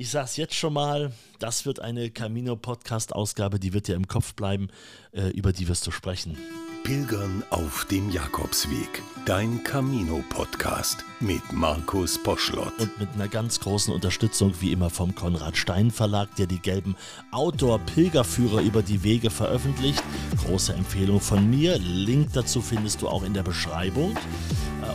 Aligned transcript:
Ich 0.00 0.08
sag's 0.08 0.38
jetzt 0.38 0.54
schon 0.54 0.72
mal, 0.72 1.12
das 1.40 1.66
wird 1.66 1.80
eine 1.80 2.08
Camino-Podcast-Ausgabe, 2.08 3.60
die 3.60 3.74
wird 3.74 3.86
dir 3.86 3.96
im 3.96 4.08
Kopf 4.08 4.32
bleiben, 4.32 4.68
äh, 5.12 5.28
über 5.28 5.52
die 5.52 5.68
wirst 5.68 5.86
du 5.86 5.90
sprechen. 5.90 6.38
Pilgern 6.84 7.44
auf 7.50 7.84
dem 7.84 8.10
Jakobsweg. 8.10 9.02
Dein 9.26 9.62
Camino-Podcast 9.62 11.04
mit 11.20 11.42
Markus 11.52 12.16
Poschlott. 12.16 12.72
Und 12.78 12.98
mit 12.98 13.10
einer 13.12 13.28
ganz 13.28 13.60
großen 13.60 13.92
Unterstützung, 13.92 14.54
wie 14.60 14.72
immer, 14.72 14.88
vom 14.88 15.14
Konrad 15.14 15.58
Stein 15.58 15.90
Verlag, 15.90 16.34
der 16.36 16.46
die 16.46 16.60
gelben 16.60 16.96
Outdoor-Pilgerführer 17.32 18.62
über 18.62 18.82
die 18.82 19.04
Wege 19.04 19.28
veröffentlicht. 19.28 20.02
Große 20.46 20.72
Empfehlung 20.72 21.20
von 21.20 21.50
mir. 21.50 21.76
Link 21.76 22.32
dazu 22.32 22.62
findest 22.62 23.02
du 23.02 23.08
auch 23.08 23.22
in 23.22 23.34
der 23.34 23.42
Beschreibung. 23.42 24.16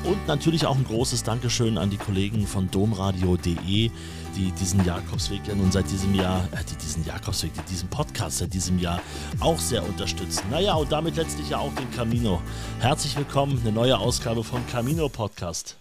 Und 0.06 0.28
natürlich 0.28 0.66
auch 0.66 0.76
ein 0.76 0.84
großes 0.84 1.24
Dankeschön 1.24 1.78
an 1.78 1.90
die 1.90 1.98
Kollegen 1.98 2.46
von 2.46 2.70
domradio.de 2.70 3.92
die 4.36 4.52
diesen 4.52 4.84
Jakobsweg 4.84 5.48
ja 5.48 5.56
nun 5.56 5.72
seit 5.72 5.90
diesem 5.90 6.14
Jahr, 6.14 6.46
äh, 6.52 6.64
die 6.70 6.76
diesen 6.76 7.06
Jakobsweg, 7.06 7.54
die 7.54 7.62
diesen 7.62 7.90
Podcast 7.90 8.40
seit 8.40 8.54
diesem 8.54 8.80
Jahr 8.80 9.02
auch 9.40 9.58
sehr 9.58 9.88
unterstützen. 9.88 10.50
Naja, 10.52 10.74
und 10.76 10.92
damit 10.92 11.16
letztlich 11.16 11.50
ja 11.50 11.60
auch 11.60 11.74
den 11.76 11.90
Camino. 11.92 12.42
Herzlich 12.80 13.16
willkommen, 13.16 13.60
eine 13.62 13.72
neue 13.72 13.98
Ausgabe 13.98 14.44
vom 14.44 14.66
Camino 14.68 15.08
Podcast. 15.08 15.78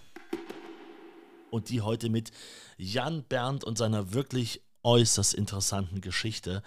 Und 1.49 1.69
die 1.69 1.81
heute 1.81 2.09
mit 2.09 2.31
Jan 2.77 3.23
Berndt 3.23 3.63
und 3.63 3.77
seiner 3.77 4.13
wirklich 4.13 4.61
äußerst 4.83 5.33
interessanten 5.33 5.99
Geschichte. 5.99 6.63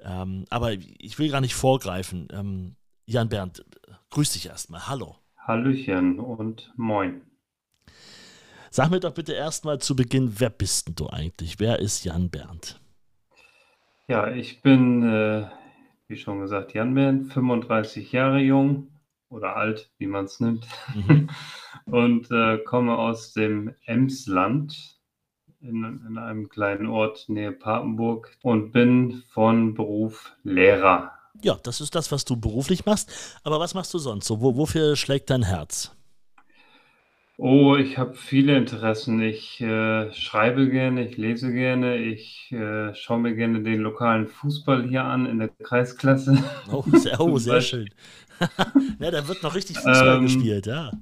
Ähm, 0.00 0.44
aber 0.50 0.72
ich 0.72 1.18
will 1.18 1.30
gar 1.30 1.40
nicht 1.40 1.54
vorgreifen. 1.54 2.28
Ähm, 2.32 2.76
Jan 3.06 3.28
Berndt, 3.28 3.64
grüß 4.10 4.32
dich 4.32 4.46
erstmal. 4.46 4.86
Hallo. 4.86 5.16
Hallöchen 5.46 6.20
und 6.20 6.72
moin. 6.76 7.20
Sag 8.70 8.90
mir 8.90 9.00
doch 9.00 9.12
bitte 9.12 9.34
erstmal 9.34 9.78
zu 9.78 9.94
Beginn, 9.94 10.32
wer 10.38 10.48
bist 10.48 10.88
denn 10.88 10.94
du 10.94 11.08
eigentlich? 11.10 11.60
Wer 11.60 11.80
ist 11.80 12.04
Jan 12.04 12.30
Berndt? 12.30 12.80
Ja, 14.08 14.28
ich 14.28 14.62
bin, 14.62 15.02
äh, 15.02 15.46
wie 16.08 16.16
schon 16.16 16.40
gesagt, 16.40 16.72
Jan 16.72 16.94
Berndt, 16.94 17.32
35 17.32 18.10
Jahre 18.12 18.38
jung 18.38 18.88
oder 19.28 19.56
alt, 19.56 19.92
wie 19.98 20.06
man 20.06 20.24
es 20.24 20.40
nimmt, 20.40 20.66
mhm. 20.94 21.28
und 21.84 22.30
äh, 22.30 22.58
komme 22.58 22.96
aus 22.96 23.34
dem 23.34 23.74
Emsland 23.84 24.98
in, 25.60 25.84
in 26.08 26.18
einem 26.18 26.48
kleinen 26.48 26.86
Ort 26.86 27.28
nähe 27.28 27.52
Papenburg 27.52 28.36
und 28.42 28.72
bin 28.72 29.22
von 29.28 29.74
Beruf 29.74 30.34
Lehrer. 30.42 31.13
Ja, 31.42 31.58
das 31.62 31.80
ist 31.80 31.94
das, 31.94 32.12
was 32.12 32.24
du 32.24 32.36
beruflich 32.36 32.86
machst. 32.86 33.10
Aber 33.42 33.60
was 33.60 33.74
machst 33.74 33.92
du 33.94 33.98
sonst 33.98 34.26
so? 34.26 34.40
Wo, 34.40 34.56
wofür 34.56 34.96
schlägt 34.96 35.30
dein 35.30 35.42
Herz? 35.42 35.92
Oh, 37.36 37.74
ich 37.74 37.98
habe 37.98 38.14
viele 38.14 38.56
Interessen. 38.56 39.20
Ich 39.20 39.60
äh, 39.60 40.12
schreibe 40.12 40.70
gerne, 40.70 41.08
ich 41.08 41.16
lese 41.16 41.52
gerne, 41.52 41.96
ich 41.96 42.52
äh, 42.52 42.94
schaue 42.94 43.18
mir 43.18 43.34
gerne 43.34 43.60
den 43.62 43.80
lokalen 43.80 44.28
Fußball 44.28 44.88
hier 44.88 45.04
an 45.04 45.26
in 45.26 45.40
der 45.40 45.48
Kreisklasse. 45.48 46.42
Oh, 46.70 46.84
sehr, 46.92 47.20
oh, 47.20 47.36
sehr 47.38 47.60
schön. 47.60 47.90
ja, 49.00 49.10
da 49.10 49.26
wird 49.26 49.42
noch 49.42 49.56
richtig 49.56 49.78
Fußball 49.78 50.18
ähm, 50.18 50.22
gespielt, 50.22 50.66
ja. 50.66 50.92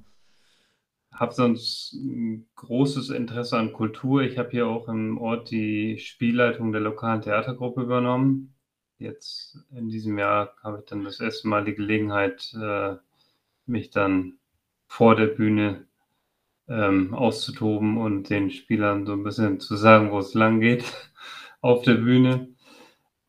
Habe 1.13 1.35
sonst 1.35 1.93
ein 1.93 2.49
großes 2.57 3.11
Interesse 3.11 3.59
an 3.59 3.75
Kultur. 3.75 4.23
Ich 4.23 4.39
habe 4.39 4.51
hier 4.51 4.67
auch 4.67 4.89
im 4.89 5.19
Ort 5.19 5.51
die 5.51 5.99
Spielleitung 5.99 6.73
der 6.73 6.81
lokalen 6.81 7.21
Theatergruppe 7.21 7.83
übernommen. 7.83 8.52
Jetzt 9.03 9.58
in 9.75 9.89
diesem 9.89 10.17
Jahr 10.19 10.55
habe 10.62 10.78
ich 10.78 10.84
dann 10.86 11.05
das 11.05 11.20
erste 11.20 11.48
Mal 11.48 11.64
die 11.64 11.75
Gelegenheit, 11.75 12.55
äh, 12.55 12.95
mich 13.67 13.91
dann 13.91 14.34
vor 14.86 15.17
der 15.17 15.27
Bühne 15.27 15.86
ähm, 16.69 17.12
auszutoben 17.12 17.98
und 17.98 18.30
den 18.30 18.50
Spielern 18.50 19.05
so 19.05 19.12
ein 19.12 19.25
bisschen 19.25 19.58
zu 19.58 19.77
sagen, 19.77 20.12
wo 20.12 20.19
es 20.19 20.34
lang 20.34 20.61
geht 20.61 20.84
auf 21.61 21.83
der 21.83 21.95
Bühne. 21.95 22.48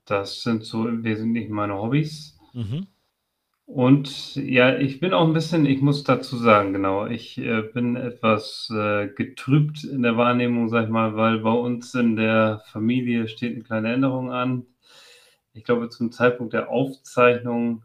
Das 0.06 0.44
sind 0.44 0.64
so 0.64 0.88
im 0.88 1.04
Wesentlichen 1.04 1.54
meine 1.54 1.76
Hobbys. 1.76 2.38
Mhm. 2.54 2.88
Und 3.66 4.36
ja, 4.36 4.78
ich 4.78 5.00
bin 5.00 5.14
auch 5.14 5.26
ein 5.26 5.34
bisschen, 5.34 5.66
ich 5.66 5.82
muss 5.82 6.04
dazu 6.04 6.36
sagen, 6.36 6.74
genau, 6.74 7.08
ich 7.08 7.38
äh, 7.38 7.62
bin 7.62 7.96
etwas 7.96 8.70
äh, 8.72 9.08
getrübt 9.08 9.84
in 9.86 10.04
der 10.04 10.18
Wahrnehmung, 10.18 10.68
sag 10.70 10.84
ich 10.84 10.90
mal, 10.90 11.16
weil 11.16 11.40
bei 11.40 11.52
uns 11.52 11.96
in 11.96 12.16
der 12.16 12.62
Familie 12.68 13.28
steht 13.28 13.54
eine 13.54 13.64
kleine 13.64 13.94
Änderung 13.94 14.32
an. 14.32 14.66
Ich 15.54 15.64
glaube, 15.64 15.90
zum 15.90 16.12
Zeitpunkt 16.12 16.54
der 16.54 16.70
Aufzeichnung 16.70 17.84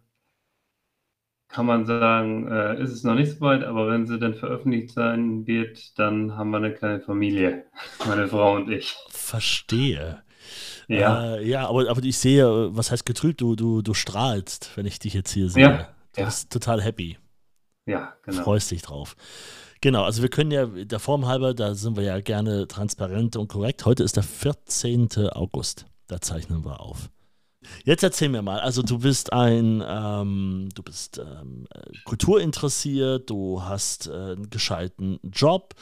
kann 1.48 1.66
man 1.66 1.86
sagen, 1.86 2.46
äh, 2.48 2.80
ist 2.82 2.92
es 2.92 3.04
noch 3.04 3.14
nicht 3.14 3.32
so 3.32 3.40
weit, 3.40 3.64
aber 3.64 3.88
wenn 3.88 4.06
sie 4.06 4.18
dann 4.18 4.34
veröffentlicht 4.34 4.90
sein 4.90 5.46
wird, 5.46 5.98
dann 5.98 6.36
haben 6.36 6.50
wir 6.50 6.58
eine 6.58 6.74
kleine 6.74 7.00
Familie, 7.00 7.64
meine 8.06 8.28
Frau 8.28 8.56
und 8.56 8.70
ich. 8.70 8.96
Verstehe. 9.08 10.22
Ja, 10.88 11.36
äh, 11.36 11.46
ja 11.46 11.68
aber, 11.68 11.88
aber 11.90 12.02
ich 12.02 12.18
sehe, 12.18 12.74
was 12.76 12.90
heißt 12.90 13.04
getrübt, 13.04 13.40
du, 13.40 13.56
du, 13.56 13.82
du 13.82 13.94
strahlst, 13.94 14.70
wenn 14.76 14.86
ich 14.86 14.98
dich 14.98 15.14
jetzt 15.14 15.32
hier 15.32 15.48
sehe. 15.50 15.62
Ja, 15.62 15.88
du 16.14 16.20
ja. 16.20 16.26
bist 16.26 16.50
total 16.50 16.82
happy. 16.82 17.18
Ja, 17.86 18.14
genau. 18.22 18.42
Freust 18.42 18.70
dich 18.70 18.82
drauf. 18.82 19.16
Genau, 19.80 20.04
also 20.04 20.22
wir 20.22 20.28
können 20.28 20.50
ja 20.50 20.66
der 20.66 20.98
Form 20.98 21.26
halber, 21.26 21.54
da 21.54 21.74
sind 21.74 21.96
wir 21.96 22.02
ja 22.02 22.20
gerne 22.20 22.66
transparent 22.66 23.36
und 23.36 23.48
korrekt. 23.48 23.84
Heute 23.84 24.02
ist 24.02 24.16
der 24.16 24.22
14. 24.22 25.08
August. 25.32 25.86
Da 26.08 26.20
zeichnen 26.20 26.64
wir 26.64 26.80
auf. 26.80 27.10
Jetzt 27.84 28.02
erzähl 28.02 28.28
mir 28.28 28.42
mal, 28.42 28.60
also 28.60 28.82
du 28.82 28.98
bist 28.98 29.32
ein, 29.32 29.82
ähm, 29.86 30.68
du 30.74 30.82
bist 30.82 31.18
ähm, 31.18 31.66
kulturinteressiert, 32.04 33.28
du 33.30 33.62
hast 33.62 34.06
äh, 34.06 34.12
einen 34.12 34.50
gescheiten 34.50 35.18
Job, 35.24 35.74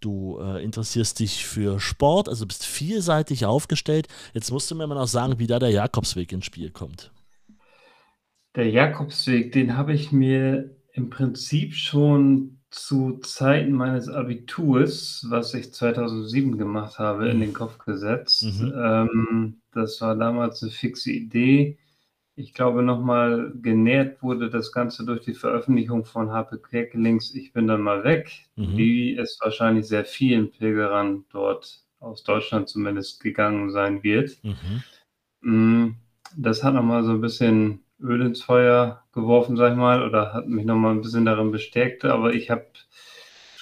du 0.00 0.38
äh, 0.40 0.62
interessierst 0.64 1.18
dich 1.18 1.44
für 1.44 1.80
Sport, 1.80 2.28
also 2.28 2.46
bist 2.46 2.64
vielseitig 2.64 3.44
aufgestellt. 3.44 4.08
Jetzt 4.32 4.50
musst 4.50 4.70
du 4.70 4.74
mir 4.74 4.86
mal 4.86 4.94
noch 4.94 5.06
sagen, 5.06 5.38
wie 5.38 5.46
da 5.46 5.58
der 5.58 5.70
Jakobsweg 5.70 6.32
ins 6.32 6.46
Spiel 6.46 6.70
kommt. 6.70 7.12
Der 8.54 8.70
Jakobsweg, 8.70 9.52
den 9.52 9.76
habe 9.76 9.92
ich 9.92 10.10
mir 10.12 10.76
im 10.92 11.10
Prinzip 11.10 11.74
schon 11.74 12.58
zu 12.70 13.18
Zeiten 13.18 13.72
meines 13.72 14.08
Abiturs, 14.08 15.26
was 15.28 15.54
ich 15.54 15.72
2007 15.72 16.58
gemacht 16.58 16.98
habe, 16.98 17.28
in 17.28 17.36
mhm. 17.38 17.40
den 17.40 17.52
Kopf 17.52 17.78
gesetzt. 17.78 18.42
Mhm. 18.42 18.72
Ähm, 18.76 19.60
das 19.78 20.00
war 20.00 20.16
damals 20.16 20.62
eine 20.62 20.72
fixe 20.72 21.12
Idee. 21.12 21.78
Ich 22.34 22.54
glaube, 22.54 22.82
nochmal 22.82 23.52
genährt 23.62 24.22
wurde 24.22 24.50
das 24.50 24.70
Ganze 24.72 25.04
durch 25.04 25.22
die 25.24 25.34
Veröffentlichung 25.34 26.04
von 26.04 26.30
Harpe 26.30 26.58
Kerkelings 26.58 27.34
Ich 27.34 27.52
bin 27.52 27.66
dann 27.66 27.80
mal 27.80 28.04
weg, 28.04 28.30
mhm. 28.56 28.76
wie 28.76 29.16
es 29.16 29.38
wahrscheinlich 29.42 29.88
sehr 29.88 30.04
vielen 30.04 30.50
Pilgerern 30.50 31.24
dort 31.30 31.84
aus 32.00 32.22
Deutschland 32.22 32.68
zumindest 32.68 33.20
gegangen 33.20 33.70
sein 33.70 34.02
wird. 34.02 34.38
Mhm. 34.44 34.82
Mm, 35.40 35.94
das 36.36 36.62
hat 36.62 36.74
nochmal 36.74 37.02
so 37.04 37.10
ein 37.10 37.20
bisschen 37.20 37.80
Öl 38.00 38.20
ins 38.22 38.42
Feuer 38.42 39.02
geworfen, 39.12 39.56
sag 39.56 39.72
ich 39.72 39.78
mal, 39.78 40.02
oder 40.02 40.32
hat 40.32 40.46
mich 40.46 40.64
nochmal 40.64 40.92
ein 40.92 41.00
bisschen 41.00 41.24
darin 41.24 41.50
bestärkt. 41.50 42.04
Aber 42.04 42.34
ich 42.34 42.50
habe 42.50 42.66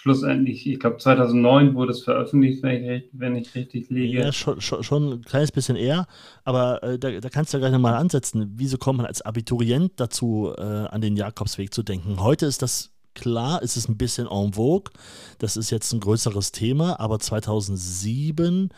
schlussendlich, 0.06 0.64
ich 0.68 0.78
glaube 0.78 0.98
2009 0.98 1.74
wurde 1.74 1.90
es 1.90 2.04
veröffentlicht, 2.04 2.62
wenn 2.62 2.88
ich, 2.88 3.08
wenn 3.10 3.34
ich 3.34 3.52
richtig 3.56 3.90
liege. 3.90 4.20
Ja, 4.20 4.32
schon, 4.32 4.60
schon, 4.60 4.84
schon, 4.84 5.14
ein 5.14 5.22
kleines 5.22 5.50
bisschen 5.50 5.74
eher, 5.74 6.06
aber 6.44 6.80
äh, 6.84 6.96
da, 6.96 7.10
da, 7.10 7.28
kannst 7.28 7.52
du 7.52 7.56
ja 7.56 7.60
gleich 7.60 7.72
nochmal 7.72 7.94
ansetzen. 7.94 8.52
Wieso 8.54 8.78
kommt 8.78 8.98
man 8.98 9.06
als 9.06 9.22
Abiturient 9.22 9.94
dazu, 9.96 10.52
äh, 10.56 10.62
an 10.62 11.00
den 11.00 11.16
Jakobsweg 11.16 11.74
zu 11.74 11.82
denken? 11.82 12.22
Heute 12.22 12.46
ist 12.46 12.62
das 12.62 12.92
klar, 13.14 13.60
ist 13.62 13.76
es 13.76 13.88
ein 13.88 13.98
bisschen 13.98 14.28
en 14.28 14.52
vogue. 14.52 14.92
Das 15.38 15.56
ist 15.56 15.70
jetzt 15.70 15.92
ein 15.92 15.98
größeres 15.98 16.52
Thema, 16.52 17.00
aber 17.00 17.18
2007, 17.18 18.68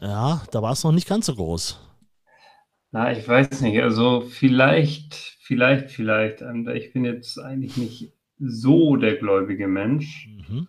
ja, 0.00 0.42
da 0.50 0.62
war 0.62 0.72
es 0.72 0.82
noch 0.82 0.92
nicht 0.92 1.08
ganz 1.08 1.26
so 1.26 1.34
groß. 1.34 1.78
Na, 2.90 3.12
ich 3.12 3.28
weiß 3.28 3.60
nicht. 3.60 3.82
Also 3.82 4.22
vielleicht, 4.22 5.14
vielleicht, 5.42 5.90
vielleicht. 5.90 6.42
Ich 6.74 6.92
bin 6.94 7.04
jetzt 7.04 7.38
eigentlich 7.38 7.76
nicht 7.76 8.12
so 8.44 8.96
der 8.96 9.16
gläubige 9.16 9.68
Mensch. 9.68 10.28
Mhm. 10.48 10.68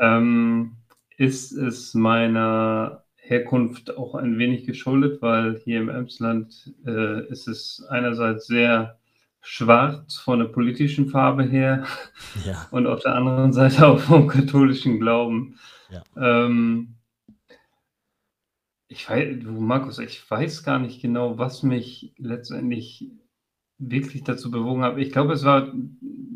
Ähm, 0.00 0.76
ist 1.16 1.52
es 1.52 1.94
meiner 1.94 3.04
Herkunft 3.16 3.96
auch 3.96 4.14
ein 4.14 4.38
wenig 4.38 4.64
geschuldet, 4.64 5.20
weil 5.20 5.60
hier 5.64 5.80
im 5.80 5.88
Emsland 5.88 6.72
äh, 6.86 7.26
ist 7.28 7.48
es 7.48 7.84
einerseits 7.90 8.46
sehr 8.46 8.98
schwarz 9.40 10.16
von 10.16 10.38
der 10.38 10.46
politischen 10.46 11.08
Farbe 11.08 11.42
her 11.42 11.84
ja. 12.46 12.66
und 12.70 12.86
auf 12.86 13.00
der 13.00 13.14
anderen 13.14 13.52
Seite 13.52 13.86
auch 13.86 13.98
vom 13.98 14.28
katholischen 14.28 15.00
Glauben. 15.00 15.58
Ja. 15.90 16.02
Ähm, 16.16 16.94
ich 18.88 19.08
weiß, 19.08 19.40
du 19.42 19.50
Markus, 19.52 19.98
ich 19.98 20.28
weiß 20.30 20.62
gar 20.64 20.78
nicht 20.78 21.02
genau, 21.02 21.36
was 21.36 21.62
mich 21.62 22.14
letztendlich 22.16 23.10
wirklich 23.78 24.24
dazu 24.24 24.50
bewogen 24.50 24.82
hat. 24.82 24.98
Ich 24.98 25.12
glaube, 25.12 25.32
es 25.32 25.44
war 25.44 25.72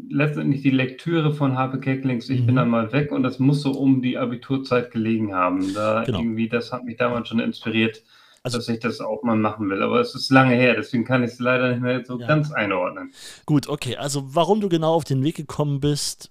letztendlich 0.08 0.62
die 0.62 0.70
Lektüre 0.70 1.32
von 1.32 1.56
Harpe 1.56 1.80
Kecklings 1.80 2.28
Ich 2.28 2.42
mhm. 2.42 2.46
bin 2.46 2.56
dann 2.56 2.68
mal 2.68 2.92
weg 2.92 3.12
und 3.12 3.22
das 3.22 3.38
muss 3.38 3.62
so 3.62 3.72
um 3.72 4.02
die 4.02 4.18
Abiturzeit 4.18 4.90
gelegen 4.90 5.34
haben. 5.34 5.74
Da 5.74 6.04
genau. 6.04 6.18
irgendwie, 6.20 6.48
das 6.48 6.72
hat 6.72 6.84
mich 6.84 6.96
damals 6.98 7.28
schon 7.28 7.40
inspiriert, 7.40 8.02
also, 8.44 8.58
dass 8.58 8.68
ich 8.68 8.80
das 8.80 9.00
auch 9.00 9.22
mal 9.22 9.36
machen 9.36 9.70
will. 9.70 9.82
Aber 9.82 10.00
es 10.00 10.14
ist 10.14 10.30
lange 10.30 10.54
her, 10.54 10.74
deswegen 10.74 11.04
kann 11.04 11.22
ich 11.22 11.32
es 11.32 11.38
leider 11.38 11.70
nicht 11.70 11.80
mehr 11.80 12.04
so 12.04 12.18
ja. 12.18 12.26
ganz 12.26 12.52
einordnen. 12.52 13.12
Gut, 13.46 13.68
okay. 13.68 13.96
Also 13.96 14.34
warum 14.34 14.60
du 14.60 14.68
genau 14.68 14.94
auf 14.94 15.04
den 15.04 15.22
Weg 15.22 15.36
gekommen 15.36 15.80
bist, 15.80 16.30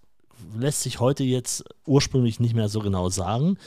lässt 0.57 0.83
sich 0.83 0.99
heute 0.99 1.23
jetzt 1.23 1.63
ursprünglich 1.85 2.39
nicht 2.39 2.55
mehr 2.55 2.69
so 2.69 2.79
genau 2.79 3.09
sagen. 3.09 3.57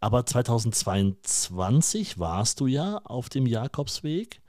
Aber 0.00 0.24
2022 0.24 2.18
warst 2.18 2.60
du 2.60 2.66
ja 2.66 3.00
auf 3.04 3.28
dem 3.28 3.46
Jakobsweg. 3.46 4.40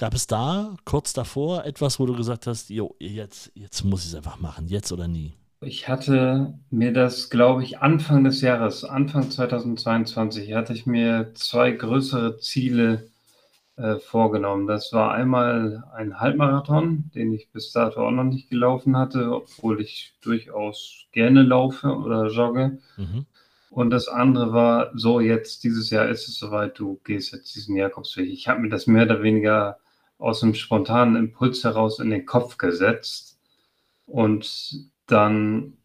Gab 0.00 0.14
es 0.14 0.26
da 0.26 0.76
kurz 0.86 1.12
davor 1.12 1.66
etwas, 1.66 2.00
wo 2.00 2.06
du 2.06 2.16
gesagt 2.16 2.46
hast, 2.46 2.70
jo, 2.70 2.96
jetzt, 2.98 3.52
jetzt 3.54 3.84
muss 3.84 4.00
ich 4.00 4.08
es 4.08 4.14
einfach 4.14 4.40
machen, 4.40 4.66
jetzt 4.66 4.92
oder 4.92 5.06
nie? 5.08 5.34
Ich 5.60 5.88
hatte 5.88 6.54
mir 6.70 6.94
das, 6.94 7.28
glaube 7.28 7.64
ich, 7.64 7.80
Anfang 7.80 8.24
des 8.24 8.40
Jahres, 8.40 8.82
Anfang 8.82 9.30
2022, 9.30 10.54
hatte 10.54 10.72
ich 10.72 10.86
mir 10.86 11.32
zwei 11.34 11.72
größere 11.72 12.38
Ziele 12.38 13.10
äh, 13.76 13.96
vorgenommen. 13.96 14.66
Das 14.66 14.90
war 14.94 15.12
einmal 15.12 15.84
ein 15.94 16.18
Halbmarathon, 16.18 17.10
den 17.14 17.34
ich 17.34 17.50
bis 17.50 17.70
dato 17.72 18.00
auch 18.00 18.10
noch 18.10 18.24
nicht 18.24 18.48
gelaufen 18.48 18.96
hatte, 18.96 19.30
obwohl 19.30 19.82
ich 19.82 20.14
durchaus 20.22 21.08
gerne 21.12 21.42
laufe 21.42 21.88
oder 21.88 22.28
jogge. 22.28 22.78
Mhm. 22.96 23.26
Und 23.68 23.90
das 23.90 24.08
andere 24.08 24.54
war, 24.54 24.92
so 24.94 25.20
jetzt 25.20 25.62
dieses 25.62 25.90
Jahr 25.90 26.08
ist 26.08 26.26
es 26.26 26.38
soweit, 26.38 26.78
du 26.78 26.98
gehst 27.04 27.34
jetzt 27.34 27.54
diesen 27.54 27.76
Jakobsweg. 27.76 28.30
Ich 28.30 28.48
habe 28.48 28.60
mir 28.60 28.70
das 28.70 28.86
mehr 28.86 29.02
oder 29.04 29.22
weniger 29.22 29.76
aus 30.20 30.42
einem 30.42 30.54
spontanen 30.54 31.16
Impuls 31.16 31.64
heraus 31.64 31.98
in 31.98 32.10
den 32.10 32.26
Kopf 32.26 32.58
gesetzt 32.58 33.40
und 34.06 34.90
dann 35.06 35.78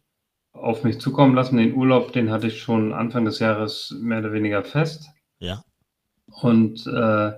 auf 0.52 0.84
mich 0.84 1.00
zukommen 1.00 1.34
lassen. 1.34 1.56
Den 1.56 1.74
Urlaub, 1.74 2.12
den 2.12 2.30
hatte 2.30 2.46
ich 2.48 2.60
schon 2.60 2.92
Anfang 2.92 3.24
des 3.24 3.38
Jahres 3.38 3.94
mehr 3.98 4.20
oder 4.20 4.32
weniger 4.32 4.62
fest. 4.62 5.08
Ja. 5.38 5.64
Und 6.42 6.86
äh, 6.86 7.32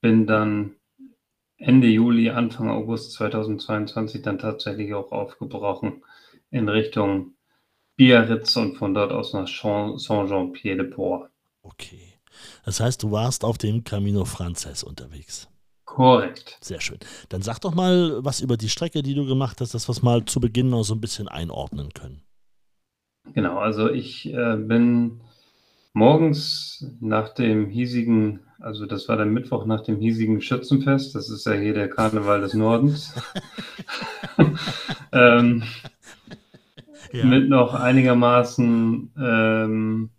bin 0.00 0.26
dann 0.26 0.76
Ende 1.58 1.88
Juli, 1.88 2.30
Anfang 2.30 2.68
August 2.68 3.12
2022 3.12 4.22
dann 4.22 4.38
tatsächlich 4.38 4.94
auch 4.94 5.10
aufgebrochen 5.10 6.04
in 6.50 6.68
Richtung 6.68 7.34
Biarritz 7.96 8.56
und 8.56 8.76
von 8.76 8.92
dort 8.92 9.10
aus 9.10 9.32
nach 9.32 9.48
Saint-Jean-Pied-de-Port. 9.48 11.30
Okay. 11.62 12.14
Das 12.64 12.80
heißt, 12.80 13.02
du 13.02 13.10
warst 13.10 13.44
auf 13.44 13.56
dem 13.56 13.84
Camino 13.84 14.26
Frances 14.26 14.84
unterwegs. 14.84 15.48
Korrekt. 15.96 16.58
Sehr 16.60 16.82
schön. 16.82 16.98
Dann 17.30 17.40
sag 17.40 17.58
doch 17.60 17.74
mal 17.74 18.22
was 18.22 18.42
über 18.42 18.58
die 18.58 18.68
Strecke, 18.68 19.02
die 19.02 19.14
du 19.14 19.24
gemacht 19.24 19.62
hast, 19.62 19.72
dass 19.72 19.88
wir 19.88 19.92
es 19.92 20.02
mal 20.02 20.26
zu 20.26 20.40
Beginn 20.40 20.68
noch 20.68 20.82
so 20.82 20.94
ein 20.94 21.00
bisschen 21.00 21.26
einordnen 21.26 21.94
können. 21.94 22.20
Genau, 23.32 23.56
also 23.56 23.90
ich 23.90 24.26
äh, 24.30 24.56
bin 24.58 25.22
morgens 25.94 26.86
nach 27.00 27.30
dem 27.32 27.70
hiesigen, 27.70 28.40
also 28.60 28.84
das 28.84 29.08
war 29.08 29.16
der 29.16 29.24
Mittwoch 29.24 29.64
nach 29.64 29.84
dem 29.84 29.96
hiesigen 29.96 30.42
Schützenfest, 30.42 31.14
das 31.14 31.30
ist 31.30 31.46
ja 31.46 31.54
hier 31.54 31.72
der 31.72 31.88
Karneval 31.88 32.42
des 32.42 32.52
Nordens, 32.52 33.14
ähm, 35.12 35.62
ja. 37.10 37.24
mit 37.24 37.48
noch 37.48 37.72
einigermaßen 37.72 39.12
ähm, 39.18 40.10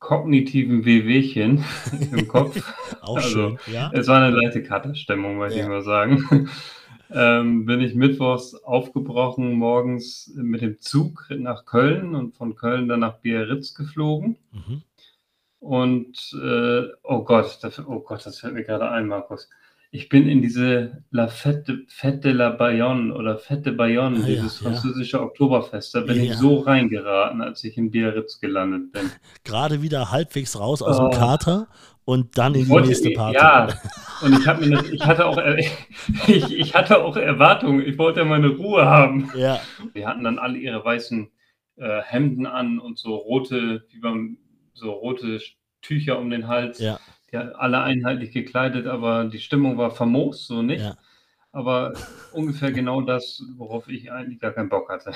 kognitiven 0.00 0.84
Wehwehchen 0.84 1.64
im 2.12 2.26
Kopf. 2.26 2.60
Auch 3.02 3.16
also, 3.16 3.28
schön, 3.28 3.58
ja. 3.72 3.90
Es 3.92 4.08
war 4.08 4.22
eine 4.22 4.34
leichte 4.34 4.62
Katerstimmung, 4.62 5.38
möchte 5.38 5.58
ja. 5.58 5.64
ich 5.64 5.70
mal 5.70 5.82
sagen. 5.82 6.48
ähm, 7.12 7.66
bin 7.66 7.80
ich 7.80 7.94
mittwochs 7.94 8.54
aufgebrochen, 8.54 9.52
morgens 9.52 10.32
mit 10.34 10.62
dem 10.62 10.80
Zug 10.80 11.26
nach 11.30 11.64
Köln 11.66 12.14
und 12.14 12.34
von 12.34 12.56
Köln 12.56 12.88
dann 12.88 13.00
nach 13.00 13.18
Biarritz 13.18 13.74
geflogen. 13.74 14.36
Mhm. 14.52 14.82
Und 15.60 16.34
äh, 16.42 16.88
oh 17.02 17.22
Gott, 17.22 17.58
das, 17.62 17.78
oh 17.78 18.00
Gott, 18.00 18.24
das 18.24 18.40
fällt 18.40 18.54
mir 18.54 18.64
gerade 18.64 18.90
ein, 18.90 19.06
Markus 19.06 19.50
ich 19.92 20.08
bin 20.08 20.28
in 20.28 20.40
diese 20.40 21.02
La 21.10 21.26
Fête, 21.26 21.72
Fête 21.88 22.20
de 22.20 22.30
la 22.30 22.50
Bayonne 22.50 23.10
oder 23.10 23.38
Fête 23.38 23.62
de 23.62 23.72
Bayonne, 23.72 24.20
ah, 24.22 24.26
dieses 24.26 24.60
ja, 24.60 24.70
französische 24.70 25.16
ja. 25.16 25.22
Oktoberfest, 25.24 25.94
da 25.94 26.00
bin 26.00 26.16
ja, 26.16 26.24
ich 26.24 26.34
so 26.34 26.58
reingeraten, 26.58 27.40
als 27.40 27.64
ich 27.64 27.76
in 27.76 27.90
Biarritz 27.90 28.38
gelandet 28.38 28.92
bin. 28.92 29.10
Gerade 29.42 29.82
wieder 29.82 30.12
halbwegs 30.12 30.58
raus 30.58 30.80
aus 30.80 31.00
oh. 31.00 31.08
dem 31.08 31.18
Kater 31.18 31.66
und 32.04 32.38
dann 32.38 32.54
in 32.54 32.64
die 32.64 32.68
wollte, 32.68 32.88
nächste 32.88 33.10
Party. 33.10 33.38
Ja, 33.38 33.66
und 34.22 34.38
ich, 34.38 34.68
mir, 34.68 34.92
ich, 34.92 35.04
hatte 35.04 35.26
auch, 35.26 35.38
ich, 36.28 36.56
ich 36.56 36.74
hatte 36.74 37.02
auch 37.02 37.16
Erwartungen, 37.16 37.84
ich 37.84 37.98
wollte 37.98 38.20
ja 38.20 38.26
meine 38.26 38.48
Ruhe 38.48 38.84
haben. 38.84 39.30
Ja. 39.36 39.60
Die 39.96 40.06
hatten 40.06 40.22
dann 40.22 40.38
alle 40.38 40.58
ihre 40.58 40.84
weißen 40.84 41.28
äh, 41.76 42.00
Hemden 42.02 42.46
an 42.46 42.78
und 42.78 42.96
so 42.96 43.16
rote, 43.16 43.86
wie 43.90 43.98
beim, 43.98 44.38
so 44.72 44.92
rote 44.92 45.40
Tücher 45.82 46.20
um 46.20 46.30
den 46.30 46.46
Hals. 46.46 46.78
Ja 46.78 47.00
ja, 47.32 47.52
alle 47.52 47.82
einheitlich 47.82 48.32
gekleidet, 48.32 48.86
aber 48.86 49.24
die 49.24 49.38
Stimmung 49.38 49.78
war 49.78 49.90
famos, 49.90 50.46
so 50.46 50.62
nicht. 50.62 50.82
Ja. 50.82 50.96
Aber 51.52 51.94
ungefähr 52.32 52.70
genau 52.70 53.00
das, 53.00 53.42
worauf 53.56 53.88
ich 53.88 54.12
eigentlich 54.12 54.38
gar 54.38 54.52
keinen 54.52 54.68
Bock 54.68 54.88
hatte. 54.88 55.12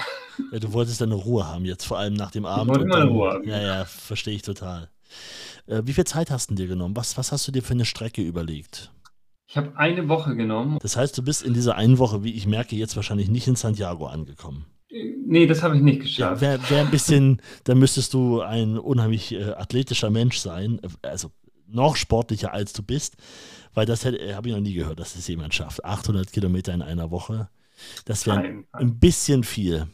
Ja, 0.51 0.59
du 0.59 0.73
wolltest 0.73 1.01
deine 1.01 1.15
Ruhe 1.15 1.47
haben, 1.47 1.65
jetzt 1.65 1.85
vor 1.85 1.99
allem 1.99 2.15
nach 2.15 2.33
dem 2.33 2.45
Abend. 2.45 2.73
Ich 2.73 2.79
wollte 2.79 2.89
meine 2.89 3.11
Ruhe 3.11 3.31
haben. 3.33 3.49
Ja, 3.49 3.61
ja, 3.61 3.85
verstehe 3.85 4.35
ich 4.35 4.43
total. 4.43 4.89
Äh, 5.67 5.83
wie 5.85 5.93
viel 5.93 6.05
Zeit 6.05 6.31
hast 6.31 6.51
du 6.51 6.55
dir 6.55 6.67
genommen? 6.67 6.97
Was, 6.97 7.17
was 7.17 7.31
hast 7.31 7.47
du 7.47 7.53
dir 7.53 7.63
für 7.63 7.75
eine 7.75 7.85
Strecke 7.85 8.23
überlegt? 8.23 8.91
Ich 9.47 9.57
habe 9.57 9.77
eine 9.77 10.09
Woche 10.09 10.35
genommen. 10.35 10.79
Das 10.83 10.97
heißt, 10.97 11.17
du 11.17 11.23
bist 11.23 11.43
in 11.43 11.55
dieser 11.55 11.77
einen 11.77 11.99
Woche, 11.99 12.25
wie 12.25 12.35
ich 12.35 12.47
merke, 12.47 12.75
jetzt 12.75 12.97
wahrscheinlich 12.97 13.29
nicht 13.29 13.47
in 13.47 13.55
Santiago 13.55 14.07
angekommen. 14.07 14.67
Nee, 15.27 15.47
das 15.47 15.63
habe 15.63 15.77
ich 15.77 15.83
nicht 15.83 16.01
geschafft. 16.01 16.43
Ja, 16.43 16.49
Wäre 16.49 16.71
wär 16.71 16.81
ein 16.81 16.91
bisschen, 16.91 17.41
da 17.65 17.75
müsstest 17.75 18.15
du 18.15 18.41
ein 18.41 18.79
unheimlich 18.79 19.33
äh, 19.33 19.53
athletischer 19.53 20.11
Mensch 20.11 20.39
sein. 20.39 20.81
Also 21.03 21.31
noch 21.67 21.97
sportlicher 21.97 22.53
als 22.53 22.73
du 22.73 22.83
bist, 22.83 23.17
weil 23.75 23.87
das 23.87 24.05
äh, 24.05 24.35
habe 24.35 24.49
ich 24.49 24.55
noch 24.55 24.61
nie 24.61 24.75
gehört, 24.75 25.01
dass 25.01 25.17
es 25.17 25.27
jemand 25.29 25.55
schafft. 25.55 25.85
800 25.85 26.33
Kilometer 26.33 26.73
in 26.73 26.83
einer 26.83 27.11
Woche, 27.11 27.49
das 28.05 28.27
wäre 28.27 28.65
ein 28.73 28.99
bisschen 28.99 29.45
viel. 29.45 29.89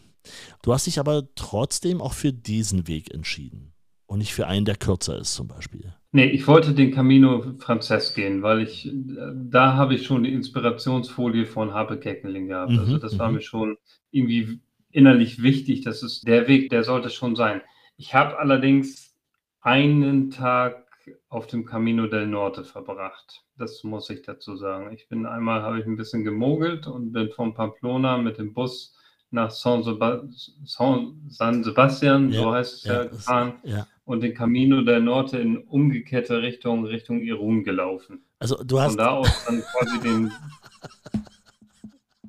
Du 0.63 0.73
hast 0.73 0.87
dich 0.87 0.99
aber 0.99 1.29
trotzdem 1.35 2.01
auch 2.01 2.13
für 2.13 2.33
diesen 2.33 2.87
Weg 2.87 3.13
entschieden 3.13 3.73
und 4.07 4.19
nicht 4.19 4.35
für 4.35 4.47
einen, 4.47 4.65
der 4.65 4.77
kürzer 4.77 5.19
ist 5.19 5.35
zum 5.35 5.49
Beispiel. 5.49 5.95
Nee, 6.13 6.27
ich 6.27 6.47
wollte 6.49 6.75
den 6.75 6.91
Camino 6.91 7.55
Frances 7.59 8.15
gehen, 8.15 8.43
weil 8.43 8.63
ich, 8.63 8.91
da 8.93 9.75
habe 9.75 9.95
ich 9.95 10.05
schon 10.05 10.25
die 10.25 10.33
Inspirationsfolie 10.33 11.47
von 11.47 11.73
Harpe 11.73 11.99
Keckeling 11.99 12.49
gehabt. 12.49 12.73
Also 12.73 12.83
mhm, 12.83 12.95
also 12.95 12.99
das 12.99 13.19
war 13.19 13.29
mhm. 13.29 13.37
mir 13.37 13.41
schon 13.43 13.79
irgendwie 14.11 14.61
innerlich 14.91 15.43
wichtig, 15.43 15.83
dass 15.83 16.03
es 16.03 16.23
der 16.23 16.49
Weg, 16.49 16.71
der 16.71 16.83
sollte 16.83 17.11
schon 17.11 17.37
sein. 17.37 17.63
Ich 17.97 18.15
habe 18.15 18.39
allerdings 18.39 19.15
einen 19.61 20.31
Tag 20.31 20.90
auf 21.29 21.47
dem 21.47 21.65
Camino 21.65 22.07
del 22.07 22.27
Norte 22.27 22.65
verbracht. 22.65 23.45
Das 23.57 23.85
muss 23.85 24.11
ich 24.11 24.23
dazu 24.23 24.57
sagen. 24.57 24.93
Ich 24.93 25.09
bin 25.09 25.27
einmal, 25.27 25.62
habe 25.62 25.81
ich 25.81 25.87
ein 25.87 25.97
bisschen 25.97 26.25
gemogelt 26.25 26.87
und 26.87 27.12
bin 27.12 27.31
von 27.31 27.55
Pamplona 27.55 28.19
mit 28.19 28.39
dem 28.39 28.53
Bus 28.55 28.97
nach 29.31 29.51
San, 29.51 29.83
Seba 29.83 30.23
San 30.65 31.65
Sebastian, 31.65 32.31
ja, 32.31 32.41
so 32.41 32.53
heißt 32.53 32.75
es 32.75 32.85
ja, 32.85 32.95
ja 32.95 33.05
gefahren, 33.05 33.53
ja. 33.62 33.87
und 34.05 34.23
den 34.23 34.35
Camino 34.35 34.83
del 34.83 35.01
Norte 35.01 35.39
in 35.39 35.59
umgekehrte 35.59 36.43
Richtung, 36.43 36.85
Richtung 36.85 37.21
Irun 37.21 37.62
gelaufen. 37.62 38.25
Also 38.41 38.62
du 38.65 38.81
hast... 38.81 38.97
Von 38.97 38.99
da 38.99 39.11
aus 39.11 39.45
dann 39.47 39.62
quasi 39.62 40.00
den 40.00 40.33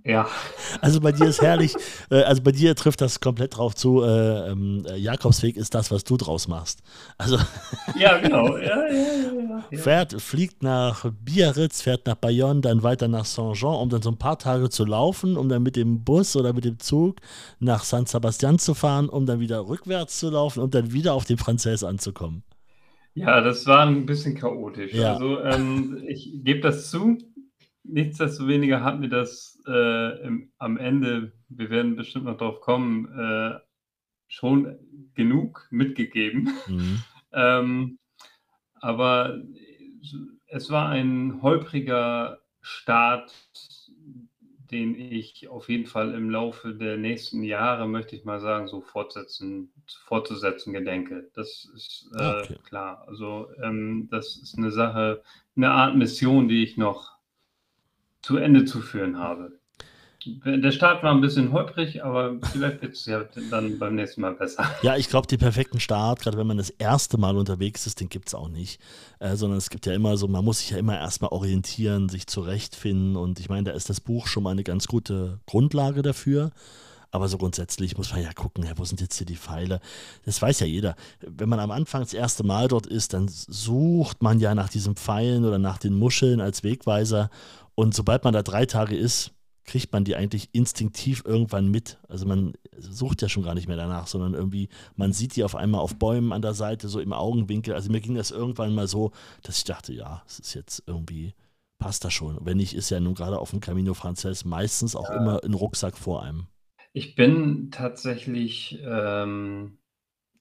Ja. 0.04 0.28
Also 0.82 1.00
bei 1.00 1.12
dir 1.12 1.28
ist 1.28 1.42
herrlich, 1.42 1.76
äh, 2.10 2.24
also 2.24 2.42
bei 2.42 2.52
dir 2.52 2.76
trifft 2.76 3.02
das 3.02 3.20
komplett 3.20 3.58
drauf 3.58 3.76
zu, 3.76 4.04
äh, 4.04 4.52
ähm, 4.52 4.84
Jakobsweg 4.96 5.58
ist 5.58 5.76
das, 5.76 5.92
was 5.92 6.04
du 6.04 6.18
draus 6.18 6.48
machst. 6.48 6.82
Also 7.18 7.38
ja, 8.00 8.18
genau. 8.18 8.58
Ja, 8.58 8.88
ja, 8.88 8.94
ja, 8.94 9.64
ja, 9.72 9.78
Fährt, 9.78 10.20
fliegt 10.22 10.64
nach 10.64 11.06
Biarritz, 11.24 11.82
fährt 11.82 12.08
nach 12.08 12.16
Bayonne, 12.16 12.62
dann 12.62 12.84
weiter 12.84 13.08
nach 13.08 13.26
Saint-Jean, 13.26 13.76
um 13.76 13.90
dann 13.90 14.02
so 14.02 14.10
ein 14.10 14.18
paar 14.18 14.40
Tage 14.40 14.70
zu 14.70 14.86
laufen, 14.86 15.38
um 15.38 15.50
dann 15.50 15.62
mit 15.62 15.76
dem 15.76 16.04
Bus 16.04 16.36
oder 16.36 16.54
mit 16.54 16.66
dem 16.66 16.80
Zug 16.80 17.18
nach 17.60 17.84
San 17.84 18.06
Sebastian 18.06 18.58
zu 18.58 18.74
fahren, 18.74 19.08
um 19.08 19.26
dann 19.26 19.40
wieder 19.40 19.68
rückwärts 19.68 20.20
zu 20.20 20.30
laufen 20.30 20.62
und 20.62 20.74
dann 20.74 20.94
wieder 20.94 21.14
auf 21.14 21.26
den 21.26 21.38
Französ 21.38 21.84
anzukommen. 21.84 22.44
Ja, 23.14 23.42
das 23.42 23.68
war 23.68 23.86
ein 23.86 24.06
bisschen 24.06 24.36
chaotisch. 24.36 24.94
Ja. 24.94 25.14
Also 25.14 25.42
ähm, 25.42 26.02
ich 26.08 26.32
gebe 26.44 26.62
das 26.62 26.90
zu, 26.90 27.18
nichtsdestoweniger 27.84 28.84
hat 28.84 29.00
mir 29.00 29.10
das 29.10 29.51
äh, 29.68 30.22
im, 30.24 30.52
am 30.58 30.78
Ende, 30.78 31.34
wir 31.50 31.70
werden 31.70 31.96
bestimmt 31.96 32.26
noch 32.26 32.38
drauf 32.38 32.62
kommen, 32.62 33.08
äh, 33.18 33.60
schon 34.28 34.78
genug 35.14 35.68
mitgegeben. 35.72 36.50
Mhm. 36.68 37.04
ähm, 37.34 38.00
aber 38.76 39.42
es 40.48 40.70
war 40.70 40.90
ein 40.90 41.42
holpriger 41.42 42.40
Start, 42.62 43.34
den 44.72 44.96
ich 44.96 45.50
auf 45.50 45.68
jeden 45.68 45.86
Fall 45.86 46.14
im 46.14 46.30
Laufe 46.30 46.74
der 46.74 46.98
nächsten 46.98 47.44
Jahre, 47.44 47.88
möchte 47.88 48.16
ich 48.16 48.24
mal 48.24 48.40
sagen, 48.40 48.68
so 48.68 48.82
fortsetzen, 48.82 49.72
fortzusetzen 50.06 50.72
gedenke. 50.72 51.30
Das 51.34 51.70
ist 51.76 52.10
äh, 52.18 52.42
okay. 52.42 52.58
klar. 52.64 53.04
Also 53.08 53.50
ähm, 53.62 54.08
das 54.10 54.38
ist 54.38 54.58
eine 54.58 54.72
Sache, 54.72 55.24
eine 55.58 55.72
Art 55.72 55.96
Mission, 55.96 56.48
die 56.48 56.64
ich 56.64 56.78
noch 56.78 57.12
zu 58.22 58.38
Ende 58.38 58.66
zu 58.66 58.82
führen 58.82 59.18
habe. 59.18 59.54
Der 60.46 60.72
Start 60.72 61.02
war 61.02 61.12
ein 61.12 61.22
bisschen 61.22 61.52
holprig, 61.52 62.04
aber 62.04 62.36
vielleicht 62.52 62.84
wird 62.84 62.94
es 62.94 63.08
ja 63.08 63.24
dann 63.50 63.80
beim 63.80 63.96
nächsten 63.96 64.22
Mal 64.22 64.36
besser. 64.36 64.70
Ja, 64.84 64.96
ich 64.96 65.10
glaube, 65.10 65.26
den 65.26 65.40
perfekten 65.40 65.80
Start, 65.80 66.20
gerade 66.20 66.38
wenn 66.38 66.46
man 66.46 66.58
das 66.58 66.70
erste 66.70 67.18
Mal 67.18 67.38
unterwegs 67.38 67.88
ist, 67.88 68.00
den 68.00 68.10
gibt 68.10 68.28
es 68.28 68.36
auch 68.36 68.48
nicht. 68.48 68.80
Äh, 69.20 69.36
sondern 69.36 69.58
es 69.58 69.72
gibt 69.72 69.88
ja 69.88 69.94
immer 69.94 70.18
so, 70.18 70.28
man 70.28 70.46
muss 70.46 70.60
sich 70.60 70.70
ja 70.70 70.78
immer 70.78 70.96
erstmal 70.96 71.32
orientieren, 71.32 72.08
sich 72.08 72.28
zurechtfinden. 72.28 73.16
Und 73.16 73.40
ich 73.40 73.50
meine, 73.50 73.64
da 73.64 73.72
ist 73.72 73.90
das 73.90 74.00
Buch 74.00 74.28
schon 74.28 74.44
mal 74.44 74.52
eine 74.52 74.64
ganz 74.64 74.88
gute 74.88 75.40
Grundlage 75.48 76.04
dafür. 76.04 76.52
Aber 77.12 77.28
so 77.28 77.38
grundsätzlich 77.38 77.98
muss 77.98 78.14
man 78.14 78.24
ja 78.24 78.32
gucken, 78.32 78.64
ja, 78.64 78.72
wo 78.78 78.86
sind 78.86 79.02
jetzt 79.02 79.18
hier 79.18 79.28
die 79.28 79.36
Pfeile? 79.36 79.82
Das 80.24 80.42
weiß 80.42 80.62
ja 80.62 80.66
jeder. 80.66 80.96
Wenn 81.20 81.50
man 81.50 81.60
am 81.60 81.72
Anfang 81.72 82.02
das 82.02 82.14
erste 82.14 82.44
Mal 82.44 82.70
dort 82.70 82.88
ist, 82.88 83.14
dann 83.14 83.28
sucht 83.28 84.24
man 84.24 84.40
ja 84.40 84.56
nach 84.56 84.70
diesen 84.70 84.96
Pfeilen 84.96 85.44
oder 85.44 85.60
nach 85.60 85.78
den 85.78 85.94
Muscheln 85.94 86.40
als 86.40 86.64
Wegweiser. 86.64 87.30
Und 87.76 87.94
sobald 87.94 88.24
man 88.24 88.34
da 88.34 88.44
drei 88.44 88.66
Tage 88.66 88.96
ist, 88.96 89.34
kriegt 89.64 89.94
man 89.94 90.04
die 90.04 90.16
eigentlich 90.16 90.50
instinktiv 90.54 91.24
irgendwann 91.26 91.70
mit. 91.70 92.00
Also 92.08 92.26
man 92.26 92.54
sucht 92.78 93.22
ja 93.22 93.30
schon 93.30 93.44
gar 93.44 93.54
nicht 93.54 93.68
mehr 93.68 93.78
danach, 93.78 94.08
sondern 94.08 94.34
irgendwie, 94.34 94.70
man 94.96 95.14
sieht 95.14 95.36
die 95.36 95.44
auf 95.44 95.56
einmal 95.56 95.82
auf 95.82 95.98
Bäumen 95.98 96.34
an 96.34 96.42
der 96.42 96.54
Seite, 96.54 96.90
so 96.90 97.00
im 97.00 97.14
Augenwinkel. 97.14 97.74
Also 97.74 97.92
mir 97.92 98.02
ging 98.02 98.16
das 98.16 98.32
irgendwann 98.32 98.74
mal 98.74 98.88
so, 98.88 99.12
dass 99.44 99.58
ich 99.58 99.64
dachte, 99.64 99.94
ja, 99.94 100.24
es 100.26 100.40
ist 100.40 100.56
jetzt 100.56 100.84
irgendwie, 100.88 101.36
passt 101.78 102.04
das 102.04 102.14
schon. 102.14 102.38
Wenn 102.42 102.58
nicht, 102.58 102.74
ist 102.74 102.90
ja 102.90 103.00
nun 103.00 103.14
gerade 103.14 103.40
auf 103.40 103.52
dem 103.52 103.60
Camino 103.60 103.94
Frances 103.94 104.46
meistens 104.46 104.96
auch 104.96 105.10
ja. 105.10 105.18
immer 105.18 105.44
ein 105.44 105.54
Rucksack 105.54 105.98
vor 105.98 106.24
einem. 106.24 106.48
Ich 106.94 107.16
bin 107.16 107.70
tatsächlich 107.72 108.82
ähm, 108.84 109.78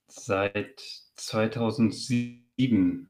seit 0.08 0.80
2007 1.16 3.10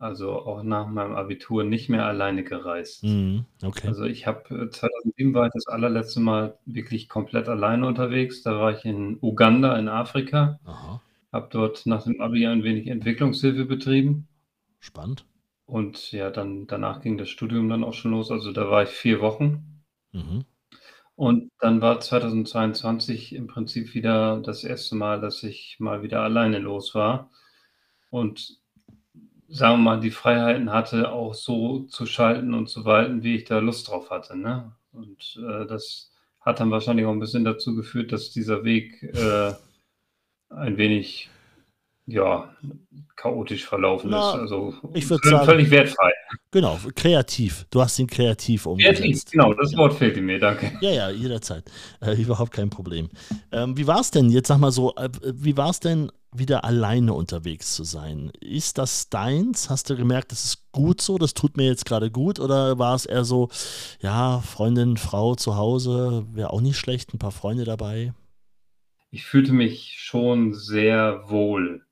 also 0.00 0.32
auch 0.32 0.62
nach 0.62 0.86
meinem 0.86 1.14
Abitur 1.14 1.62
nicht 1.62 1.90
mehr 1.90 2.06
alleine 2.06 2.42
gereist. 2.42 3.04
Mhm, 3.04 3.44
okay. 3.62 3.86
Also 3.86 4.04
ich 4.04 4.26
habe 4.26 4.70
2007 4.70 5.34
war 5.34 5.46
ich 5.46 5.52
das 5.52 5.66
allerletzte 5.66 6.20
Mal 6.20 6.58
wirklich 6.64 7.10
komplett 7.10 7.48
alleine 7.48 7.86
unterwegs. 7.86 8.42
Da 8.42 8.58
war 8.58 8.72
ich 8.72 8.86
in 8.86 9.18
Uganda 9.20 9.78
in 9.78 9.88
Afrika. 9.88 10.58
Habe 11.30 11.48
dort 11.50 11.84
nach 11.84 12.04
dem 12.04 12.18
Abi 12.20 12.46
ein 12.46 12.64
wenig 12.64 12.86
Entwicklungshilfe 12.86 13.66
betrieben. 13.66 14.26
Spannend. 14.78 15.26
Und 15.66 16.12
ja, 16.12 16.30
dann 16.30 16.66
danach 16.66 17.02
ging 17.02 17.18
das 17.18 17.28
Studium 17.28 17.68
dann 17.68 17.84
auch 17.84 17.94
schon 17.94 18.12
los. 18.12 18.30
Also 18.30 18.52
da 18.52 18.70
war 18.70 18.82
ich 18.82 18.88
vier 18.88 19.20
Wochen. 19.20 19.82
Mhm. 20.12 20.46
Und 21.14 21.50
dann 21.58 21.82
war 21.82 22.00
2022 22.00 23.34
im 23.34 23.48
Prinzip 23.48 23.92
wieder 23.92 24.40
das 24.40 24.64
erste 24.64 24.96
Mal, 24.96 25.20
dass 25.20 25.42
ich 25.42 25.76
mal 25.78 26.02
wieder 26.02 26.22
alleine 26.22 26.58
los 26.58 26.94
war. 26.94 27.30
Und 28.08 28.58
sagen 29.50 29.78
wir 29.78 29.90
mal, 29.90 30.00
die 30.00 30.10
Freiheiten 30.10 30.72
hatte, 30.72 31.12
auch 31.12 31.34
so 31.34 31.80
zu 31.80 32.06
schalten 32.06 32.54
und 32.54 32.68
zu 32.68 32.84
walten, 32.84 33.22
wie 33.22 33.36
ich 33.36 33.44
da 33.44 33.58
Lust 33.58 33.88
drauf 33.88 34.10
hatte. 34.10 34.36
Ne? 34.36 34.72
Und 34.92 35.38
äh, 35.42 35.66
das 35.66 36.12
hat 36.40 36.60
dann 36.60 36.70
wahrscheinlich 36.70 37.04
auch 37.06 37.12
ein 37.12 37.20
bisschen 37.20 37.44
dazu 37.44 37.74
geführt, 37.74 38.12
dass 38.12 38.30
dieser 38.30 38.64
Weg 38.64 39.02
äh, 39.02 39.52
ein 40.50 40.76
wenig 40.76 41.28
ja, 42.06 42.54
chaotisch 43.16 43.64
verlaufen 43.66 44.10
Na, 44.10 44.30
ist. 44.30 44.40
Also 44.40 44.74
ich 44.94 45.06
sagen, 45.06 45.44
völlig 45.44 45.70
wertfrei. 45.70 46.12
Genau, 46.50 46.78
kreativ. 46.94 47.66
Du 47.70 47.80
hast 47.80 47.98
ihn 47.98 48.06
kreativ 48.06 48.66
umgesetzt. 48.66 49.00
Kreativ, 49.00 49.24
genau, 49.30 49.54
das 49.54 49.76
Wort 49.76 49.94
fehlte 49.94 50.20
mir, 50.20 50.38
danke. 50.38 50.72
Ja, 50.80 50.90
ja, 50.90 51.10
jederzeit. 51.10 51.70
Äh, 52.00 52.20
überhaupt 52.20 52.52
kein 52.52 52.70
Problem. 52.70 53.08
Ähm, 53.52 53.76
wie 53.76 53.86
war 53.86 54.00
es 54.00 54.10
denn, 54.10 54.30
jetzt 54.30 54.48
sag 54.48 54.58
mal 54.58 54.72
so, 54.72 54.94
äh, 54.96 55.08
wie 55.22 55.56
war 55.56 55.70
es 55.70 55.80
denn 55.80 56.10
wieder 56.32 56.64
alleine 56.64 57.12
unterwegs 57.12 57.74
zu 57.74 57.84
sein. 57.84 58.30
Ist 58.40 58.78
das 58.78 59.08
deins? 59.08 59.68
Hast 59.68 59.90
du 59.90 59.96
gemerkt, 59.96 60.30
das 60.32 60.44
ist 60.44 60.70
gut 60.72 61.00
so, 61.00 61.18
das 61.18 61.34
tut 61.34 61.56
mir 61.56 61.66
jetzt 61.66 61.84
gerade 61.86 62.10
gut? 62.10 62.38
Oder 62.38 62.78
war 62.78 62.94
es 62.94 63.06
eher 63.06 63.24
so, 63.24 63.48
ja, 64.00 64.40
Freundin, 64.40 64.96
Frau 64.96 65.34
zu 65.34 65.56
Hause, 65.56 66.26
wäre 66.32 66.52
auch 66.52 66.60
nicht 66.60 66.78
schlecht, 66.78 67.12
ein 67.12 67.18
paar 67.18 67.32
Freunde 67.32 67.64
dabei? 67.64 68.14
Ich 69.10 69.24
fühlte 69.24 69.52
mich 69.52 69.96
schon 69.98 70.54
sehr 70.54 71.28
wohl. 71.28 71.84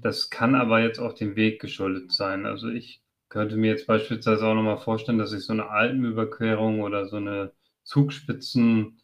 Das 0.00 0.30
kann 0.30 0.54
aber 0.54 0.80
jetzt 0.80 0.98
auch 0.98 1.12
dem 1.12 1.36
Weg 1.36 1.60
geschuldet 1.60 2.12
sein. 2.12 2.46
Also 2.46 2.68
ich 2.68 3.03
könnte 3.34 3.56
mir 3.56 3.72
jetzt 3.72 3.88
beispielsweise 3.88 4.46
auch 4.46 4.54
nochmal 4.54 4.78
vorstellen, 4.78 5.18
dass 5.18 5.32
ich 5.32 5.44
so 5.44 5.52
eine 5.52 5.68
Alpenüberquerung 5.68 6.82
oder 6.82 7.08
so 7.08 7.16
eine 7.16 7.50
Zugspitzenbegehung 7.82 8.94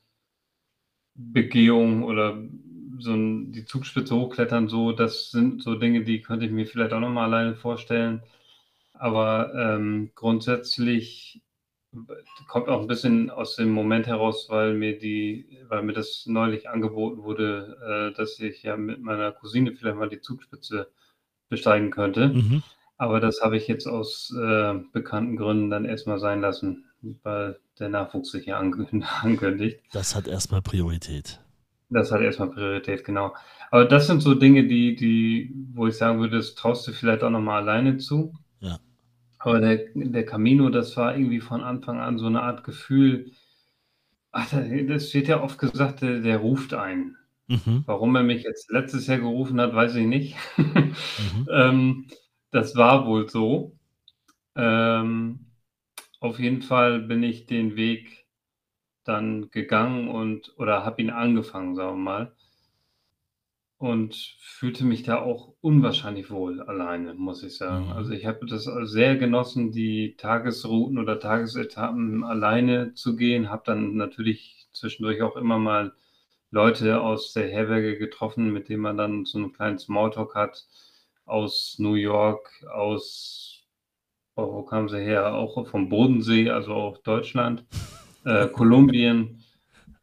oder 2.05 2.39
so 2.99 3.13
ein, 3.13 3.51
die 3.51 3.65
Zugspitze 3.65 4.15
hochklettern, 4.15 4.69
so, 4.69 4.93
das 4.93 5.33
sind 5.33 5.63
so 5.63 5.75
Dinge, 5.75 6.05
die 6.05 6.23
könnte 6.23 6.47
ich 6.47 6.53
mir 6.53 6.67
vielleicht 6.67 6.93
auch 6.93 7.01
nochmal 7.01 7.25
alleine 7.25 7.57
vorstellen. 7.57 8.23
Aber 8.93 9.53
ähm, 9.57 10.13
grundsätzlich 10.15 11.43
kommt 12.47 12.69
auch 12.69 12.83
ein 12.83 12.87
bisschen 12.87 13.31
aus 13.31 13.57
dem 13.57 13.71
Moment 13.71 14.07
heraus, 14.07 14.47
weil 14.49 14.75
mir 14.75 14.97
die, 14.97 15.59
weil 15.69 15.83
mir 15.83 15.93
das 15.93 16.25
neulich 16.27 16.69
angeboten 16.69 17.25
wurde, 17.25 18.13
äh, 18.13 18.17
dass 18.17 18.39
ich 18.39 18.63
ja 18.63 18.77
mit 18.77 19.03
meiner 19.03 19.33
Cousine 19.33 19.73
vielleicht 19.75 19.97
mal 19.97 20.09
die 20.09 20.21
Zugspitze 20.21 20.89
besteigen 21.49 21.91
könnte. 21.91 22.29
Mhm. 22.29 22.63
Aber 23.01 23.19
das 23.19 23.41
habe 23.41 23.57
ich 23.57 23.67
jetzt 23.67 23.87
aus 23.87 24.31
äh, 24.39 24.75
bekannten 24.93 25.39
Gründen 25.39 25.71
dann 25.71 25.87
erstmal 25.87 26.19
sein 26.19 26.43
lassen, 26.43 26.85
weil 27.23 27.59
der 27.79 27.89
Nachwuchs 27.89 28.31
sich 28.31 28.45
ja 28.45 28.59
ankündigt. 28.59 29.81
Das 29.95 30.15
hat 30.15 30.29
erstmal 30.29 30.61
Priorität. 30.61 31.41
Das 31.89 32.13
hat 32.13 32.21
erstmal 32.21 32.51
Priorität, 32.51 33.03
genau. 33.07 33.35
Aber 33.71 33.87
das 33.87 34.07
sind 34.07 34.21
so 34.21 34.35
Dinge, 34.35 34.69
die, 34.69 34.97
die, 34.97 35.51
wo 35.73 35.87
ich 35.87 35.97
sagen 35.97 36.21
würde, 36.21 36.37
das 36.37 36.55
traust 36.55 36.87
du 36.89 36.93
vielleicht 36.93 37.23
auch 37.23 37.31
nochmal 37.31 37.63
alleine 37.63 37.97
zu. 37.97 38.35
Ja. 38.59 38.79
Aber 39.39 39.61
der, 39.61 39.79
der 39.95 40.27
Camino, 40.27 40.69
das 40.69 40.95
war 40.99 41.17
irgendwie 41.17 41.41
von 41.41 41.63
Anfang 41.63 42.01
an 42.01 42.19
so 42.19 42.27
eine 42.27 42.43
Art 42.43 42.65
Gefühl, 42.65 43.33
ach, 44.31 44.47
das 44.51 45.15
wird 45.15 45.27
ja 45.27 45.43
oft 45.43 45.59
gesagt, 45.59 46.03
der, 46.03 46.21
der 46.21 46.37
ruft 46.37 46.75
ein. 46.75 47.17
Mhm. 47.49 47.83
Warum 47.87 48.15
er 48.15 48.25
mich 48.25 48.43
jetzt 48.43 48.71
letztes 48.71 49.07
Jahr 49.07 49.21
gerufen 49.21 49.59
hat, 49.59 49.75
weiß 49.75 49.95
ich 49.95 50.07
nicht. 50.07 50.37
mhm. 50.59 51.49
ähm, 51.51 52.07
das 52.51 52.77
war 52.77 53.07
wohl 53.07 53.29
so. 53.29 53.77
Ähm, 54.57 55.47
auf 56.21 56.39
jeden 56.39 56.63
Fall 56.63 57.01
bin 57.01 57.23
ich 57.23 57.47
den 57.47 57.77
Weg 57.77 58.27
dann 59.05 59.51
gegangen 59.51 60.09
und 60.09 60.53
oder 60.59 60.85
habe 60.85 61.01
ihn 61.03 61.11
angefangen, 61.11 61.75
sagen 61.75 61.99
wir 61.99 62.05
mal. 62.05 62.37
Und 63.79 64.15
fühlte 64.41 64.85
mich 64.85 65.05
da 65.05 65.23
auch 65.23 65.55
unwahrscheinlich 65.63 66.31
wohl 66.31 66.61
alleine, 66.61 67.15
muss 67.15 67.43
ich 67.43 67.57
sagen. 67.57 67.87
Mhm. 67.87 67.93
Also 67.93 68.13
ich 68.13 68.27
habe 68.27 68.45
das 68.45 68.65
sehr 68.65 69.17
genossen, 69.17 69.73
die 69.73 70.17
Tagesrouten 70.19 70.99
oder 70.99 71.19
Tagesetappen 71.19 72.23
alleine 72.23 72.93
zu 72.93 73.17
gehen. 73.17 73.49
Habe 73.49 73.63
dann 73.65 73.97
natürlich 73.97 74.69
zwischendurch 74.75 75.23
auch 75.23 75.37
immer 75.37 75.59
mal 75.59 75.95
Leute 76.51 77.01
aus 77.01 77.33
der 77.33 77.49
Herberge 77.49 77.97
getroffen, 77.97 78.53
mit 78.53 78.69
denen 78.69 78.83
man 78.83 78.99
dann 78.99 79.25
so 79.25 79.39
einen 79.39 79.53
kleinen 79.53 79.79
Smalltalk 79.79 80.35
hat. 80.35 80.67
Aus 81.31 81.77
New 81.79 81.95
York, 81.95 82.51
aus, 82.73 83.63
oh, 84.35 84.53
wo 84.53 84.63
kamen 84.63 84.89
sie 84.89 84.99
her? 84.99 85.33
Auch 85.35 85.67
vom 85.69 85.89
Bodensee, 85.89 86.51
also 86.51 86.75
auch 86.75 86.99
Deutschland 86.99 87.65
äh, 88.25 88.49
Kolumbien. 88.49 89.41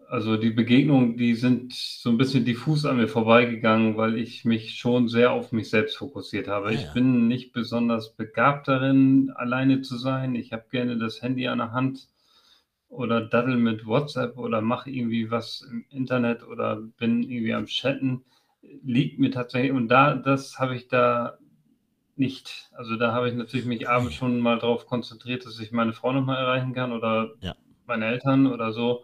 Also 0.09 0.37
die 0.37 0.51
Begegnungen, 0.51 1.17
die 1.17 1.35
sind 1.35 1.73
so 1.73 2.09
ein 2.09 2.17
bisschen 2.17 2.45
diffus 2.45 2.85
an 2.85 2.95
mir 2.95 3.09
vorbeigegangen, 3.09 3.97
weil 3.97 4.17
ich 4.17 4.45
mich 4.45 4.75
schon 4.75 5.09
sehr 5.09 5.33
auf 5.33 5.51
mich 5.51 5.69
selbst 5.69 5.97
fokussiert 5.97 6.47
habe. 6.47 6.67
Ah, 6.67 6.71
ja. 6.71 6.79
Ich 6.79 6.93
bin 6.93 7.27
nicht 7.27 7.51
besonders 7.51 8.15
begabt 8.15 8.69
darin, 8.69 9.33
alleine 9.35 9.81
zu 9.81 9.97
sein. 9.97 10.33
Ich 10.35 10.53
habe 10.53 10.63
gerne 10.71 10.97
das 10.97 11.21
Handy 11.21 11.47
an 11.47 11.57
der 11.57 11.73
Hand 11.73 12.07
oder 12.87 13.19
daddel 13.19 13.57
mit 13.57 13.85
WhatsApp 13.85 14.37
oder 14.37 14.61
mache 14.61 14.89
irgendwie 14.89 15.29
was 15.29 15.67
im 15.69 15.83
Internet 15.89 16.41
oder 16.47 16.77
bin 16.77 17.23
irgendwie 17.23 17.53
am 17.53 17.65
Chatten. 17.65 18.23
Liegt 18.83 19.19
mir 19.19 19.31
tatsächlich, 19.31 19.71
und 19.71 19.87
da, 19.87 20.15
das 20.15 20.59
habe 20.59 20.75
ich 20.75 20.87
da 20.87 21.37
nicht. 22.15 22.69
Also 22.73 22.95
da 22.95 23.13
habe 23.13 23.29
ich 23.29 23.35
natürlich 23.35 23.65
mich 23.65 23.87
abends 23.87 24.15
schon 24.15 24.39
mal 24.39 24.59
darauf 24.59 24.87
konzentriert, 24.87 25.45
dass 25.45 25.59
ich 25.59 25.71
meine 25.71 25.93
Frau 25.93 26.11
nochmal 26.11 26.37
erreichen 26.37 26.73
kann 26.73 26.91
oder 26.91 27.33
ja 27.41 27.55
meine 27.87 28.05
Eltern 28.05 28.47
oder 28.47 28.71
so. 28.71 29.03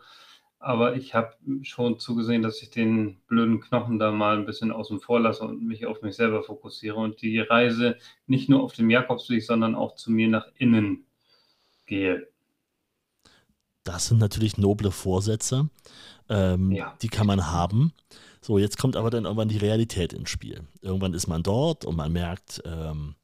Aber 0.60 0.96
ich 0.96 1.14
habe 1.14 1.36
schon 1.64 2.00
zugesehen, 2.00 2.42
dass 2.42 2.62
ich 2.62 2.70
den 2.70 3.20
blöden 3.28 3.60
Knochen 3.60 4.00
da 4.00 4.12
mal 4.12 4.38
ein 4.38 4.46
bisschen 4.46 4.72
außen 4.72 5.02
vor 5.02 5.20
lasse 5.20 5.44
und 5.44 5.62
mich 5.62 5.86
auf 5.86 6.02
mich 6.02 6.16
selber 6.16 6.42
fokussiere 6.42 6.96
und 6.96 7.22
die 7.22 7.40
Reise 7.40 7.98
nicht 8.28 8.48
nur 8.48 8.64
auf 8.64 8.74
dem 8.74 8.90
Jakobsweg, 8.90 9.44
sondern 9.44 9.76
auch 9.76 9.96
zu 9.96 10.12
mir 10.12 10.30
nach 10.30 10.48
innen 10.56 11.06
gehe. 11.86 12.30
Das 13.84 14.08
sind 14.08 14.20
natürlich 14.20 14.58
noble 14.58 14.92
Vorsätze. 14.92 15.70
Ähm, 16.30 16.72
ja. 16.72 16.96
Die 17.02 17.10
kann 17.10 17.28
man 17.28 17.52
haben. 17.52 17.92
So, 18.44 18.58
jetzt 18.58 18.78
kommt 18.78 18.98
aber 18.98 19.10
dann 19.10 19.24
irgendwann 19.24 19.48
die 19.48 19.58
Realität 19.58 20.12
ins 20.12 20.30
Spiel. 20.30 20.64
Irgendwann 20.82 21.14
ist 21.14 21.28
man 21.28 21.44
dort 21.44 21.86
und 21.86 21.96
man 21.96 22.12
merkt, 22.12 22.62
ähm, 22.66 23.16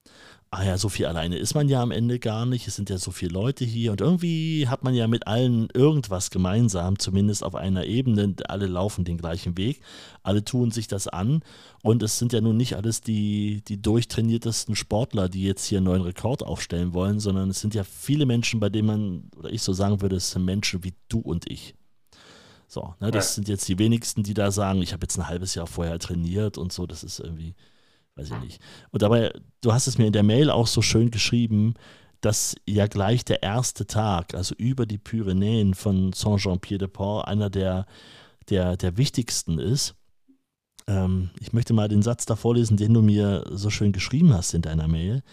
ah 0.49 0.63
ja, 0.63 0.77
so 0.77 0.87
viel 0.87 1.07
alleine 1.07 1.37
ist 1.37 1.55
man 1.55 1.67
ja 1.67 1.81
am 1.81 1.91
Ende 1.91 2.19
gar 2.19 2.45
nicht. 2.45 2.69
Es 2.69 2.77
sind 2.77 2.89
ja 2.89 2.97
so 2.97 3.11
viele 3.11 3.33
Leute 3.33 3.65
hier 3.65 3.91
und 3.91 3.99
irgendwie 3.99 4.69
hat 4.69 4.85
man 4.85 4.93
ja 4.93 5.07
mit 5.07 5.27
allen 5.27 5.67
irgendwas 5.73 6.29
gemeinsam, 6.31 6.97
zumindest 6.97 7.43
auf 7.43 7.55
einer 7.55 7.85
Ebene. 7.85 8.33
Alle 8.47 8.67
laufen 8.67 9.03
den 9.03 9.17
gleichen 9.17 9.57
Weg, 9.57 9.81
alle 10.23 10.45
tun 10.45 10.71
sich 10.71 10.87
das 10.87 11.09
an 11.09 11.43
und 11.83 12.01
es 12.01 12.17
sind 12.17 12.31
ja 12.31 12.39
nun 12.39 12.55
nicht 12.55 12.77
alles 12.77 13.01
die, 13.01 13.61
die 13.67 13.81
durchtrainiertesten 13.81 14.73
Sportler, 14.77 15.27
die 15.27 15.43
jetzt 15.43 15.65
hier 15.65 15.79
einen 15.79 15.85
neuen 15.87 16.01
Rekord 16.01 16.43
aufstellen 16.43 16.93
wollen, 16.93 17.19
sondern 17.19 17.49
es 17.49 17.59
sind 17.59 17.75
ja 17.75 17.83
viele 17.83 18.25
Menschen, 18.25 18.61
bei 18.61 18.69
denen 18.69 18.87
man, 18.87 19.31
oder 19.37 19.51
ich 19.51 19.63
so 19.63 19.73
sagen 19.73 20.01
würde, 20.01 20.15
es 20.15 20.31
sind 20.31 20.45
Menschen 20.45 20.81
wie 20.85 20.93
du 21.09 21.19
und 21.19 21.51
ich. 21.51 21.75
So, 22.69 22.93
ne, 23.01 23.11
das 23.11 23.31
ja. 23.31 23.35
sind 23.35 23.49
jetzt 23.49 23.67
die 23.67 23.77
wenigsten, 23.77 24.23
die 24.23 24.33
da 24.33 24.51
sagen, 24.51 24.81
ich 24.81 24.93
habe 24.93 25.03
jetzt 25.03 25.17
ein 25.17 25.27
halbes 25.27 25.55
Jahr 25.55 25.67
vorher 25.67 25.99
trainiert 25.99 26.57
und 26.57 26.71
so, 26.71 26.85
das 26.85 27.03
ist 27.03 27.19
irgendwie 27.19 27.55
weiß 28.15 28.31
ich 28.31 28.39
nicht. 28.39 28.61
Und 28.91 29.01
dabei, 29.01 29.31
du 29.61 29.73
hast 29.73 29.87
es 29.87 29.97
mir 29.97 30.07
in 30.07 30.13
der 30.13 30.23
Mail 30.23 30.49
auch 30.49 30.67
so 30.67 30.81
schön 30.81 31.09
geschrieben, 31.09 31.73
dass 32.21 32.55
ja 32.67 32.87
gleich 32.87 33.23
der 33.23 33.43
erste 33.43 33.87
Tag, 33.87 34.33
also 34.33 34.53
über 34.55 34.85
die 34.85 34.97
Pyrenäen 34.97 35.73
von 35.73 36.11
Saint-Jean-Pied-de-Port, 36.11 37.27
einer 37.27 37.49
der 37.49 37.85
der, 38.49 38.77
der 38.77 38.97
wichtigsten 38.97 39.59
ist. 39.59 39.95
Ähm, 40.87 41.29
ich 41.39 41.53
möchte 41.53 41.73
mal 41.73 41.87
den 41.87 42.01
Satz 42.01 42.25
da 42.25 42.35
vorlesen, 42.35 42.77
den 42.77 42.93
du 42.93 43.01
mir 43.01 43.45
so 43.51 43.69
schön 43.69 43.91
geschrieben 43.91 44.33
hast 44.33 44.53
in 44.53 44.61
deiner 44.61 44.87
Mail. 44.87 45.23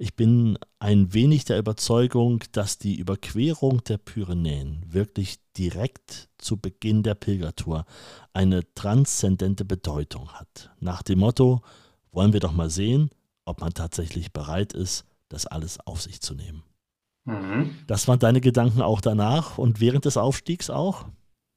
Ich 0.00 0.14
bin 0.14 0.56
ein 0.78 1.12
wenig 1.12 1.44
der 1.44 1.58
Überzeugung, 1.58 2.44
dass 2.52 2.78
die 2.78 2.94
Überquerung 2.94 3.82
der 3.82 3.98
Pyrenäen 3.98 4.84
wirklich 4.86 5.40
direkt 5.56 6.28
zu 6.38 6.56
Beginn 6.56 7.02
der 7.02 7.16
Pilgertour 7.16 7.84
eine 8.32 8.62
transzendente 8.74 9.64
Bedeutung 9.64 10.28
hat. 10.34 10.70
Nach 10.78 11.02
dem 11.02 11.18
Motto, 11.18 11.62
wollen 12.12 12.32
wir 12.32 12.38
doch 12.38 12.52
mal 12.52 12.70
sehen, 12.70 13.10
ob 13.44 13.60
man 13.60 13.74
tatsächlich 13.74 14.32
bereit 14.32 14.72
ist, 14.72 15.04
das 15.28 15.46
alles 15.46 15.80
auf 15.84 16.00
sich 16.00 16.20
zu 16.20 16.36
nehmen. 16.36 16.62
Mhm. 17.24 17.70
Das 17.88 18.06
waren 18.06 18.20
deine 18.20 18.40
Gedanken 18.40 18.82
auch 18.82 19.00
danach 19.00 19.58
und 19.58 19.80
während 19.80 20.04
des 20.04 20.16
Aufstiegs 20.16 20.70
auch? 20.70 21.06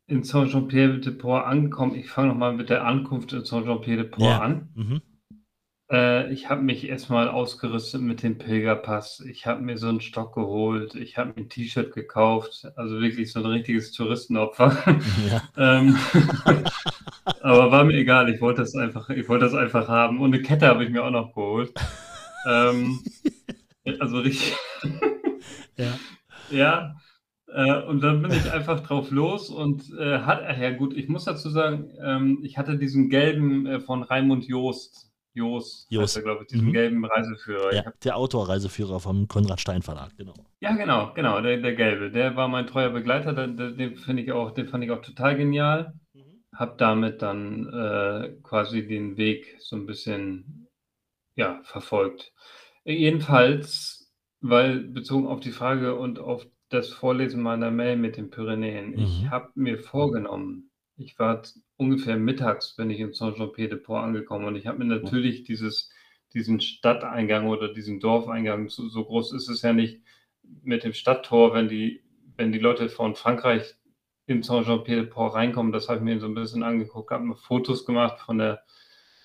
In 0.07 0.24
Saint-Jean-Pierre-de-Port 0.24 1.45
angekommen. 1.45 1.93
Ich 1.93 2.10
fange 2.10 2.29
nochmal 2.29 2.53
mit 2.53 2.71
der 2.71 2.86
Ankunft 2.86 3.33
in 3.33 3.45
Saint-Jean-Pierre-de-Port 3.45 4.21
ja. 4.21 4.39
an. 4.39 4.69
Mhm. 4.74 5.01
Äh, 5.91 6.31
ich 6.31 6.50
habe 6.50 6.62
mich 6.62 6.88
erstmal 6.88 7.27
ausgerüstet 7.27 8.01
mit 8.01 8.24
dem 8.24 8.38
Pilgerpass. 8.38 9.19
Ich 9.29 9.45
habe 9.45 9.62
mir 9.62 9.77
so 9.77 9.89
einen 9.89 10.00
Stock 10.00 10.33
geholt. 10.33 10.95
Ich 10.95 11.17
habe 11.17 11.29
mir 11.29 11.45
ein 11.45 11.50
T-Shirt 11.50 11.93
gekauft. 11.93 12.65
Also 12.77 13.01
wirklich 13.01 13.31
so 13.31 13.39
ein 13.39 13.45
richtiges 13.45 13.91
Touristenopfer. 13.91 14.77
Ja. 15.29 15.41
ähm, 15.57 15.98
aber 17.41 17.71
war 17.71 17.83
mir 17.83 17.98
egal. 17.98 18.29
Ich 18.29 18.39
wollte 18.39 18.62
das 18.62 18.74
einfach, 18.75 19.10
ich 19.10 19.27
wollte 19.27 19.45
das 19.45 19.53
einfach 19.53 19.89
haben. 19.89 20.21
Und 20.21 20.33
eine 20.33 20.41
Kette 20.41 20.67
habe 20.67 20.86
ich 20.86 20.89
mir 20.89 21.03
auch 21.03 21.12
noch 21.12 21.36
geholt. 21.36 21.74
ähm, 22.48 23.01
also 24.00 24.19
richtig. 24.19 24.55
ja. 25.75 26.00
Ja. 26.50 26.95
Äh, 27.53 27.83
und 27.83 28.01
dann 28.01 28.21
bin 28.21 28.31
ich 28.31 28.50
einfach 28.50 28.79
drauf 28.79 29.12
los 29.12 29.50
und 29.50 29.91
äh, 30.00 30.19
hat, 30.19 30.41
ja 30.57 30.71
gut, 30.71 30.95
ich 30.95 31.10
muss 31.10 31.25
dazu 31.25 31.50
sagen, 31.50 31.89
ähm, 32.01 32.39
ich 32.43 32.57
hatte 32.57 32.77
diesen 32.77 33.10
gelben 33.10 33.65
äh, 33.65 33.79
von 33.81 34.03
Raimund 34.03 34.45
Joost. 34.45 35.11
Jost, 35.33 35.89
Jost. 35.89 36.21
glaube 36.21 36.43
ich, 36.43 36.50
diesen 36.50 36.67
mhm. 36.67 36.73
gelben 36.73 37.05
Reiseführer. 37.05 37.73
Ja, 37.73 37.93
der 38.03 38.17
Autorreiseführer 38.17 39.00
vom 39.00 39.27
Konrad 39.27 39.61
Stein 39.61 39.81
Verlag, 39.81 40.15
genau. 40.17 40.33
Ja, 40.59 40.75
genau, 40.75 41.13
genau, 41.13 41.39
der, 41.41 41.57
der 41.57 41.73
gelbe. 41.73 42.11
Der 42.11 42.35
war 42.35 42.47
mein 42.47 42.67
treuer 42.67 42.89
Begleiter, 42.89 43.33
den, 43.33 43.55
den 43.55 43.95
finde 43.95 44.23
ich 44.23 44.31
auch, 44.31 44.51
den 44.51 44.67
fand 44.67 44.83
ich 44.83 44.91
auch 44.91 45.01
total 45.01 45.38
genial. 45.38 45.93
Mhm. 46.13 46.43
Hab 46.53 46.77
damit 46.77 47.21
dann 47.21 47.67
äh, 47.67 48.33
quasi 48.43 48.85
den 48.85 49.15
Weg 49.15 49.55
so 49.59 49.77
ein 49.77 49.85
bisschen 49.85 50.67
ja, 51.35 51.61
verfolgt. 51.63 52.33
Jedenfalls, 52.83 54.11
weil 54.41 54.79
bezogen 54.79 55.27
auf 55.27 55.39
die 55.39 55.51
Frage 55.51 55.95
und 55.95 56.19
auf 56.19 56.45
das 56.69 56.89
Vorlesen 56.89 57.41
meiner 57.41 57.71
Mail 57.71 57.97
mit 57.97 58.17
den 58.17 58.29
Pyrenäen, 58.29 58.97
ich 58.97 59.23
mhm. 59.23 59.29
habe 59.29 59.50
mir 59.55 59.77
vorgenommen, 59.77 60.71
ich 60.97 61.17
war 61.19 61.41
ungefähr 61.81 62.15
mittags, 62.15 62.75
bin 62.75 62.91
ich 62.91 63.00
in 63.00 63.11
Saint-Jean-Pied-de-Port 63.11 64.03
angekommen 64.03 64.45
und 64.45 64.55
ich 64.55 64.67
habe 64.67 64.77
mir 64.77 64.85
natürlich 64.85 65.43
dieses, 65.43 65.89
diesen 66.31 66.61
Stadteingang 66.61 67.47
oder 67.47 67.73
diesen 67.73 68.00
Dorfeingang, 68.00 68.69
so, 68.69 68.88
so 68.88 69.03
groß 69.03 69.33
ist 69.33 69.50
es 69.50 69.63
ja 69.63 69.73
nicht 69.73 70.00
mit 70.61 70.83
dem 70.83 70.93
Stadttor, 70.93 71.55
wenn 71.55 71.69
die, 71.69 72.03
wenn 72.38 72.51
die 72.51 72.59
Leute 72.59 72.88
von 72.88 73.15
Frankreich 73.15 73.73
in 74.27 74.43
Saint-Jean-Pied-de-Port 74.43 75.33
reinkommen, 75.33 75.71
das 75.71 75.89
habe 75.89 75.97
ich 75.97 76.03
mir 76.03 76.19
so 76.19 76.27
ein 76.27 76.35
bisschen 76.35 76.61
angeguckt, 76.61 77.09
habe 77.09 77.23
mir 77.23 77.35
Fotos 77.35 77.83
gemacht 77.83 78.19
von 78.19 78.38
der, 78.38 78.61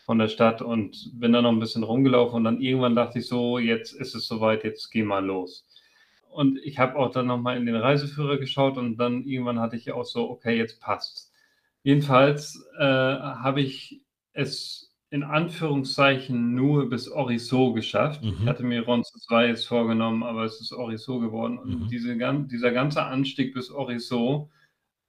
von 0.07 0.19
der 0.19 0.29
Stadt 0.29 0.63
und 0.63 1.11
bin 1.13 1.35
dann 1.35 1.43
noch 1.45 1.53
ein 1.53 1.61
bisschen 1.61 1.83
rumgelaufen 1.83 2.39
und 2.39 2.45
dann 2.45 2.63
irgendwann 2.63 2.97
dachte 2.97 3.19
ich 3.19 3.27
so, 3.27 3.59
jetzt 3.59 3.93
ist 3.93 4.15
es 4.15 4.27
soweit, 4.27 4.65
jetzt 4.65 4.91
geh 4.91 5.03
mal 5.03 5.23
los. 5.23 5.69
Und 6.31 6.59
ich 6.65 6.79
habe 6.79 6.97
auch 6.97 7.11
dann 7.11 7.27
nochmal 7.27 7.59
in 7.59 7.67
den 7.67 7.77
Reiseführer 7.77 8.39
geschaut 8.39 8.79
und 8.79 8.97
dann 8.97 9.25
irgendwann 9.25 9.61
hatte 9.61 9.77
ich 9.77 9.93
auch 9.93 10.05
so, 10.05 10.31
okay, 10.31 10.57
jetzt 10.57 10.81
passt. 10.81 11.26
Jedenfalls 11.87 12.61
äh, 12.81 12.83
habe 12.83 13.61
ich 13.61 14.03
es 14.33 14.93
in 15.11 15.23
Anführungszeichen 15.23 16.53
nur 16.53 16.91
bis 16.91 17.09
Orisot 17.09 17.77
geschafft. 17.77 18.25
Mhm. 18.25 18.39
Ich 18.41 18.47
hatte 18.49 18.65
mir 18.65 18.85
Roncesvalles 18.85 19.65
vorgenommen, 19.65 20.25
aber 20.25 20.43
es 20.43 20.61
ist 20.61 20.73
Orisot 20.73 21.23
geworden. 21.23 21.61
Und 21.61 21.83
mhm. 21.83 21.87
diese, 21.87 22.17
dieser 22.51 22.73
ganze 22.73 23.05
Anstieg 23.05 23.55
bis 23.55 23.71
Orisot 23.71 24.49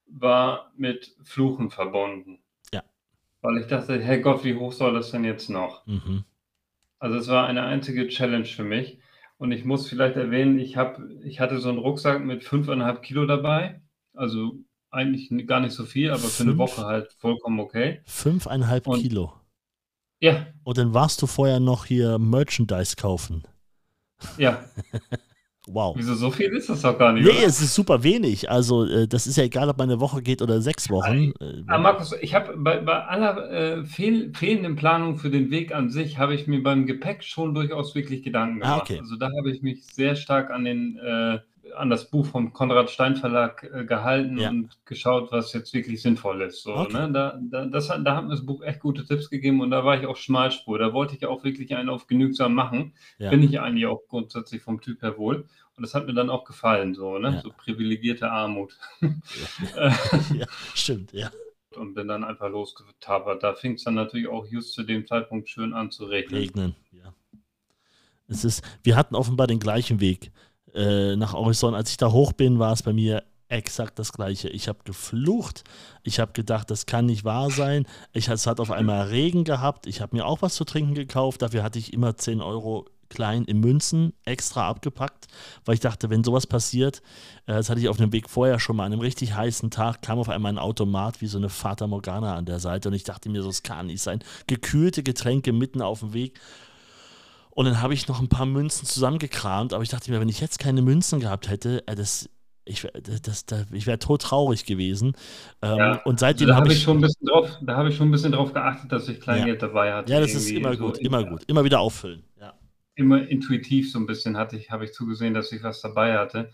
war 0.05 0.71
mit 0.77 1.15
Fluchen 1.23 1.71
verbunden. 1.71 2.43
Ja. 2.71 2.83
Weil 3.41 3.57
ich 3.57 3.65
dachte, 3.65 3.99
Herr 3.99 4.19
Gott, 4.19 4.43
wie 4.43 4.53
hoch 4.53 4.71
soll 4.71 4.93
das 4.93 5.09
denn 5.09 5.23
jetzt 5.23 5.49
noch? 5.49 5.83
Mhm. 5.87 6.25
Also 6.99 7.17
es 7.17 7.27
war 7.27 7.47
eine 7.47 7.63
einzige 7.63 8.07
Challenge 8.07 8.45
für 8.45 8.63
mich. 8.63 8.99
Und 9.39 9.51
ich 9.51 9.65
muss 9.65 9.89
vielleicht 9.89 10.15
erwähnen, 10.15 10.59
ich, 10.59 10.77
hab, 10.77 11.01
ich 11.23 11.39
hatte 11.39 11.57
so 11.57 11.69
einen 11.69 11.79
Rucksack 11.79 12.23
mit 12.23 12.43
fünfeinhalb 12.43 13.01
Kilo 13.01 13.25
dabei. 13.25 13.81
Also 14.13 14.59
eigentlich 14.91 15.47
gar 15.47 15.59
nicht 15.59 15.73
so 15.73 15.85
viel, 15.85 16.11
aber 16.11 16.19
für 16.19 16.43
eine 16.43 16.57
Woche 16.57 16.85
halt 16.85 17.11
vollkommen 17.13 17.59
okay. 17.59 18.01
Fünfeinhalb 18.05 18.87
Und, 18.87 19.01
Kilo. 19.01 19.33
Ja. 20.19 20.47
Und 20.63 20.77
dann 20.77 20.93
warst 20.93 21.21
du 21.21 21.27
vorher 21.27 21.59
noch 21.59 21.85
hier 21.85 22.17
Merchandise 22.17 22.95
kaufen. 22.95 23.43
Ja. 24.37 24.63
Wow. 25.69 25.95
Wieso 25.97 26.15
so 26.15 26.31
viel 26.31 26.47
ist 26.55 26.69
das 26.69 26.81
doch 26.81 26.97
gar 26.97 27.11
nicht? 27.11 27.25
Nee, 27.25 27.31
oder? 27.31 27.45
es 27.45 27.61
ist 27.61 27.75
super 27.75 28.01
wenig. 28.01 28.49
Also, 28.49 28.85
äh, 28.85 29.05
das 29.05 29.27
ist 29.27 29.35
ja 29.35 29.43
egal, 29.43 29.67
ob 29.67 29.77
man 29.77 29.89
eine 29.89 29.99
Woche 29.99 30.21
geht 30.21 30.41
oder 30.41 30.61
sechs 30.61 30.89
Wochen. 30.89 31.33
Äh, 31.41 31.63
ah, 31.67 31.77
Markus, 31.77 32.15
ich 32.21 32.33
habe 32.33 32.55
bei, 32.55 32.79
bei, 32.79 33.03
aller 33.03 33.51
äh, 33.51 33.85
fehl, 33.85 34.31
fehlenden 34.33 34.77
Planung 34.77 35.17
für 35.17 35.29
den 35.29 35.51
Weg 35.51 35.75
an 35.75 35.89
sich, 35.89 36.17
habe 36.17 36.35
ich 36.35 36.47
mir 36.47 36.63
beim 36.63 36.85
Gepäck 36.85 37.21
schon 37.21 37.53
durchaus 37.53 37.95
wirklich 37.95 38.23
Gedanken 38.23 38.63
ah, 38.63 38.65
gemacht. 38.65 38.79
Ah, 38.79 38.83
okay. 38.83 38.99
Also, 38.99 39.17
da 39.17 39.29
habe 39.37 39.51
ich 39.51 39.61
mich 39.61 39.85
sehr 39.85 40.15
stark 40.15 40.51
an 40.51 40.63
den 40.63 40.97
äh, 40.99 41.39
an 41.75 41.89
das 41.89 42.09
Buch 42.09 42.25
vom 42.25 42.53
Konrad 42.53 42.89
Stein 42.89 43.15
Verlag 43.15 43.63
äh, 43.63 43.85
gehalten 43.85 44.37
ja. 44.37 44.49
und 44.49 44.77
geschaut, 44.85 45.31
was 45.31 45.53
jetzt 45.53 45.73
wirklich 45.73 46.01
sinnvoll 46.01 46.41
ist. 46.41 46.63
So, 46.63 46.75
okay. 46.75 46.93
ne? 46.93 47.11
da, 47.11 47.39
da, 47.41 47.65
das, 47.65 47.87
da 47.87 48.15
hat 48.15 48.25
mir 48.25 48.31
das 48.31 48.45
Buch 48.45 48.63
echt 48.63 48.79
gute 48.79 49.05
Tipps 49.05 49.29
gegeben 49.29 49.61
und 49.61 49.71
da 49.71 49.83
war 49.85 49.99
ich 49.99 50.05
auch 50.05 50.17
Schmalspur. 50.17 50.79
Da 50.79 50.93
wollte 50.93 51.15
ich 51.15 51.25
auch 51.25 51.43
wirklich 51.43 51.75
einen 51.75 51.89
auf 51.89 52.07
genügsam 52.07 52.53
machen. 52.53 52.93
Ja. 53.17 53.29
Bin 53.29 53.43
ich 53.43 53.59
eigentlich 53.59 53.85
auch 53.85 54.01
grundsätzlich 54.07 54.61
vom 54.61 54.81
Typ 54.81 55.01
her 55.01 55.17
wohl. 55.17 55.47
Und 55.75 55.83
das 55.83 55.93
hat 55.93 56.07
mir 56.07 56.13
dann 56.13 56.31
auch 56.31 56.43
gefallen, 56.43 56.95
so, 56.95 57.19
ne? 57.19 57.35
Ja. 57.35 57.41
So 57.41 57.51
privilegierte 57.55 58.31
Armut. 58.31 58.77
ja, 58.99 60.47
stimmt, 60.73 61.13
ja. 61.13 61.29
Und 61.75 61.93
bin 61.93 62.07
dann 62.07 62.23
einfach 62.23 62.49
losgetapert. 62.49 63.43
Da 63.43 63.53
fing 63.53 63.73
es 63.73 63.83
dann 63.83 63.93
natürlich 63.93 64.27
auch 64.27 64.47
just 64.47 64.73
zu 64.73 64.81
dem 64.81 65.05
Zeitpunkt 65.05 65.49
schön 65.49 65.73
an 65.73 65.91
zu 65.91 66.05
regnen. 66.05 66.41
Regnen, 66.41 66.75
ja. 66.91 67.13
Es 68.27 68.43
ist, 68.43 68.63
wir 68.83 68.95
hatten 68.95 69.15
offenbar 69.15 69.45
den 69.45 69.59
gleichen 69.59 69.99
Weg 69.99 70.31
äh, 70.77 71.15
nach 71.15 71.33
Horizont. 71.33 71.75
Als 71.75 71.89
ich 71.89 71.97
da 71.97 72.11
hoch 72.11 72.33
bin, 72.33 72.59
war 72.59 72.73
es 72.73 72.83
bei 72.83 72.93
mir 72.93 73.23
exakt 73.49 73.97
das 73.99 74.13
gleiche. 74.13 74.49
Ich 74.49 74.67
habe 74.67 74.79
geflucht. 74.83 75.63
Ich 76.03 76.19
habe 76.19 76.33
gedacht, 76.33 76.69
das 76.69 76.85
kann 76.85 77.05
nicht 77.05 77.23
wahr 77.23 77.49
sein. 77.49 77.85
Ich, 78.13 78.27
es 78.27 78.47
hat 78.47 78.59
auf 78.59 78.71
einmal 78.71 79.07
Regen 79.07 79.43
gehabt. 79.43 79.87
Ich 79.87 80.01
habe 80.01 80.15
mir 80.15 80.25
auch 80.25 80.41
was 80.41 80.55
zu 80.55 80.65
trinken 80.65 80.93
gekauft. 80.93 81.41
Dafür 81.41 81.63
hatte 81.63 81.79
ich 81.79 81.93
immer 81.93 82.15
10 82.15 82.41
Euro 82.41 82.85
klein 83.09 83.45
in 83.45 83.59
Münzen 83.59 84.13
extra 84.25 84.67
abgepackt, 84.67 85.27
weil 85.65 85.75
ich 85.75 85.79
dachte, 85.79 86.09
wenn 86.09 86.23
sowas 86.23 86.47
passiert, 86.47 87.01
äh, 87.45 87.53
das 87.53 87.69
hatte 87.69 87.79
ich 87.79 87.89
auf 87.89 87.97
dem 87.97 88.11
Weg 88.11 88.29
vorher 88.29 88.59
schon 88.59 88.75
mal, 88.75 88.85
an 88.85 88.93
einem 88.93 89.01
richtig 89.01 89.33
heißen 89.33 89.71
Tag 89.71 90.01
kam 90.01 90.19
auf 90.19 90.29
einmal 90.29 90.51
ein 90.51 90.57
Automat 90.57 91.21
wie 91.21 91.27
so 91.27 91.37
eine 91.37 91.49
Fata 91.49 91.87
Morgana 91.87 92.35
an 92.35 92.45
der 92.45 92.59
Seite 92.59 92.89
und 92.89 92.95
ich 92.95 93.03
dachte 93.03 93.29
mir 93.29 93.43
so, 93.43 93.49
es 93.49 93.63
kann 93.63 93.87
nicht 93.87 94.01
sein. 94.01 94.19
Gekühlte 94.47 95.03
Getränke 95.03 95.53
mitten 95.53 95.81
auf 95.81 96.01
dem 96.01 96.13
Weg 96.13 96.39
und 97.57 97.65
dann 97.65 97.81
habe 97.81 97.95
ich 97.95 98.07
noch 98.07 98.21
ein 98.21 98.29
paar 98.29 98.45
Münzen 98.45 98.85
zusammengekramt, 98.85 99.73
aber 99.73 99.81
ich 99.81 99.89
dachte 99.89 100.11
mir, 100.11 100.19
wenn 100.19 100.29
ich 100.29 100.39
jetzt 100.39 100.59
keine 100.59 100.83
Münzen 100.83 101.19
gehabt 101.19 101.49
hätte, 101.49 101.81
äh, 101.87 101.95
das, 101.95 102.29
ich, 102.65 102.87
das, 103.23 103.47
das, 103.47 103.65
ich 103.71 103.87
wäre 103.87 103.97
tot 103.97 104.21
traurig 104.21 104.63
gewesen. 104.63 105.13
Ähm, 105.63 105.77
ja, 105.77 106.01
und 106.03 106.19
seitdem 106.19 106.49
also 106.49 106.61
habe 106.61 106.71
ich, 106.71 106.83
schon 106.83 106.99
ein 106.99 107.01
bisschen 107.01 107.25
drauf, 107.25 107.57
da 107.63 107.75
habe 107.75 107.89
ich 107.89 107.95
schon 107.95 108.09
ein 108.09 108.11
bisschen 108.11 108.33
drauf 108.33 108.53
geachtet, 108.53 108.91
dass 108.91 109.09
ich 109.09 109.19
Kleingeld 109.19 109.59
ja. 109.59 109.67
dabei 109.69 109.91
hatte. 109.91 110.13
Ja, 110.13 110.19
das 110.19 110.35
ist 110.35 110.51
immer 110.51 110.75
gut, 110.75 110.97
so 110.97 111.01
immer 111.01 111.23
gut, 111.23 111.45
immer 111.47 111.63
wieder 111.63 111.79
auffüllen. 111.79 112.25
Ja. 112.39 112.53
Immer 112.93 113.27
intuitiv 113.27 113.91
so 113.91 113.97
ein 113.97 114.05
bisschen 114.05 114.37
hatte 114.37 114.55
ich, 114.55 114.69
habe 114.69 114.85
ich 114.85 114.93
zugesehen, 114.93 115.33
dass 115.33 115.51
ich 115.51 115.63
was 115.63 115.81
dabei 115.81 116.15
hatte. 116.15 116.51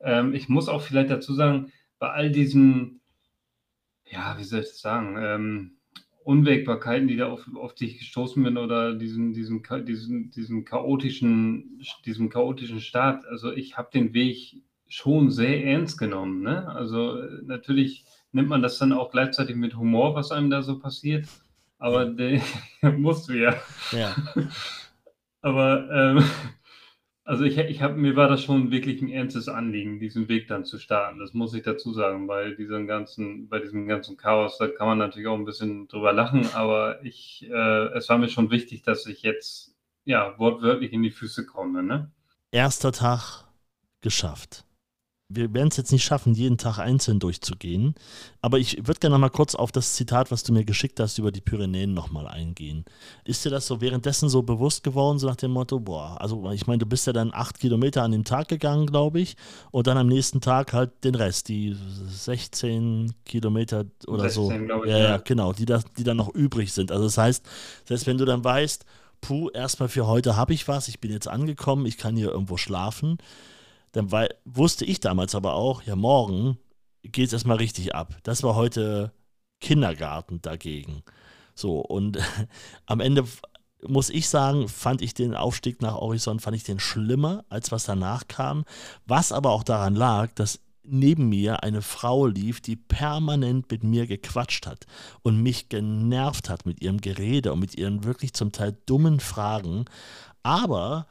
Ähm, 0.00 0.32
ich 0.32 0.48
muss 0.48 0.70
auch 0.70 0.80
vielleicht 0.80 1.10
dazu 1.10 1.34
sagen, 1.34 1.70
bei 1.98 2.08
all 2.08 2.30
diesen, 2.30 3.02
ja, 4.06 4.38
wie 4.38 4.44
soll 4.44 4.60
ich 4.60 4.68
das 4.68 4.80
sagen, 4.80 5.18
ähm, 5.20 5.75
Unwägbarkeiten, 6.26 7.06
die 7.06 7.16
da 7.16 7.28
auf, 7.28 7.48
auf 7.54 7.72
dich 7.74 7.98
gestoßen 7.98 8.42
bin 8.42 8.56
oder 8.56 8.94
diesen, 8.94 9.32
diesen, 9.32 9.62
diesen, 9.86 10.30
diesen 10.32 10.64
chaotischen, 10.64 11.80
diesem 12.04 12.30
chaotischen 12.30 12.80
Start. 12.80 13.24
Also 13.26 13.52
ich 13.52 13.78
habe 13.78 13.90
den 13.94 14.12
Weg 14.12 14.60
schon 14.88 15.30
sehr 15.30 15.64
ernst 15.64 15.98
genommen. 15.98 16.42
Ne? 16.42 16.66
Also 16.66 17.22
natürlich 17.42 18.04
nimmt 18.32 18.48
man 18.48 18.60
das 18.60 18.76
dann 18.78 18.92
auch 18.92 19.12
gleichzeitig 19.12 19.54
mit 19.54 19.76
Humor, 19.76 20.16
was 20.16 20.32
einem 20.32 20.50
da 20.50 20.62
so 20.62 20.80
passiert. 20.80 21.28
Aber 21.78 22.06
der 22.06 22.40
musst 22.82 23.28
du 23.28 23.34
ja. 23.34 23.54
ja. 23.92 24.16
Aber 25.42 25.88
ähm, 25.92 26.24
also 27.26 27.42
ich, 27.42 27.58
ich 27.58 27.82
habe 27.82 27.96
mir 27.96 28.14
war 28.14 28.28
das 28.28 28.42
schon 28.42 28.70
wirklich 28.70 29.02
ein 29.02 29.08
ernstes 29.08 29.48
Anliegen, 29.48 29.98
diesen 29.98 30.28
Weg 30.28 30.46
dann 30.46 30.64
zu 30.64 30.78
starten. 30.78 31.18
Das 31.18 31.34
muss 31.34 31.52
ich 31.54 31.64
dazu 31.64 31.92
sagen, 31.92 32.28
bei 32.28 32.52
diesem 32.52 32.86
ganzen, 32.86 33.48
bei 33.48 33.58
diesem 33.58 33.88
ganzen 33.88 34.16
Chaos, 34.16 34.58
da 34.58 34.68
kann 34.68 34.86
man 34.86 34.98
natürlich 34.98 35.26
auch 35.26 35.34
ein 35.34 35.44
bisschen 35.44 35.88
drüber 35.88 36.12
lachen, 36.12 36.48
aber 36.54 37.04
ich, 37.04 37.44
äh, 37.50 37.86
es 37.94 38.08
war 38.08 38.18
mir 38.18 38.28
schon 38.28 38.52
wichtig, 38.52 38.82
dass 38.82 39.06
ich 39.06 39.22
jetzt 39.22 39.74
ja 40.04 40.38
wortwörtlich 40.38 40.92
in 40.92 41.02
die 41.02 41.10
Füße 41.10 41.44
komme. 41.46 41.82
Ne? 41.82 42.12
Erster 42.52 42.92
Tag 42.92 43.44
geschafft. 44.02 44.64
Wir 45.28 45.52
werden 45.52 45.68
es 45.68 45.76
jetzt 45.76 45.90
nicht 45.90 46.04
schaffen, 46.04 46.34
jeden 46.34 46.56
Tag 46.56 46.78
einzeln 46.78 47.18
durchzugehen. 47.18 47.96
Aber 48.42 48.58
ich 48.58 48.86
würde 48.86 49.00
gerne 49.00 49.14
noch 49.14 49.20
mal 49.20 49.28
kurz 49.28 49.56
auf 49.56 49.72
das 49.72 49.94
Zitat, 49.94 50.30
was 50.30 50.44
du 50.44 50.52
mir 50.52 50.64
geschickt 50.64 51.00
hast, 51.00 51.18
über 51.18 51.32
die 51.32 51.40
Pyrenäen 51.40 51.94
nochmal 51.94 52.28
eingehen. 52.28 52.84
Ist 53.24 53.44
dir 53.44 53.50
das 53.50 53.66
so 53.66 53.80
währenddessen 53.80 54.28
so 54.28 54.42
bewusst 54.42 54.84
geworden, 54.84 55.18
so 55.18 55.26
nach 55.26 55.36
dem 55.36 55.50
Motto, 55.50 55.80
boah, 55.80 56.20
also 56.20 56.48
ich 56.52 56.68
meine, 56.68 56.78
du 56.78 56.86
bist 56.86 57.08
ja 57.08 57.12
dann 57.12 57.32
acht 57.34 57.58
Kilometer 57.58 58.04
an 58.04 58.12
dem 58.12 58.24
Tag 58.24 58.46
gegangen, 58.48 58.86
glaube 58.86 59.20
ich, 59.20 59.36
und 59.72 59.88
dann 59.88 59.98
am 59.98 60.06
nächsten 60.06 60.40
Tag 60.40 60.72
halt 60.72 60.92
den 61.02 61.16
Rest, 61.16 61.48
die 61.48 61.76
16 62.08 63.12
Kilometer 63.24 63.84
oder 64.06 64.30
16, 64.30 64.68
so. 64.68 64.84
Ich, 64.84 64.90
ja, 64.90 64.98
ja, 64.98 65.16
genau, 65.16 65.52
die, 65.52 65.66
das, 65.66 65.84
die 65.98 66.04
dann 66.04 66.18
noch 66.18 66.32
übrig 66.34 66.72
sind. 66.72 66.92
Also 66.92 67.04
das 67.04 67.18
heißt, 67.18 67.44
selbst 67.84 68.06
wenn 68.06 68.18
du 68.18 68.26
dann 68.26 68.44
weißt, 68.44 68.84
puh, 69.20 69.50
erstmal 69.50 69.88
für 69.88 70.06
heute 70.06 70.36
habe 70.36 70.54
ich 70.54 70.68
was, 70.68 70.86
ich 70.86 71.00
bin 71.00 71.10
jetzt 71.10 71.26
angekommen, 71.26 71.84
ich 71.84 71.98
kann 71.98 72.16
hier 72.16 72.30
irgendwo 72.30 72.56
schlafen 72.56 73.18
dann 73.92 74.12
weil, 74.12 74.34
wusste 74.44 74.84
ich 74.84 75.00
damals 75.00 75.34
aber 75.34 75.54
auch, 75.54 75.82
ja, 75.82 75.96
morgen 75.96 76.58
geht 77.02 77.28
es 77.28 77.32
erstmal 77.32 77.58
richtig 77.58 77.94
ab. 77.94 78.16
Das 78.22 78.42
war 78.42 78.54
heute 78.54 79.12
Kindergarten 79.60 80.42
dagegen. 80.42 81.02
So, 81.54 81.80
und 81.80 82.18
am 82.86 83.00
Ende 83.00 83.24
muss 83.86 84.10
ich 84.10 84.28
sagen, 84.28 84.68
fand 84.68 85.02
ich 85.02 85.14
den 85.14 85.34
Aufstieg 85.34 85.80
nach 85.80 85.94
Horizont, 85.94 86.42
fand 86.42 86.56
ich 86.56 86.64
den 86.64 86.80
schlimmer, 86.80 87.44
als 87.48 87.72
was 87.72 87.84
danach 87.84 88.28
kam. 88.28 88.64
Was 89.06 89.32
aber 89.32 89.50
auch 89.50 89.62
daran 89.62 89.94
lag, 89.94 90.32
dass 90.34 90.60
neben 90.88 91.28
mir 91.28 91.62
eine 91.62 91.82
Frau 91.82 92.26
lief, 92.26 92.60
die 92.60 92.76
permanent 92.76 93.70
mit 93.70 93.82
mir 93.82 94.06
gequatscht 94.06 94.66
hat 94.66 94.86
und 95.22 95.42
mich 95.42 95.68
genervt 95.68 96.48
hat 96.48 96.64
mit 96.64 96.80
ihrem 96.80 97.00
Gerede 97.00 97.52
und 97.52 97.60
mit 97.60 97.76
ihren 97.76 98.04
wirklich 98.04 98.34
zum 98.34 98.52
Teil 98.52 98.76
dummen 98.86 99.20
Fragen. 99.20 99.86
Aber 100.42 101.06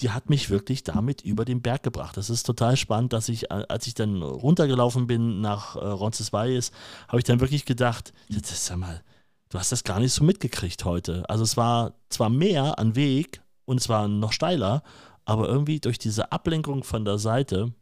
die 0.00 0.10
hat 0.10 0.30
mich 0.30 0.50
wirklich 0.50 0.84
damit 0.84 1.22
über 1.22 1.44
den 1.44 1.62
Berg 1.62 1.82
gebracht. 1.82 2.16
Das 2.16 2.30
ist 2.30 2.44
total 2.44 2.76
spannend, 2.76 3.12
dass 3.12 3.28
ich, 3.28 3.50
äh, 3.50 3.64
als 3.68 3.86
ich 3.86 3.94
dann 3.94 4.22
runtergelaufen 4.22 5.06
bin 5.06 5.40
nach 5.40 5.76
äh, 5.76 5.80
Roncesvalles, 5.80 6.72
habe 7.08 7.18
ich 7.18 7.24
dann 7.24 7.40
wirklich 7.40 7.64
gedacht, 7.64 8.12
das, 8.28 8.66
sag 8.66 8.78
mal, 8.78 9.02
du 9.48 9.58
hast 9.58 9.72
das 9.72 9.84
gar 9.84 10.00
nicht 10.00 10.12
so 10.12 10.24
mitgekriegt 10.24 10.84
heute. 10.84 11.28
Also 11.28 11.44
es 11.44 11.56
war 11.56 11.94
zwar 12.08 12.30
mehr 12.30 12.78
an 12.78 12.94
Weg 12.94 13.40
und 13.64 13.80
es 13.80 13.88
war 13.88 14.08
noch 14.08 14.32
steiler, 14.32 14.82
aber 15.24 15.48
irgendwie 15.48 15.80
durch 15.80 15.98
diese 15.98 16.32
Ablenkung 16.32 16.84
von 16.84 17.04
der 17.04 17.18
Seite. 17.18 17.72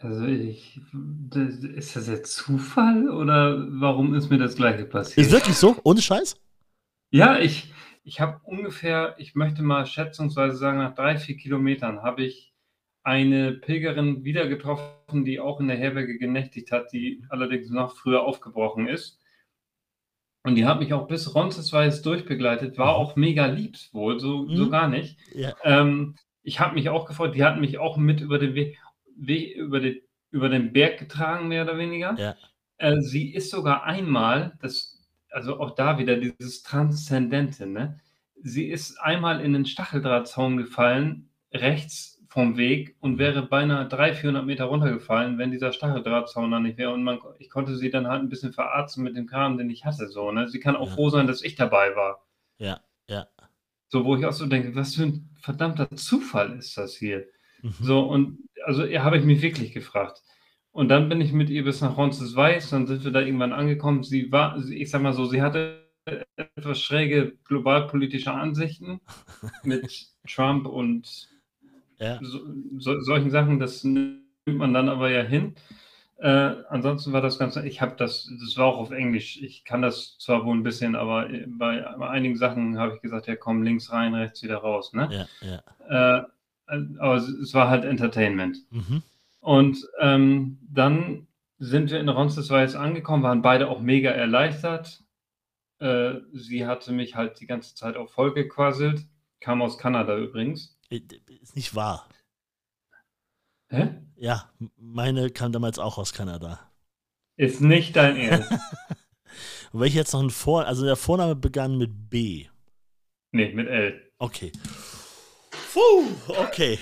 Also 0.00 0.26
ich, 0.26 0.80
ist 1.74 1.96
das 1.96 2.06
jetzt 2.06 2.34
Zufall 2.34 3.10
oder 3.10 3.66
warum 3.80 4.14
ist 4.14 4.30
mir 4.30 4.38
das 4.38 4.54
gleiche 4.54 4.84
passiert? 4.84 5.26
Ist 5.26 5.32
wirklich 5.32 5.56
so? 5.56 5.76
Ohne 5.82 6.00
Scheiß? 6.00 6.36
Ja, 7.10 7.38
ich, 7.38 7.72
ich 8.08 8.20
habe 8.20 8.40
ungefähr, 8.44 9.14
ich 9.18 9.34
möchte 9.34 9.62
mal 9.62 9.84
schätzungsweise 9.84 10.56
sagen, 10.56 10.78
nach 10.78 10.94
drei, 10.94 11.18
vier 11.18 11.36
Kilometern 11.36 12.02
habe 12.02 12.24
ich 12.24 12.54
eine 13.02 13.52
Pilgerin 13.52 14.24
wieder 14.24 14.48
getroffen, 14.48 15.26
die 15.26 15.40
auch 15.40 15.60
in 15.60 15.68
der 15.68 15.76
Herberge 15.76 16.16
genächtigt 16.16 16.72
hat, 16.72 16.90
die 16.94 17.22
allerdings 17.28 17.68
noch 17.68 17.96
früher 17.96 18.22
aufgebrochen 18.22 18.88
ist. 18.88 19.20
Und 20.42 20.54
die 20.54 20.64
hat 20.64 20.80
mich 20.80 20.94
auch 20.94 21.06
bis 21.06 21.34
Roncesvalles 21.34 22.00
durchbegleitet, 22.00 22.78
war 22.78 22.94
mhm. 22.94 23.04
auch 23.04 23.16
mega 23.16 23.44
lieb 23.44 23.76
wohl, 23.92 24.18
so, 24.18 24.44
mhm. 24.44 24.56
so 24.56 24.70
gar 24.70 24.88
nicht. 24.88 25.18
Ja. 25.34 25.54
Ähm, 25.62 26.16
ich 26.42 26.60
habe 26.60 26.74
mich 26.74 26.88
auch 26.88 27.04
gefreut, 27.04 27.34
die 27.34 27.44
hat 27.44 27.60
mich 27.60 27.76
auch 27.76 27.98
mit 27.98 28.22
über 28.22 28.38
den 28.38 28.54
Weg, 28.54 28.78
Weg 29.16 29.54
über, 29.54 29.80
den, 29.80 30.00
über 30.30 30.48
den 30.48 30.72
Berg 30.72 30.98
getragen, 30.98 31.48
mehr 31.48 31.64
oder 31.64 31.76
weniger. 31.76 32.14
Ja. 32.18 32.36
Äh, 32.78 33.02
sie 33.02 33.34
ist 33.34 33.50
sogar 33.50 33.84
einmal, 33.84 34.56
das 34.62 34.97
also 35.30 35.60
auch 35.60 35.74
da 35.74 35.98
wieder 35.98 36.16
dieses 36.16 36.62
Transzendente, 36.62 37.66
ne? 37.66 38.00
Sie 38.40 38.68
ist 38.68 38.98
einmal 39.00 39.40
in 39.40 39.52
den 39.52 39.66
Stacheldrahtzaun 39.66 40.58
gefallen, 40.58 41.30
rechts 41.52 42.18
vom 42.28 42.56
Weg 42.56 42.96
und 43.00 43.18
wäre 43.18 43.42
beinahe 43.42 43.88
300, 43.88 44.16
400 44.16 44.46
Meter 44.46 44.64
runtergefallen, 44.66 45.38
wenn 45.38 45.50
dieser 45.50 45.72
Stacheldrahtzaun 45.72 46.50
da 46.50 46.60
nicht 46.60 46.78
wäre. 46.78 46.92
Und 46.92 47.02
man, 47.02 47.18
ich 47.38 47.50
konnte 47.50 47.76
sie 47.76 47.90
dann 47.90 48.06
halt 48.06 48.22
ein 48.22 48.28
bisschen 48.28 48.52
verarzten 48.52 49.02
mit 49.02 49.16
dem 49.16 49.26
Kram, 49.26 49.58
den 49.58 49.70
ich 49.70 49.84
hatte. 49.84 50.08
So, 50.08 50.30
ne? 50.30 50.48
Sie 50.48 50.60
kann 50.60 50.76
auch 50.76 50.88
ja. 50.88 50.94
froh 50.94 51.10
sein, 51.10 51.26
dass 51.26 51.42
ich 51.42 51.56
dabei 51.56 51.96
war. 51.96 52.24
Ja, 52.58 52.80
ja. 53.08 53.26
So, 53.88 54.04
wo 54.04 54.16
ich 54.16 54.26
auch 54.26 54.32
so 54.32 54.46
denke, 54.46 54.74
was 54.74 54.94
für 54.94 55.04
ein 55.04 55.30
verdammter 55.40 55.90
Zufall 55.96 56.56
ist 56.58 56.76
das 56.76 56.94
hier. 56.94 57.26
Mhm. 57.62 57.74
So, 57.80 58.00
und 58.00 58.38
also 58.64 58.84
ja, 58.84 59.02
habe 59.02 59.18
ich 59.18 59.24
mich 59.24 59.40
wirklich 59.40 59.72
gefragt. 59.72 60.22
Und 60.72 60.88
dann 60.88 61.08
bin 61.08 61.20
ich 61.20 61.32
mit 61.32 61.50
ihr 61.50 61.64
bis 61.64 61.80
nach 61.80 61.96
Roncesvalles, 61.96 62.70
dann 62.70 62.86
sind 62.86 63.04
wir 63.04 63.10
da 63.10 63.20
irgendwann 63.20 63.52
angekommen. 63.52 64.02
Sie 64.04 64.30
war, 64.30 64.58
ich 64.68 64.90
sag 64.90 65.02
mal 65.02 65.12
so, 65.12 65.26
sie 65.26 65.42
hatte 65.42 65.88
etwas 66.36 66.80
schräge 66.80 67.36
globalpolitische 67.44 68.32
Ansichten 68.32 69.00
mit 69.64 70.08
Trump 70.28 70.66
und 70.66 71.28
ja. 71.98 72.18
so, 72.22 72.40
so, 72.78 73.00
solchen 73.00 73.30
Sachen. 73.30 73.58
Das 73.58 73.84
nimmt 73.84 74.22
man 74.46 74.72
dann 74.72 74.88
aber 74.88 75.10
ja 75.10 75.22
hin. 75.22 75.54
Äh, 76.18 76.54
ansonsten 76.68 77.12
war 77.12 77.20
das 77.20 77.38
Ganze, 77.38 77.66
ich 77.66 77.80
habe 77.80 77.94
das, 77.96 78.28
das 78.40 78.56
war 78.56 78.66
auch 78.66 78.78
auf 78.78 78.90
Englisch. 78.90 79.40
Ich 79.40 79.64
kann 79.64 79.82
das 79.82 80.16
zwar 80.18 80.44
wohl 80.44 80.56
ein 80.56 80.64
bisschen, 80.64 80.96
aber 80.96 81.28
bei, 81.46 81.80
bei 81.96 82.08
einigen 82.08 82.36
Sachen 82.36 82.78
habe 82.78 82.94
ich 82.96 83.02
gesagt, 83.02 83.28
ja 83.28 83.36
komm, 83.36 83.62
links 83.62 83.92
rein, 83.92 84.14
rechts 84.14 84.42
wieder 84.42 84.58
raus. 84.58 84.92
Ne? 84.92 85.28
Ja, 85.40 85.62
ja. 85.88 86.18
Äh, 86.18 86.24
aber 86.98 87.16
es 87.16 87.54
war 87.54 87.70
halt 87.70 87.84
Entertainment. 87.84 88.58
Mhm. 88.70 89.02
Und 89.40 89.86
ähm, 90.00 90.58
dann 90.70 91.28
sind 91.58 91.90
wir 91.90 92.00
in 92.00 92.08
Roncesvalles 92.08 92.74
angekommen, 92.74 93.22
waren 93.22 93.42
beide 93.42 93.68
auch 93.68 93.80
mega 93.80 94.10
erleichtert. 94.10 95.02
Äh, 95.80 96.14
sie 96.32 96.66
hatte 96.66 96.92
mich 96.92 97.14
halt 97.14 97.40
die 97.40 97.46
ganze 97.46 97.74
Zeit 97.74 97.96
auch 97.96 98.10
vollgequasselt, 98.10 99.06
kam 99.40 99.62
aus 99.62 99.78
Kanada 99.78 100.16
übrigens. 100.16 100.78
Ist 100.90 101.56
nicht 101.56 101.74
wahr. 101.74 102.08
Hä? 103.70 103.90
Ja, 104.16 104.50
meine 104.76 105.30
kam 105.30 105.52
damals 105.52 105.78
auch 105.78 105.98
aus 105.98 106.12
Kanada. 106.12 106.70
Ist 107.36 107.60
nicht 107.60 107.94
dein 107.96 108.16
Ernst. 108.16 108.50
Und 109.72 109.80
wenn 109.80 109.88
ich 109.88 109.94
jetzt 109.94 110.12
noch 110.12 110.22
ein 110.22 110.30
Vor... 110.30 110.66
Also 110.66 110.84
der 110.84 110.96
Vorname 110.96 111.36
begann 111.36 111.76
mit 111.76 112.10
B. 112.10 112.46
Nee, 113.32 113.52
mit 113.52 113.68
L. 113.68 114.10
Okay. 114.18 114.50
Puh, 115.72 116.06
okay. 116.26 116.78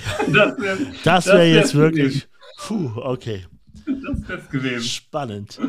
Das 1.05 1.27
wäre 1.27 1.39
wär 1.39 1.53
jetzt 1.53 1.75
wirklich... 1.75 2.29
Puh, 2.57 2.93
okay. 2.97 3.45
Das 3.87 4.29
wäre 4.29 4.43
gewesen. 4.51 4.85
Spannend. 4.85 5.61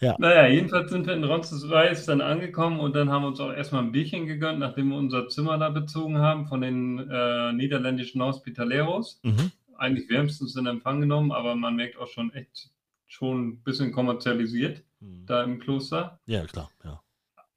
Ja. 0.00 0.14
Naja, 0.18 0.46
jedenfalls 0.46 0.90
sind 0.90 1.06
wir 1.06 1.14
in 1.14 1.24
Roncesvalles 1.24 2.06
dann 2.06 2.20
angekommen 2.20 2.78
und 2.78 2.94
dann 2.94 3.10
haben 3.10 3.22
wir 3.22 3.28
uns 3.28 3.40
auch 3.40 3.52
erstmal 3.52 3.82
ein 3.82 3.92
Bierchen 3.92 4.26
gegönnt, 4.26 4.60
nachdem 4.60 4.90
wir 4.90 4.96
unser 4.96 5.28
Zimmer 5.28 5.58
da 5.58 5.70
bezogen 5.70 6.18
haben 6.18 6.46
von 6.46 6.60
den 6.60 7.10
äh, 7.10 7.52
niederländischen 7.52 8.22
Hospitaleros. 8.22 9.20
Mhm. 9.24 9.50
Eigentlich 9.76 10.08
wärmstens 10.08 10.54
in 10.56 10.66
Empfang 10.66 11.00
genommen, 11.00 11.32
aber 11.32 11.56
man 11.56 11.76
merkt 11.76 11.98
auch 11.98 12.06
schon 12.06 12.32
echt 12.32 12.70
schon 13.06 13.48
ein 13.48 13.62
bisschen 13.62 13.90
kommerzialisiert 13.90 14.84
mhm. 15.00 15.26
da 15.26 15.42
im 15.42 15.58
Kloster. 15.58 16.20
Ja, 16.26 16.44
klar, 16.44 16.70
ja. 16.84 17.00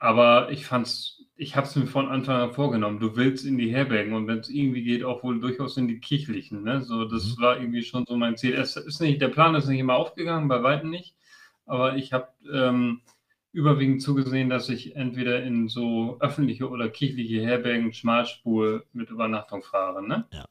Aber 0.01 0.51
ich 0.51 0.65
fand's 0.65 1.21
ich 1.41 1.55
habe 1.55 1.65
es 1.65 1.75
mir 1.75 1.87
von 1.87 2.07
Anfang 2.07 2.39
an 2.39 2.53
vorgenommen. 2.53 2.99
Du 2.99 3.15
willst 3.15 3.47
in 3.47 3.57
die 3.57 3.73
Herbergen 3.73 4.13
und 4.13 4.27
wenn 4.27 4.37
es 4.37 4.49
irgendwie 4.49 4.83
geht, 4.83 5.03
auch 5.03 5.23
wohl 5.23 5.39
durchaus 5.39 5.75
in 5.75 5.87
die 5.87 5.99
kirchlichen. 5.99 6.61
Ne? 6.61 6.83
So, 6.83 7.05
das 7.05 7.35
mhm. 7.35 7.41
war 7.41 7.59
irgendwie 7.59 7.81
schon 7.81 8.05
so 8.07 8.15
mein 8.15 8.37
Ziel. 8.37 8.53
Es 8.53 8.75
ist 8.75 9.01
nicht, 9.01 9.19
der 9.19 9.29
Plan 9.29 9.55
ist 9.55 9.65
nicht 9.67 9.79
immer 9.79 9.95
aufgegangen, 9.95 10.47
bei 10.47 10.61
weitem 10.61 10.91
nicht. 10.91 11.15
Aber 11.65 11.95
ich 11.95 12.13
habe 12.13 12.27
ähm, 12.53 13.01
überwiegend 13.53 14.03
zugesehen, 14.03 14.51
dass 14.51 14.69
ich 14.69 14.95
entweder 14.95 15.41
in 15.41 15.67
so 15.67 16.17
öffentliche 16.19 16.69
oder 16.69 16.89
kirchliche 16.89 17.41
Herbergen 17.41 17.91
Schmalspur 17.91 18.83
mit 18.93 19.09
Übernachtung 19.09 19.63
fahre. 19.63 20.07
Ne? 20.07 20.27
Ja. 20.31 20.45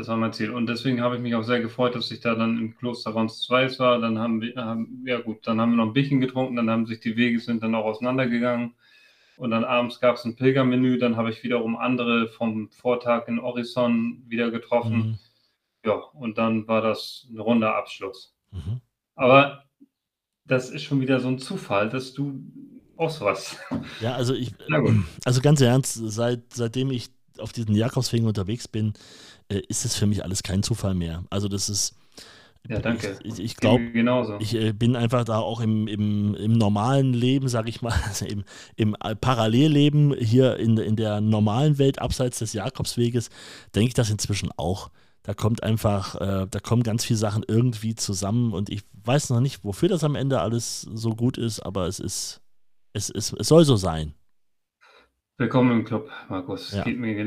Das 0.00 0.08
war 0.08 0.16
mein 0.16 0.32
Ziel. 0.32 0.48
Und 0.50 0.66
deswegen 0.66 1.02
habe 1.02 1.16
ich 1.16 1.20
mich 1.20 1.34
auch 1.34 1.42
sehr 1.42 1.60
gefreut, 1.60 1.94
dass 1.94 2.10
ich 2.10 2.20
da 2.20 2.34
dann 2.34 2.56
im 2.56 2.74
Kloster 2.74 3.10
Rons 3.10 3.42
2 3.42 3.78
war. 3.80 4.00
Dann 4.00 4.18
haben 4.18 4.40
wir, 4.40 4.54
haben, 4.56 5.04
ja 5.04 5.20
gut, 5.20 5.46
dann 5.46 5.60
haben 5.60 5.72
wir 5.72 5.76
noch 5.76 5.88
ein 5.88 5.92
Bierchen 5.92 6.22
getrunken, 6.22 6.56
dann 6.56 6.70
haben 6.70 6.86
sich 6.86 7.00
die 7.00 7.18
Wege 7.18 7.38
sind 7.38 7.62
dann 7.62 7.74
auch 7.74 7.84
auseinandergegangen. 7.84 8.72
Und 9.36 9.50
dann 9.50 9.62
abends 9.62 10.00
gab 10.00 10.16
es 10.16 10.24
ein 10.24 10.36
Pilgermenü, 10.36 10.96
dann 10.96 11.18
habe 11.18 11.28
ich 11.28 11.42
wiederum 11.42 11.76
andere 11.76 12.28
vom 12.28 12.70
Vortag 12.70 13.28
in 13.28 13.38
Orison 13.38 14.22
wieder 14.26 14.50
getroffen. 14.50 14.96
Mhm. 14.96 15.18
Ja, 15.84 15.96
und 16.14 16.38
dann 16.38 16.66
war 16.66 16.80
das 16.80 17.26
ein 17.30 17.38
runder 17.38 17.76
Abschluss. 17.76 18.34
Mhm. 18.52 18.80
Aber 19.16 19.64
das 20.46 20.70
ist 20.70 20.84
schon 20.84 21.02
wieder 21.02 21.20
so 21.20 21.28
ein 21.28 21.38
Zufall, 21.38 21.90
dass 21.90 22.14
du 22.14 22.42
auch 22.96 23.10
sowas. 23.10 23.58
Ja, 24.00 24.14
also 24.14 24.32
ich, 24.32 24.54
also 25.26 25.42
ganz 25.42 25.60
ernst, 25.60 25.92
seit, 25.92 26.54
seitdem 26.54 26.90
ich 26.90 27.10
auf 27.40 27.52
diesen 27.52 27.74
Jakobswegen 27.74 28.26
unterwegs 28.26 28.68
bin, 28.68 28.94
äh, 29.48 29.60
ist 29.68 29.84
es 29.84 29.96
für 29.96 30.06
mich 30.06 30.24
alles 30.24 30.42
kein 30.42 30.62
Zufall 30.62 30.94
mehr. 30.94 31.24
Also 31.30 31.48
das 31.48 31.68
ist, 31.68 31.94
ja, 32.68 32.78
danke. 32.78 33.18
Ich, 33.24 33.38
ich 33.38 33.56
glaube, 33.56 33.82
ich 34.40 34.54
äh, 34.54 34.72
bin 34.72 34.94
einfach 34.94 35.24
da 35.24 35.38
auch 35.38 35.60
im, 35.60 35.88
im, 35.88 36.34
im 36.34 36.52
normalen 36.52 37.14
Leben, 37.14 37.48
sage 37.48 37.70
ich 37.70 37.80
mal, 37.80 37.94
also 38.06 38.26
im, 38.26 38.44
im 38.76 38.96
Parallelleben 39.20 40.14
hier 40.14 40.56
in, 40.56 40.76
in 40.76 40.96
der 40.96 41.20
normalen 41.20 41.78
Welt 41.78 42.00
abseits 42.00 42.38
des 42.38 42.52
Jakobsweges, 42.52 43.30
denke 43.74 43.88
ich 43.88 43.94
das 43.94 44.10
inzwischen 44.10 44.50
auch. 44.56 44.90
Da 45.22 45.34
kommt 45.34 45.62
einfach, 45.62 46.14
äh, 46.16 46.46
da 46.50 46.60
kommen 46.60 46.82
ganz 46.82 47.04
viele 47.04 47.18
Sachen 47.18 47.44
irgendwie 47.46 47.94
zusammen 47.94 48.52
und 48.52 48.70
ich 48.70 48.82
weiß 49.04 49.30
noch 49.30 49.40
nicht, 49.40 49.64
wofür 49.64 49.88
das 49.88 50.04
am 50.04 50.14
Ende 50.14 50.40
alles 50.40 50.82
so 50.82 51.14
gut 51.14 51.38
ist, 51.38 51.60
aber 51.60 51.86
es 51.86 51.98
ist, 51.98 52.40
es, 52.92 53.10
es, 53.10 53.32
es 53.32 53.48
soll 53.48 53.64
so 53.64 53.76
sein. 53.76 54.14
Willkommen 55.40 55.70
im 55.72 55.84
Club, 55.84 56.10
Markus. 56.28 56.70
Ja, 56.70 56.84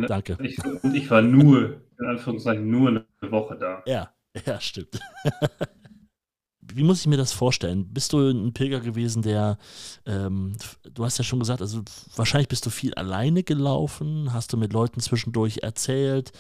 danke. 0.07 0.37
Ich, 0.41 0.63
und 0.63 0.95
ich 0.95 1.09
war 1.09 1.21
nur, 1.21 1.81
in 1.99 2.05
Anführungszeichen, 2.05 2.69
nur 2.69 2.89
eine 2.89 3.31
Woche 3.31 3.57
da. 3.57 3.81
Ja, 3.87 4.13
Ja, 4.45 4.59
stimmt. 4.59 4.99
Wie 6.61 6.83
muss 6.83 7.01
ich 7.01 7.07
mir 7.07 7.17
das 7.17 7.33
vorstellen? 7.33 7.93
Bist 7.93 8.13
du 8.13 8.29
ein 8.29 8.53
Pilger 8.53 8.79
gewesen, 8.79 9.21
der, 9.21 9.57
ähm, 10.05 10.53
du 10.91 11.03
hast 11.05 11.17
ja 11.17 11.23
schon 11.23 11.39
gesagt, 11.39 11.61
also 11.61 11.81
wahrscheinlich 12.15 12.47
bist 12.47 12.65
du 12.65 12.69
viel 12.69 12.93
alleine 12.93 13.43
gelaufen, 13.43 14.33
hast 14.33 14.53
du 14.53 14.57
mit 14.57 14.73
Leuten 14.73 14.99
zwischendurch 14.99 15.59
erzählt, 15.61 16.31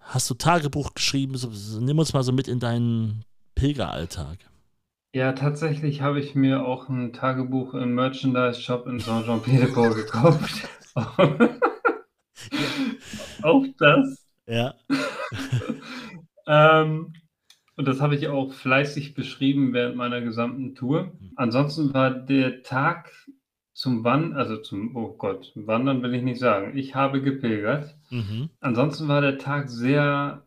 hast 0.00 0.28
du 0.30 0.34
Tagebuch 0.34 0.94
geschrieben? 0.94 1.36
So, 1.36 1.80
nimm 1.80 1.98
uns 1.98 2.12
mal 2.12 2.22
so 2.22 2.32
mit 2.32 2.48
in 2.48 2.60
deinen 2.60 3.24
Pilgeralltag. 3.54 4.38
Ja, 5.14 5.32
tatsächlich 5.32 6.00
habe 6.00 6.20
ich 6.20 6.34
mir 6.34 6.64
auch 6.64 6.88
ein 6.88 7.12
Tagebuch 7.12 7.74
im 7.74 7.94
Merchandise-Shop 7.94 8.86
in 8.86 9.00
Saint-Jean-Pied-de-Port 9.00 9.96
gekauft. 9.96 10.68
auch 13.42 13.64
das. 13.78 14.26
Ja. 14.46 14.74
ähm, 16.46 17.12
und 17.76 17.86
das 17.86 18.00
habe 18.00 18.16
ich 18.16 18.28
auch 18.28 18.52
fleißig 18.52 19.14
beschrieben 19.14 19.72
während 19.72 19.96
meiner 19.96 20.20
gesamten 20.20 20.74
Tour. 20.74 21.12
Ansonsten 21.36 21.94
war 21.94 22.10
der 22.10 22.62
Tag 22.62 23.12
zum 23.72 24.02
Wandern, 24.02 24.36
also 24.36 24.56
zum, 24.56 24.96
oh 24.96 25.14
Gott, 25.16 25.52
Wandern 25.54 26.02
will 26.02 26.12
ich 26.14 26.24
nicht 26.24 26.40
sagen. 26.40 26.76
Ich 26.76 26.96
habe 26.96 27.22
gepilgert. 27.22 27.96
Mhm. 28.10 28.50
Ansonsten 28.58 29.06
war 29.06 29.20
der 29.20 29.38
Tag 29.38 29.70
sehr 29.70 30.44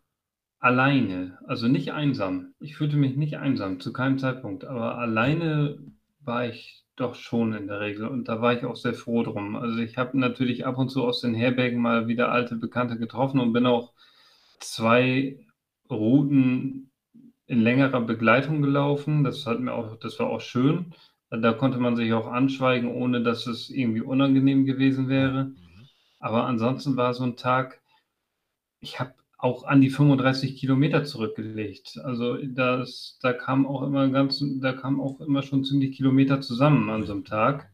alleine, 0.60 1.40
also 1.48 1.70
nicht 1.70 1.94
einsam. 1.94 2.54
Ich 2.60 2.76
fühlte 2.76 2.98
mich 2.98 3.16
nicht 3.16 3.38
einsam, 3.38 3.80
zu 3.80 3.94
keinem 3.94 4.20
Zeitpunkt, 4.20 4.66
aber 4.66 4.98
alleine 4.98 5.80
war 6.20 6.46
ich 6.48 6.81
doch 7.02 7.16
schon 7.16 7.54
in 7.54 7.68
der 7.68 7.80
Regel 7.80 8.08
und 8.08 8.28
da 8.28 8.42
war 8.42 8.54
ich 8.54 8.64
auch 8.66 8.76
sehr 8.76 8.94
froh 8.94 9.24
drum. 9.24 9.56
Also 9.56 9.80
ich 9.80 9.98
habe 9.98 10.18
natürlich 10.18 10.66
ab 10.66 10.78
und 10.78 10.90
zu 10.90 11.04
aus 11.04 11.22
den 11.22 11.34
Herbergen 11.34 11.82
mal 11.82 12.08
wieder 12.08 12.32
alte 12.32 12.56
Bekannte 12.56 12.98
getroffen 12.98 13.40
und 13.40 13.54
bin 13.54 13.66
auch 13.66 13.94
zwei 14.60 15.40
Routen 15.90 16.92
in 17.48 17.62
längerer 17.62 18.02
Begleitung 18.02 18.62
gelaufen. 18.62 19.24
Das 19.24 19.46
hat 19.46 19.60
mir 19.60 19.74
auch, 19.74 19.98
das 19.98 20.20
war 20.20 20.30
auch 20.30 20.42
schön. 20.42 20.94
Da 21.30 21.54
konnte 21.54 21.78
man 21.80 21.96
sich 21.96 22.14
auch 22.14 22.28
anschweigen, 22.28 22.90
ohne 22.90 23.22
dass 23.24 23.48
es 23.48 23.70
irgendwie 23.70 24.02
unangenehm 24.02 24.66
gewesen 24.66 25.10
wäre. 25.10 25.46
Mhm. 25.46 25.56
Aber 26.20 26.46
ansonsten 26.46 26.98
war 26.98 27.14
so 27.14 27.24
ein 27.24 27.36
Tag, 27.36 27.82
ich 28.80 29.00
habe 29.00 29.14
auch 29.41 29.63
an 29.65 29.82
die 29.82 29.89
35 29.89 30.56
Kilometer 30.58 31.04
zurückgelegt. 31.04 31.99
Also 32.04 32.38
das, 32.43 33.17
da 33.21 33.34
kam 33.34 33.65
auch 33.67 33.82
immer 33.84 34.10
ganz, 34.10 34.43
da 34.62 34.73
kam 34.73 35.01
auch 35.01 35.19
immer 35.21 35.41
schon 35.43 35.63
ziemlich 35.65 35.97
Kilometer 35.97 36.41
zusammen 36.41 36.89
an 36.89 37.06
so 37.06 37.13
einem 37.13 37.25
Tag. 37.25 37.71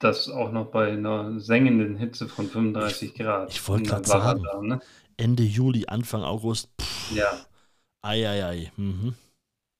Das 0.00 0.28
auch 0.28 0.52
noch 0.52 0.70
bei 0.70 0.92
einer 0.92 1.40
sengenden 1.40 1.96
Hitze 1.96 2.28
von 2.28 2.48
35 2.48 3.14
Grad. 3.14 3.50
Ich 3.52 3.66
wollte 3.68 3.84
In 3.84 3.88
gerade 3.90 4.06
sagen, 4.08 4.42
Warada, 4.44 4.62
ne? 4.62 4.80
Ende 5.16 5.44
Juli, 5.44 5.86
Anfang 5.86 6.22
August. 6.24 6.68
Pff, 6.80 7.16
Ja, 7.16 7.46
ei, 8.02 8.26
ei, 8.28 8.44
ei. 8.44 8.72
Mhm. 8.76 9.14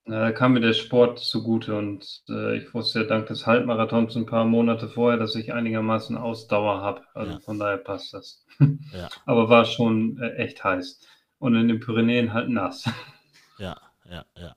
Da 0.07 0.33
kam 0.33 0.53
mir 0.53 0.61
der 0.61 0.75
Sport 0.75 1.19
zugute 1.19 1.77
und 1.79 2.23
äh, 2.29 2.59
ich 2.59 2.75
wusste 2.75 3.01
ja 3.01 3.07
dank 3.07 3.27
des 3.27 3.47
Halbmarathons 3.47 4.17
ein 4.17 4.27
paar 4.27 4.45
Monate 4.45 4.89
vorher, 4.89 5.19
dass 5.19 5.35
ich 5.35 5.53
einigermaßen 5.55 6.17
Ausdauer 6.19 6.81
habe. 6.83 7.03
Also 7.15 7.33
Ja. 7.33 7.41
von 7.41 7.59
daher 7.59 7.79
passt 7.79 8.13
das. 8.13 8.45
Ja, 8.93 9.09
Aber 9.27 9.49
war 9.49 9.65
schon 9.65 10.19
äh, 10.19 10.35
echt 10.37 10.63
heiß. 10.63 11.01
Und 11.45 11.57
in 11.57 11.69
den 11.69 11.79
Pyrenäen 11.79 12.33
halt 12.33 12.49
nass. 12.49 12.89
ja, 13.59 13.77
ja, 14.09 14.25
ja. 14.35 14.55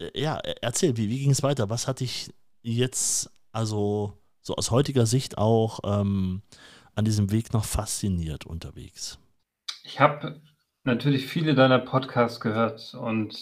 Äh, 0.00 0.20
Ja, 0.20 0.40
e- 0.44 0.56
erzähl, 0.60 0.96
wie, 0.96 1.08
wie 1.08 1.20
ging 1.20 1.30
es 1.30 1.44
weiter? 1.44 1.70
Was 1.70 1.86
hat 1.86 2.00
dich 2.00 2.30
jetzt, 2.62 3.30
also 3.52 4.18
so 4.42 4.56
aus 4.56 4.72
heutiger 4.72 5.06
Sicht 5.06 5.38
auch 5.38 5.78
ähm, 5.84 6.42
an 6.96 7.04
diesem 7.04 7.30
Weg 7.30 7.52
noch 7.52 7.64
fasziniert 7.64 8.44
unterwegs? 8.44 9.20
Ich 9.84 10.00
habe 10.00 10.42
natürlich 10.82 11.28
viele 11.28 11.54
deiner 11.54 11.78
Podcasts 11.78 12.40
gehört 12.40 12.94
und 12.94 13.36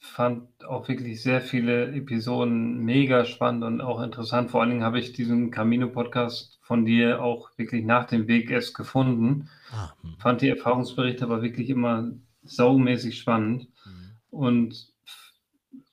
fand 0.00 0.64
auch 0.64 0.88
wirklich 0.88 1.22
sehr 1.22 1.40
viele 1.42 1.92
Episoden 1.94 2.78
mega 2.84 3.24
spannend 3.24 3.64
und 3.64 3.80
auch 3.82 4.00
interessant. 4.02 4.50
Vor 4.50 4.60
allen 4.62 4.70
Dingen 4.70 4.84
habe 4.84 4.98
ich 5.00 5.12
diesen 5.12 5.50
Camino-Podcast 5.50 6.58
von 6.62 6.84
dir 6.84 7.22
auch 7.22 7.50
wirklich 7.58 7.84
nach 7.84 8.06
dem 8.06 8.26
Weg 8.28 8.50
erst 8.50 8.74
gefunden. 8.74 9.48
Ah, 9.72 9.96
hm, 10.02 10.16
Fand 10.18 10.42
die 10.42 10.48
Erfahrungsberichte 10.48 11.24
aber 11.24 11.42
wirklich 11.42 11.70
immer 11.70 12.12
saumäßig 12.44 13.18
spannend. 13.18 13.68
hm, 13.84 14.20
Und 14.30 14.92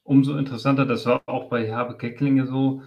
umso 0.04 0.38
interessanter, 0.38 0.86
das 0.86 1.06
war 1.06 1.22
auch 1.26 1.50
bei 1.50 1.74
Habe 1.74 1.98
Kecklinge 1.98 2.48
so, 2.48 2.82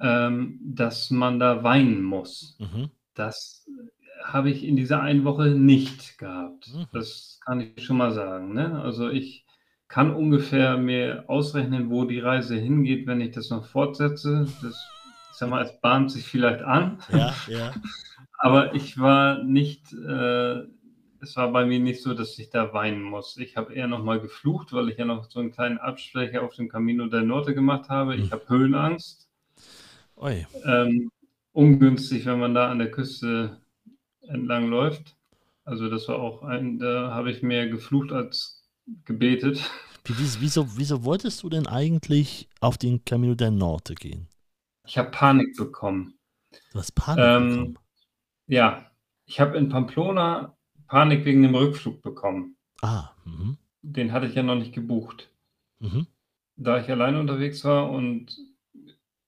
ähm, 0.00 0.60
dass 0.64 1.10
man 1.10 1.38
da 1.38 1.62
weinen 1.64 2.02
muss. 2.02 2.58
mhm, 2.58 2.90
Das 3.14 3.66
habe 4.24 4.50
ich 4.50 4.64
in 4.64 4.76
dieser 4.76 5.02
einen 5.02 5.24
Woche 5.24 5.48
nicht 5.50 6.18
gehabt. 6.18 6.68
Mhm. 6.74 6.86
Das 6.92 7.40
kann 7.44 7.60
ich 7.60 7.84
schon 7.84 7.96
mal 7.98 8.12
sagen. 8.12 8.54
Ne? 8.54 8.80
Also 8.82 9.10
ich 9.10 9.46
kann 9.90 10.14
ungefähr 10.14 10.78
mir 10.78 11.24
ausrechnen, 11.28 11.90
wo 11.90 12.06
die 12.06 12.20
Reise 12.20 12.56
hingeht, 12.56 13.06
wenn 13.08 13.22
ich 13.22 13.32
das 13.32 13.50
noch 13.50 13.66
fortsetze. 13.66 14.54
Das, 14.62 14.96
ich 15.32 15.38
sag 15.38 15.50
mal, 15.50 15.64
es 15.64 15.80
bahnt 15.82 16.12
sich 16.12 16.26
vielleicht 16.26 16.62
an. 16.62 17.00
ja, 17.08 17.42
ja, 17.46 17.80
Aber 18.38 18.74
ich 18.74 18.98
war 18.98 19.42
nicht, 19.44 19.92
äh, 19.92 20.62
es 21.22 21.36
war 21.36 21.52
bei 21.52 21.66
mir 21.66 21.80
nicht 21.80 22.02
so, 22.02 22.14
dass 22.14 22.38
ich 22.38 22.50
da 22.50 22.72
weinen 22.74 23.02
muss. 23.02 23.36
Ich 23.38 23.56
habe 23.58 23.74
eher 23.74 23.88
noch 23.88 24.04
mal 24.04 24.20
geflucht, 24.20 24.72
weil 24.72 24.88
ich 24.90 24.98
ja 24.98 25.06
noch 25.06 25.30
so 25.30 25.40
einen 25.40 25.52
kleinen 25.52 25.78
Abstecher 25.78 26.42
auf 26.42 26.54
dem 26.56 26.68
Camino 26.70 27.06
del 27.08 27.24
Norte 27.24 27.54
gemacht 27.54 27.90
habe. 27.90 28.16
Ich 28.16 28.30
Mhm. 28.30 28.32
habe 28.32 28.48
Höhenangst. 28.48 29.28
oi, 30.16 30.46
Ähm, 30.64 31.10
ungünstig, 31.52 32.26
wenn 32.26 32.38
man 32.40 32.54
da 32.54 32.70
an 32.70 32.78
der 32.78 32.90
Küste 32.90 33.60
entlang 34.22 34.68
läuft. 34.68 35.16
Also 35.64 35.90
das 35.90 36.08
war 36.08 36.18
auch 36.20 36.42
ein, 36.44 36.78
da 36.78 37.12
habe 37.14 37.30
ich 37.30 37.42
mehr 37.42 37.68
geflucht 37.68 38.12
als 38.12 38.59
gebetet. 39.04 39.70
Wie, 40.04 40.18
wie- 40.18 40.40
wieso, 40.40 40.76
wieso 40.76 41.04
wolltest 41.04 41.42
du 41.42 41.48
denn 41.48 41.66
eigentlich 41.66 42.50
auf 42.60 42.76
den 42.76 43.02
Camino 43.06 43.34
del 43.34 43.50
Norte 43.50 43.94
gehen? 43.94 44.28
Ich 44.86 44.98
habe 44.98 45.10
Panik 45.10 45.56
bekommen. 45.56 46.18
Du 46.72 46.80
hast 46.80 46.92
Panik 46.96 47.36
Ähm, 47.36 47.38
bekommen. 47.38 47.78
Ja, 48.48 48.90
ich 49.26 49.40
habe 49.40 49.58
in 49.58 49.68
Pamplona 49.70 50.56
Panik 50.88 51.24
wegen 51.24 51.42
dem 51.42 51.54
Rückflug 51.56 52.02
bekommen. 52.02 52.56
Ah, 52.82 53.14
mhm, 53.24 53.56
Den 53.82 54.12
hatte 54.12 54.24
ich 54.24 54.34
ja 54.34 54.42
noch 54.42 54.54
nicht 54.54 54.72
gebucht. 54.72 55.30
mhm, 55.80 56.02
Da 56.56 56.78
ich 56.78 56.88
alleine 56.88 57.18
unterwegs 57.18 57.64
war 57.64 57.90
und 57.90 58.38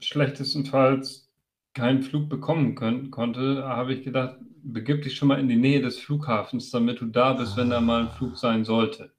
schlechtestenfalls 0.01 1.31
keinen 1.75 2.03
Flug 2.03 2.29
bekommen 2.29 2.75
können, 2.77 3.11
konnte, 3.11 3.65
habe 3.67 3.95
ich 3.95 4.05
gedacht, 4.05 4.37
begib 4.63 5.03
dich 5.03 5.17
schon 5.17 5.29
mal 5.29 5.41
in 5.41 5.49
die 5.49 5.57
Nähe 5.57 5.83
des 5.83 5.99
Flughafens, 5.99 6.71
damit 6.71 7.01
du 7.01 7.07
da 7.07 7.33
bist, 7.35 7.57
wenn 7.57 7.71
da 7.71 7.81
mal 7.81 8.03
ein 8.05 8.11
Flug 8.11 8.37
sein 8.37 8.65
sollte. 8.65 9.13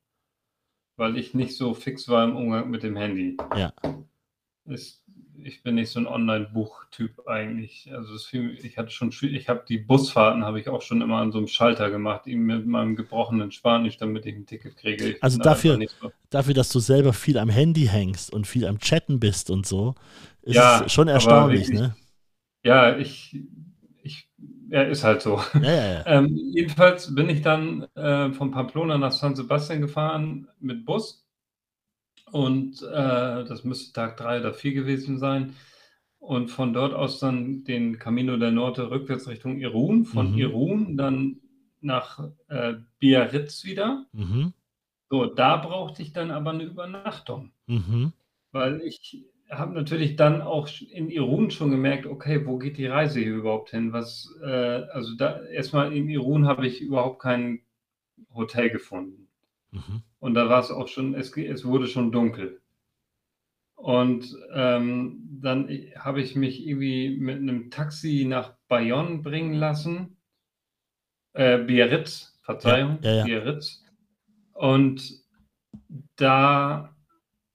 Weil 0.96 1.18
ich 1.18 1.34
nicht 1.34 1.56
so 1.58 1.74
fix 1.74 2.08
war 2.08 2.24
im 2.24 2.36
Umgang 2.36 2.70
mit 2.70 2.84
dem 2.84 2.96
Handy. 2.96 3.38
Ja. 3.56 3.74
Ist, 4.66 5.04
ich 5.36 5.64
bin 5.64 5.76
nicht 5.76 5.90
so 5.90 6.00
ein 6.00 6.08
Online-Buch-Typ 6.08 7.28
eigentlich. 7.28 7.90
Also 7.92 8.14
es 8.14 8.26
fiel, 8.26 8.58
ich 8.64 8.78
hatte 8.78 8.92
schon, 8.92 9.12
ich 9.22 9.50
habe 9.50 9.64
die 9.68 9.80
Busfahrten 9.80 10.46
habe 10.46 10.60
ich 10.60 10.70
auch 10.70 10.82
schon 10.82 11.02
immer 11.02 11.18
an 11.18 11.32
so 11.32 11.40
einem 11.40 11.48
Schalter 11.48 11.90
gemacht, 11.90 12.28
eben 12.28 12.44
mit 12.46 12.66
meinem 12.68 12.96
gebrochenen 12.96 13.52
Spanisch, 13.52 13.98
damit 13.98 14.26
ich 14.26 14.36
ein 14.36 14.46
Ticket 14.46 14.78
kriege. 14.78 15.10
Ich 15.10 15.24
Also 15.24 15.40
dafür- 15.40 15.80
so- 16.00 16.12
Dafür, 16.30 16.54
dass 16.54 16.70
du 16.70 16.80
selber 16.80 17.14
viel 17.14 17.38
am 17.38 17.50
Handy 17.50 17.86
hängst 17.88 18.32
und 18.34 18.48
viel 18.48 18.66
am 18.66 18.80
Chatten 18.80 19.20
bist 19.20 19.50
und 19.50 19.66
so, 19.68 19.96
ist 20.44 20.56
Ja, 20.56 20.84
es 20.86 20.92
schon 20.94 21.08
erstaunlich, 21.08 21.68
wirklich- 21.68 21.80
ne? 21.80 21.96
Ja, 22.64 22.98
ich, 22.98 23.36
ich, 23.36 23.42
ja, 24.74 24.84
ist 24.84 25.04
halt 25.04 25.22
so. 25.22 25.42
Ja, 25.60 25.72
ja. 25.72 26.08
Ähm, 26.14 26.36
jedenfalls 26.54 27.16
bin 27.16 27.30
ich 27.30 27.42
dann 27.44 27.84
äh, 27.96 28.34
von 28.34 28.52
Pamplona 28.52 28.98
nach 28.98 29.14
San 29.14 29.36
Sebastian 29.36 29.82
gefahren 29.82 30.50
mit 30.60 30.86
Bus. 30.86 31.26
Und 32.32 32.82
äh, 32.82 33.46
das 33.46 33.64
müsste 33.64 33.94
Tag 33.94 34.18
drei 34.18 34.40
oder 34.40 34.54
vier 34.54 34.74
gewesen 34.74 35.20
sein. 35.20 35.56
Und 36.20 36.50
von 36.52 36.74
dort 36.74 36.94
aus 36.94 37.20
dann 37.20 37.64
den 37.66 38.00
Camino 38.00 38.38
del 38.38 38.52
Norte 38.52 38.90
rückwärts 38.92 39.28
Richtung 39.28 39.58
Irun. 39.60 40.06
Von 40.06 40.34
Mhm. 40.34 40.38
Irun 40.38 40.98
dann 40.98 41.42
nach 41.82 42.30
äh, 42.50 42.76
Biarritz 43.00 43.66
wieder. 43.66 44.06
Mhm, 44.14 44.54
So, 45.10 45.26
da 45.28 45.56
brauchte 45.58 46.02
ich 46.02 46.12
dann 46.12 46.30
aber 46.32 46.52
eine 46.52 46.64
Übernachtung. 46.64 47.54
mhm, 47.68 48.12
Weil 48.52 48.82
ich 48.82 49.26
habe 49.58 49.74
natürlich 49.74 50.16
dann 50.16 50.42
auch 50.42 50.68
in 50.92 51.10
Irun 51.10 51.52
schon 51.52 51.72
gemerkt, 51.72 52.06
okay, 52.06 52.46
wo 52.46 52.58
geht 52.58 52.78
die 52.78 52.88
Reise 52.88 53.20
hier 53.20 53.36
überhaupt 53.36 53.72
hin? 53.72 53.94
Was, 53.94 54.30
äh, 54.44 54.48
also 54.48 55.16
da 55.16 55.44
erstmal 55.46 55.94
in 55.94 56.10
Irun 56.10 56.48
habe 56.48 56.68
ich 56.68 56.82
überhaupt 56.82 57.22
kein 57.22 57.62
Hotel 58.34 58.70
gefunden. 58.70 59.30
mhm. 59.72 60.04
Und 60.20 60.36
da 60.36 60.48
war 60.50 60.62
es 60.62 60.72
auch 60.72 60.88
schon, 60.88 61.16
es, 61.16 61.36
es 61.36 61.66
wurde 61.66 61.88
schon 61.88 62.12
dunkel. 62.12 62.62
Und 63.76 64.34
ähm, 64.54 65.20
dann 65.42 65.68
habe 65.98 66.22
ich 66.22 66.36
mich 66.38 66.66
irgendwie 66.66 67.18
mit 67.18 67.38
einem 67.38 67.70
Taxi 67.70 68.26
nach 68.26 68.56
Bayonne 68.70 69.18
bringen 69.18 69.54
lassen. 69.56 70.16
Äh, 71.34 71.58
Biarritz, 71.58 72.39
Verzeihung, 72.44 73.00
Ja, 73.02 73.10
ja, 73.12 73.18
ja. 73.18 73.24
Biarritz. 73.26 73.84
Und 74.54 75.24
da 76.16 76.93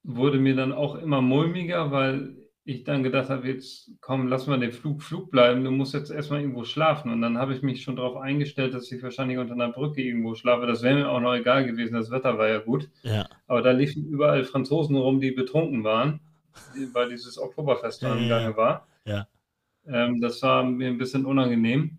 wurde 0.03 0.39
mir 0.39 0.55
dann 0.55 0.71
auch 0.73 0.95
immer 0.95 1.21
mulmiger, 1.21 1.91
weil 1.91 2.35
ich 2.69 2.83
dann 2.83 3.03
gedacht 3.03 3.29
habe, 3.29 3.47
jetzt 3.47 3.89
komm, 3.99 4.27
lass 4.27 4.45
mal 4.45 4.59
den 4.59 4.71
Flug 4.71 5.01
Flug 5.01 5.31
bleiben, 5.31 5.63
du 5.63 5.71
musst 5.71 5.93
jetzt 5.93 6.11
erstmal 6.11 6.41
irgendwo 6.41 6.63
schlafen. 6.63 7.11
Und 7.11 7.21
dann 7.21 7.37
habe 7.37 7.53
ich 7.53 7.63
mich 7.63 7.81
schon 7.81 7.95
darauf 7.95 8.15
eingestellt, 8.17 8.73
dass 8.73 8.91
ich 8.91 9.01
wahrscheinlich 9.01 9.39
unter 9.39 9.53
einer 9.53 9.69
Brücke 9.71 10.01
irgendwo 10.01 10.35
schlafe. 10.35 10.67
Das 10.67 10.83
wäre 10.83 10.95
mir 10.95 11.09
auch 11.09 11.19
noch 11.19 11.33
egal 11.33 11.65
gewesen, 11.65 11.95
das 11.95 12.11
Wetter 12.11 12.37
war 12.37 12.47
ja 12.47 12.59
gut. 12.59 12.89
Ja. 13.01 13.27
Aber 13.47 13.61
da 13.61 13.71
liefen 13.71 14.05
überall 14.05 14.43
Franzosen 14.43 14.95
rum, 14.95 15.19
die 15.19 15.31
betrunken 15.31 15.83
waren, 15.83 16.19
weil 16.93 17.09
dieses 17.09 17.39
Oktoberfest 17.39 18.03
Ja, 18.03 18.11
am. 18.11 18.29
Gange 18.29 18.55
war. 18.55 18.87
Ja. 19.05 19.27
Ähm, 19.87 20.21
das 20.21 20.41
war 20.43 20.63
mir 20.63 20.89
ein 20.89 20.99
bisschen 20.99 21.25
unangenehm. 21.25 21.97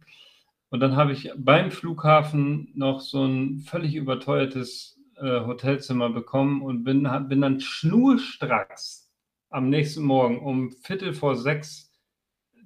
Und 0.69 0.79
dann 0.79 0.95
habe 0.95 1.13
ich 1.13 1.33
beim 1.37 1.73
Flughafen 1.73 2.71
noch 2.77 3.01
so 3.01 3.25
ein 3.25 3.59
völlig 3.59 3.97
überteuertes 3.97 5.00
äh, 5.21 5.47
Hotelzimmer 5.47 6.11
bekommen 6.11 6.63
und 6.63 6.85
bin, 6.85 7.09
bin 7.29 7.41
dann 7.41 7.61
schnurstracks 7.61 9.11
am 9.51 9.69
nächsten 9.69 10.03
Morgen 10.03 10.41
um 10.41 10.71
Viertel 10.71 11.13
vor 11.13 11.37
sechs 11.37 11.93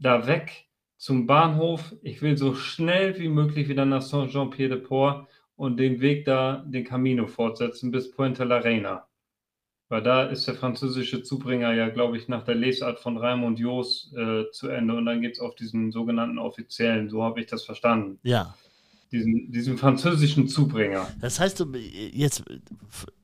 da 0.01 0.27
weg 0.27 0.69
zum 0.97 1.27
Bahnhof. 1.27 1.95
Ich 2.03 2.23
will 2.23 2.37
so 2.37 2.55
schnell 2.55 3.19
wie 3.19 3.29
möglich 3.29 3.69
wieder 3.69 3.85
nach 3.85 4.03
Saint-Jean-Pied-de-Port 4.03 5.29
und 5.57 5.77
den 5.79 6.01
Weg 6.01 6.25
da, 6.25 6.65
den 6.67 6.85
Camino 6.85 7.27
fortsetzen 7.27 7.91
bis 7.91 8.11
Puente 8.11 8.45
la 8.45 8.59
Reina. 8.59 9.07
Weil 9.89 10.03
da 10.03 10.25
ist 10.25 10.47
der 10.47 10.55
französische 10.55 11.23
Zubringer 11.23 11.73
ja, 11.75 11.89
glaube 11.89 12.17
ich, 12.17 12.27
nach 12.29 12.43
der 12.43 12.55
Lesart 12.55 12.99
von 12.99 13.19
Raimund 13.19 13.59
Joos 13.59 14.13
äh, 14.17 14.51
zu 14.51 14.69
Ende 14.69 14.95
und 14.95 15.05
dann 15.07 15.21
geht 15.21 15.35
es 15.35 15.41
auf 15.41 15.55
diesen 15.55 15.93
sogenannten 15.93 16.39
offiziellen, 16.39 17.09
so 17.11 17.23
habe 17.23 17.41
ich 17.41 17.47
das 17.47 17.65
verstanden, 17.65 18.19
Ja. 18.23 18.55
Diesen, 19.15 19.51
diesen 19.51 19.79
französischen 19.79 20.49
Zubringer. 20.49 21.09
Das 21.21 21.39
heißt, 21.41 21.61
du 21.61 21.73
jetzt, 22.13 22.43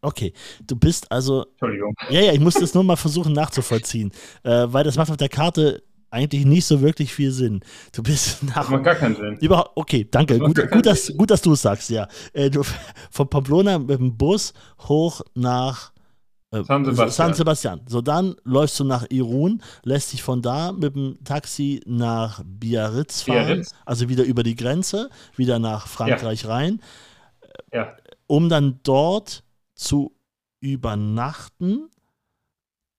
okay, 0.00 0.32
du 0.66 0.76
bist 0.76 1.10
also, 1.10 1.44
Entschuldigung. 1.52 1.94
ja, 2.10 2.20
ja, 2.20 2.32
ich 2.32 2.40
muss 2.40 2.54
das 2.54 2.72
nur 2.74 2.84
mal 2.84 2.96
versuchen 2.96 3.32
nachzuvollziehen, 3.32 4.12
äh, 4.44 4.66
weil 4.68 4.84
das 4.84 4.96
macht 4.96 5.10
auf 5.10 5.16
der 5.16 5.28
Karte 5.28 5.82
eigentlich 6.10 6.44
nicht 6.44 6.64
so 6.64 6.80
wirklich 6.80 7.12
viel 7.12 7.30
Sinn. 7.32 7.60
Du 7.92 8.02
bist 8.02 8.42
Das 8.42 8.56
nach, 8.56 8.68
macht 8.68 8.84
gar 8.84 8.94
keinen 8.94 9.16
Sinn. 9.16 9.36
Überhaupt, 9.40 9.72
okay, 9.74 10.06
danke. 10.10 10.38
Das 10.38 10.46
Gut, 10.46 10.70
gut, 10.70 10.86
dass, 10.86 11.16
gut, 11.16 11.30
dass 11.30 11.42
du 11.42 11.52
es 11.52 11.62
sagst, 11.62 11.90
ja. 11.90 12.08
Äh, 12.32 12.50
du, 12.50 12.62
von 13.10 13.28
Pamplona 13.28 13.78
mit 13.78 13.98
dem 13.98 14.16
Bus 14.16 14.52
hoch 14.88 15.20
nach 15.34 15.92
äh, 16.52 16.62
San 16.64 16.84
Sebastian. 16.84 17.10
San 17.10 17.34
Sebastian. 17.34 17.80
So, 17.86 18.00
dann 18.00 18.34
läufst 18.44 18.78
du 18.80 18.84
nach 18.84 19.06
Irun, 19.10 19.62
lässt 19.84 20.12
dich 20.12 20.22
von 20.22 20.42
da 20.42 20.72
mit 20.72 20.94
dem 20.96 21.18
Taxi 21.24 21.80
nach 21.86 22.42
Biarritz 22.44 23.22
fahren, 23.22 23.46
Biarritz. 23.46 23.74
also 23.86 24.08
wieder 24.08 24.24
über 24.24 24.42
die 24.42 24.56
Grenze, 24.56 25.10
wieder 25.36 25.58
nach 25.58 25.86
Frankreich 25.86 26.46
rein, 26.46 26.80
Ja, 27.72 27.94
um 28.26 28.48
dann 28.48 28.80
dort 28.82 29.44
zu 29.74 30.12
übernachten. 30.60 31.88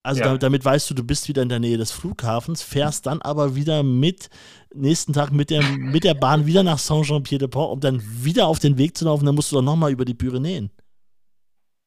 Also 0.03 0.19
Ja. 0.21 0.25
damit, 0.27 0.41
damit 0.43 0.65
weißt 0.65 0.89
du, 0.89 0.93
du 0.95 1.03
bist 1.03 1.27
wieder 1.27 1.43
in 1.43 1.49
der 1.49 1.59
Nähe 1.59 1.77
des 1.77 1.91
Flughafens, 1.91 2.63
fährst 2.63 3.05
dann 3.05 3.21
aber 3.21 3.55
wieder 3.55 3.83
mit 3.83 4.29
nächsten 4.73 5.13
Tag 5.13 5.31
mit 5.31 5.51
der, 5.51 5.61
mit 5.61 6.03
der 6.03 6.15
Bahn 6.15 6.47
wieder 6.47 6.63
nach 6.63 6.79
Saint-Jean-Pied-de-Port, 6.79 7.71
um 7.71 7.79
dann 7.81 8.01
wieder 8.23 8.47
auf 8.47 8.57
den 8.59 8.77
Weg 8.79 8.97
zu 8.97 9.05
laufen. 9.05 9.25
Dann 9.27 9.35
musst 9.35 9.51
du 9.51 9.57
doch 9.57 9.61
nochmal 9.61 9.91
über 9.91 10.05
die 10.05 10.15
Pyrenäen. 10.15 10.71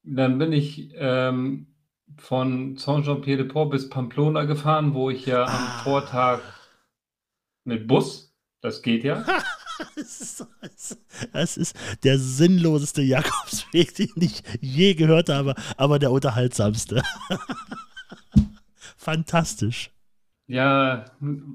Dann 0.05 0.39
bin 0.39 0.53
ich 0.53 0.91
ähm, 0.95 1.67
von 2.17 2.77
Saint-Jean-Pied-de-Port 2.77 3.71
bis 3.71 3.89
Pamplona 3.91 4.45
gefahren, 4.45 4.95
wo 4.95 5.11
ich 5.11 5.27
ja 5.27 5.45
Ah. 5.45 5.49
am 5.79 5.83
Vortag 5.85 6.41
mit 7.65 7.87
Bus, 7.89 8.35
das 8.61 8.83
geht 8.83 9.05
ja, 9.05 9.25
Das 9.97 10.21
ist, 10.21 10.47
das 11.33 11.57
ist 11.57 11.77
der 12.05 12.17
sinnloseste 12.19 13.03
Jakobsweg, 13.03 13.93
den 13.97 14.11
ich 14.21 14.43
je 14.61 14.95
gehört 14.95 15.29
habe, 15.29 15.57
aber 15.77 15.99
der 15.99 16.13
unterhaltsamste. 16.13 17.03
Fantastisch. 18.97 19.91
Ja, 20.47 21.07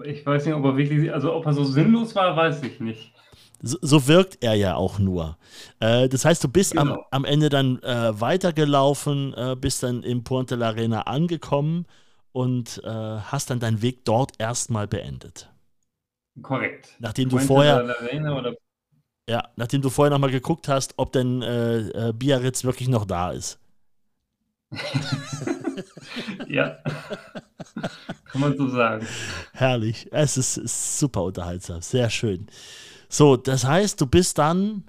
ich 0.04 0.26
weiß 0.26 0.46
nicht, 0.46 0.56
ob 0.56 0.66
er 0.66 0.76
wirklich, 0.78 1.14
also 1.14 1.34
ob 1.34 1.46
er 1.46 1.54
so 1.54 1.64
sinnlos 1.64 2.16
war, 2.16 2.36
weiß 2.36 2.64
ich 2.64 2.80
nicht. 2.80 3.14
So, 3.62 3.78
so 3.82 4.08
wirkt 4.08 4.44
er 4.44 4.54
ja 4.56 4.76
auch 4.76 5.00
nur. 5.00 5.38
Äh, 5.80 6.08
das 6.10 6.26
heißt, 6.26 6.44
du 6.44 6.48
bist 6.48 6.78
am, 6.78 6.90
Genau. 6.90 7.06
am 7.12 7.26
Ende 7.26 7.50
dann 7.50 7.82
äh, 7.84 8.20
weitergelaufen, 8.20 9.34
äh, 9.36 9.56
bist 9.60 9.84
dann 9.84 10.04
in 10.04 10.24
Puente 10.24 10.56
la 10.56 10.68
Arena 10.70 11.02
angekommen 11.04 11.86
und 12.32 12.82
äh, 12.84 12.90
hast 12.90 13.50
dann 13.50 13.60
deinen 13.60 13.82
Weg 13.82 14.06
dort 14.06 14.34
erstmal 14.40 14.88
beendet. 14.88 15.50
Korrekt. 16.42 16.96
Nachdem 17.00 17.30
du 17.30 17.36
Puente 17.36 17.48
vorher, 17.48 17.96
Reina 18.02 18.38
oder 18.38 18.54
ja, 19.30 19.50
nachdem 19.58 19.82
du 19.82 19.90
vorher 19.90 20.10
nochmal 20.12 20.32
geguckt 20.32 20.68
hast, 20.68 20.94
ob 20.98 21.12
denn 21.12 21.42
äh, 21.42 22.10
äh, 22.10 22.14
Biarritz 22.14 22.64
wirklich 22.64 22.88
noch 22.88 23.06
da 23.06 23.32
ist. 23.32 23.60
ja, 26.48 26.78
kann 28.32 28.42
man 28.42 28.58
so 28.58 28.70
sagen. 28.70 29.06
Herrlich. 29.54 30.08
Es 30.12 30.38
ist, 30.38 30.58
ist 30.58 31.00
super 31.00 31.24
unterhaltsam. 31.24 31.82
Sehr 31.82 32.10
schön. 32.10 32.48
So, 33.10 33.36
das 33.36 33.66
heißt, 33.66 34.00
du 34.00 34.06
bist 34.06 34.38
dann. 34.38 34.86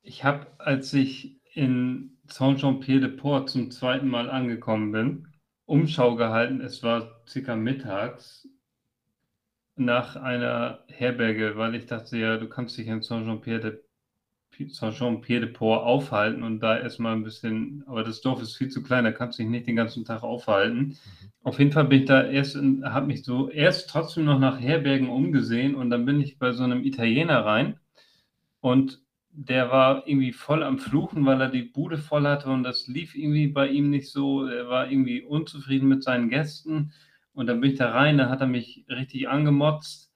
Ich 0.00 0.24
habe, 0.24 0.46
als 0.58 0.94
ich 0.94 1.40
in 1.52 2.18
Saint-Jean-Pied-de-Port 2.26 3.50
zum 3.50 3.70
zweiten 3.70 4.08
Mal 4.08 4.30
angekommen 4.30 4.92
bin, 4.92 5.28
Umschau 5.66 6.16
gehalten. 6.16 6.62
Es 6.62 6.82
war 6.82 7.22
circa 7.28 7.54
mittags 7.54 8.48
nach 9.76 10.16
einer 10.16 10.84
Herberge, 10.88 11.56
weil 11.56 11.74
ich 11.74 11.86
dachte, 11.86 12.16
ja, 12.16 12.38
du 12.38 12.48
kannst 12.48 12.78
dich 12.78 12.86
in 12.86 13.02
Saint-Jean-Pied-de- 14.58 14.74
Saint-Jean-Pied-de-Port 14.74 15.84
aufhalten 15.84 16.42
und 16.42 16.60
da 16.60 16.78
erstmal 16.78 17.14
ein 17.14 17.22
bisschen, 17.22 17.84
aber 17.86 18.02
das 18.02 18.20
Dorf 18.20 18.42
ist 18.42 18.56
viel 18.56 18.68
zu 18.68 18.82
klein, 18.82 19.04
da 19.04 19.12
kannst 19.12 19.38
du 19.38 19.42
dich 19.42 19.50
nicht 19.50 19.66
den 19.66 19.76
ganzen 19.76 20.04
Tag 20.04 20.22
aufhalten. 20.22 20.96
Auf 21.42 21.58
jeden 21.58 21.72
Fall 21.72 21.84
bin 21.84 22.00
ich 22.00 22.06
da 22.06 22.24
erst, 22.24 22.56
habe 22.56 23.06
mich 23.06 23.24
so 23.24 23.48
erst 23.48 23.88
trotzdem 23.88 24.24
noch 24.24 24.38
nach 24.38 24.60
Herbergen 24.60 25.08
umgesehen 25.08 25.74
und 25.74 25.90
dann 25.90 26.04
bin 26.04 26.20
ich 26.20 26.38
bei 26.38 26.52
so 26.52 26.64
einem 26.64 26.84
Italiener 26.84 27.44
rein 27.44 27.78
und 28.60 29.00
der 29.30 29.70
war 29.70 30.08
irgendwie 30.08 30.32
voll 30.32 30.64
am 30.64 30.78
Fluchen, 30.78 31.24
weil 31.24 31.40
er 31.40 31.48
die 31.48 31.62
Bude 31.62 31.96
voll 31.96 32.26
hatte 32.26 32.50
und 32.50 32.64
das 32.64 32.88
lief 32.88 33.14
irgendwie 33.14 33.46
bei 33.46 33.68
ihm 33.68 33.88
nicht 33.90 34.10
so. 34.10 34.46
Er 34.46 34.68
war 34.68 34.90
irgendwie 34.90 35.22
unzufrieden 35.22 35.88
mit 35.88 36.02
seinen 36.02 36.28
Gästen 36.28 36.92
und 37.34 37.46
dann 37.46 37.60
bin 37.60 37.70
ich 37.70 37.78
da 37.78 37.92
rein, 37.92 38.18
da 38.18 38.28
hat 38.28 38.40
er 38.40 38.48
mich 38.48 38.84
richtig 38.88 39.28
angemotzt 39.28 40.07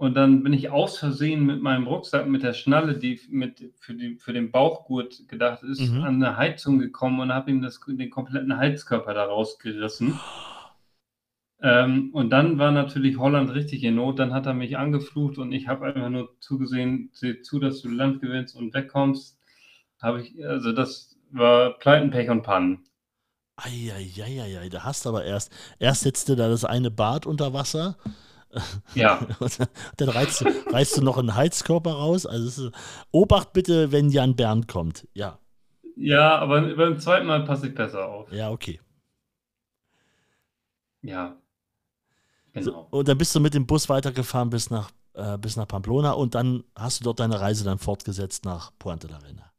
und 0.00 0.14
dann 0.14 0.42
bin 0.42 0.54
ich 0.54 0.70
aus 0.70 0.96
Versehen 0.98 1.44
mit 1.44 1.60
meinem 1.60 1.86
Rucksack, 1.86 2.26
mit 2.26 2.42
der 2.42 2.54
Schnalle, 2.54 2.96
die 2.98 3.20
mit, 3.28 3.70
für, 3.80 3.94
die, 3.94 4.16
für 4.16 4.32
den 4.32 4.50
Bauchgurt 4.50 5.28
gedacht 5.28 5.62
ist, 5.62 5.80
Mhm. 5.80 6.02
an 6.02 6.14
eine 6.22 6.36
Heizung 6.38 6.78
gekommen 6.78 7.20
und 7.20 7.32
habe 7.34 7.50
ihm 7.50 7.60
das, 7.60 7.80
den 7.86 8.08
kompletten 8.10 8.56
Heizkörper 8.56 9.12
da 9.12 9.24
rausgerissen. 9.24 10.14
Ähm, 11.62 12.10
und 12.14 12.30
dann 12.30 12.58
war 12.58 12.72
natürlich 12.72 13.18
Holland 13.18 13.52
richtig 13.52 13.84
in 13.84 13.96
Not. 13.96 14.18
Dann 14.18 14.32
hat 14.32 14.46
er 14.46 14.54
mich 14.54 14.78
angeflucht 14.78 15.36
und 15.36 15.52
ich 15.52 15.68
habe 15.68 15.84
einfach 15.86 16.08
nur 16.08 16.30
zugesehen, 16.40 17.10
seh 17.12 17.42
zu, 17.42 17.58
dass 17.58 17.82
du 17.82 17.88
Land 17.90 18.22
gewinnst 18.22 18.56
und 18.56 18.72
wegkommst. 18.72 19.38
Habe 20.00 20.22
ich, 20.22 20.42
also 20.46 20.72
das 20.72 21.18
war 21.30 21.78
Pleiten, 21.78 22.10
Pech 22.10 22.30
und 22.30 22.42
Pannen. 22.42 22.84
Eieieiei, 23.56 24.70
da 24.70 24.84
hast 24.84 25.04
du 25.04 25.10
aber 25.10 25.24
erst. 25.24 25.52
Erst 25.78 26.02
setzt 26.02 26.28
du 26.30 26.34
da 26.36 26.48
das 26.48 26.64
eine 26.64 26.90
Bad 26.90 27.26
unter 27.26 27.52
Wasser. 27.52 27.96
Ja, 28.94 29.28
Und 29.40 29.58
dann 29.96 30.08
reißt 30.08 30.40
du, 30.42 30.46
reißt 30.66 30.96
du 30.96 31.02
noch 31.02 31.18
einen 31.18 31.34
Heizkörper 31.34 31.92
raus. 31.92 32.26
Also 32.26 32.66
ist, 32.68 32.74
Obacht 33.12 33.52
bitte, 33.52 33.92
wenn 33.92 34.10
Jan 34.10 34.36
Bernd 34.36 34.68
kommt. 34.68 35.06
Ja, 35.14 35.38
ja, 35.96 36.36
aber 36.38 36.74
beim 36.76 36.98
zweiten 36.98 37.26
Mal 37.26 37.44
passe 37.44 37.68
ich 37.68 37.74
besser 37.74 38.06
auf. 38.08 38.28
ja, 38.30 38.50
okay. 38.50 38.80
Ja, 41.02 41.38
So, 42.58 42.72
genau. 42.72 42.90
und 42.90 43.08
dann 43.08 43.18
bist 43.18 43.34
du 43.34 43.40
mit 43.40 43.54
dem 43.54 43.66
Bus 43.66 43.88
weitergefahren 43.88 44.50
bis 44.50 44.70
nach, 44.70 44.90
äh, 45.14 45.38
bis 45.38 45.56
nach 45.56 45.66
Pamplona 45.68 46.12
und 46.12 46.34
dann 46.34 46.64
hast 46.76 47.00
du 47.00 47.04
dort 47.04 47.20
deine 47.20 47.40
Reise 47.40 47.64
dann 47.64 47.78
fortgesetzt 47.78 48.44
nach 48.44 48.72
Puente 48.78 49.06
la 49.08 49.18
Reina. 49.18 49.52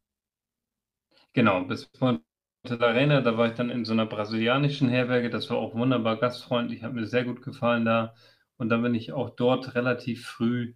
Genau, 1.34 1.64
bis 1.66 1.86
Puente 1.88 2.24
la 2.64 2.92
Reina, 2.92 3.22
da 3.22 3.38
war 3.38 3.48
ich 3.50 3.56
dann 3.56 3.70
in 3.70 3.84
so 3.86 3.94
einer 3.94 4.06
brasilianischen 4.06 4.90
Herberge. 4.90 5.30
Das 5.30 5.50
war 5.50 5.58
auch 5.58 5.76
wunderbar 5.76 6.18
gastfreundlich, 6.18 6.84
hat 6.84 6.94
mir 6.94 7.06
sehr 7.08 7.26
gut 7.26 7.42
gefallen 7.42 7.86
da. 7.86 8.14
Und 8.62 8.70
dann 8.70 8.84
bin 8.84 8.94
ich 8.94 9.12
auch 9.12 9.32
dort 9.32 9.74
relativ 9.74 10.24
früh 10.24 10.76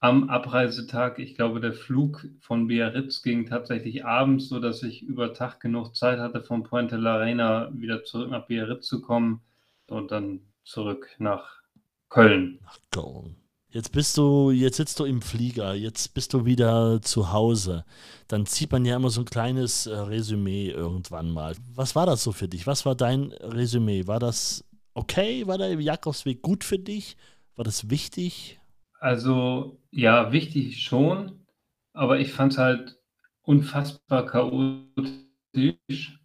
am 0.00 0.28
Abreisetag. 0.28 1.20
Ich 1.20 1.36
glaube, 1.36 1.60
der 1.60 1.72
Flug 1.72 2.26
von 2.40 2.66
Biarritz 2.66 3.22
ging 3.22 3.46
tatsächlich 3.46 4.04
abends, 4.04 4.48
sodass 4.48 4.82
ich 4.82 5.04
über 5.04 5.32
Tag 5.32 5.60
genug 5.60 5.94
Zeit 5.94 6.18
hatte, 6.18 6.42
von 6.42 6.64
Puente 6.64 6.96
la 6.96 7.18
Reina 7.18 7.70
wieder 7.74 8.02
zurück 8.02 8.28
nach 8.28 8.48
Biarritz 8.48 8.88
zu 8.88 9.00
kommen 9.00 9.40
und 9.86 10.10
dann 10.10 10.40
zurück 10.64 11.10
nach 11.18 11.62
Köln. 12.08 12.58
Nach 12.64 12.78
Köln. 12.90 13.36
Jetzt 13.68 13.92
bist 13.92 14.18
du, 14.18 14.50
jetzt 14.50 14.78
sitzt 14.78 14.98
du 14.98 15.04
im 15.04 15.22
Flieger, 15.22 15.74
jetzt 15.74 16.14
bist 16.14 16.34
du 16.34 16.44
wieder 16.44 17.00
zu 17.02 17.32
Hause. 17.32 17.84
Dann 18.26 18.46
zieht 18.46 18.72
man 18.72 18.84
ja 18.84 18.96
immer 18.96 19.10
so 19.10 19.20
ein 19.20 19.26
kleines 19.26 19.86
äh, 19.86 19.94
Resümee 19.94 20.70
irgendwann 20.70 21.30
mal. 21.30 21.54
Was 21.72 21.94
war 21.94 22.04
das 22.04 22.24
so 22.24 22.32
für 22.32 22.48
dich? 22.48 22.66
Was 22.66 22.84
war 22.84 22.96
dein 22.96 23.30
Resümee? 23.30 24.08
War 24.08 24.18
das 24.18 24.64
okay? 24.94 25.46
War 25.46 25.58
der 25.58 25.80
Jakobsweg 25.80 26.42
gut 26.42 26.64
für 26.64 26.78
dich? 26.78 27.16
War 27.56 27.64
das 27.64 27.90
wichtig? 27.90 28.60
Also 29.00 29.78
ja, 29.90 30.32
wichtig 30.32 30.82
schon, 30.82 31.46
aber 31.92 32.20
ich 32.20 32.32
fand 32.32 32.52
es 32.52 32.58
halt 32.58 32.98
unfassbar 33.42 34.26
chaotisch 34.26 36.20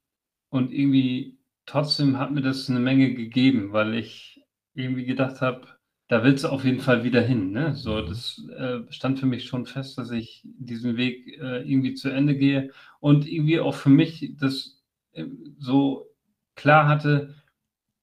und 0.49 0.71
irgendwie 0.71 1.39
trotzdem 1.65 2.17
hat 2.19 2.31
mir 2.31 2.41
das 2.41 2.69
eine 2.69 2.79
Menge 2.79 3.13
gegeben, 3.13 3.73
weil 3.73 3.95
ich 3.95 4.41
irgendwie 4.73 5.05
gedacht 5.05 5.41
habe, 5.41 5.67
da 6.07 6.23
willst 6.23 6.43
du 6.45 6.49
auf 6.49 6.63
jeden 6.63 6.79
Fall 6.79 7.03
wieder 7.03 7.21
hin. 7.21 7.51
Ne? 7.51 7.75
So, 7.75 8.01
Mhm. 8.01 8.01
das 8.01 8.41
äh, 8.57 8.79
stand 8.91 9.19
für 9.19 9.25
mich 9.25 9.45
schon 9.45 9.65
fest, 9.65 9.97
dass 9.97 10.11
ich 10.11 10.43
diesen 10.45 10.95
Weg 10.97 11.27
äh, 11.39 11.69
irgendwie 11.69 11.95
zu 11.95 12.09
Ende 12.09 12.35
gehe 12.37 12.71
und 12.99 13.27
irgendwie 13.27 13.59
auch 13.59 13.75
für 13.75 13.89
mich 13.89 14.33
das 14.39 14.81
äh, 15.13 15.25
so 15.59 16.07
klar 16.55 16.87
hatte, 16.87 17.35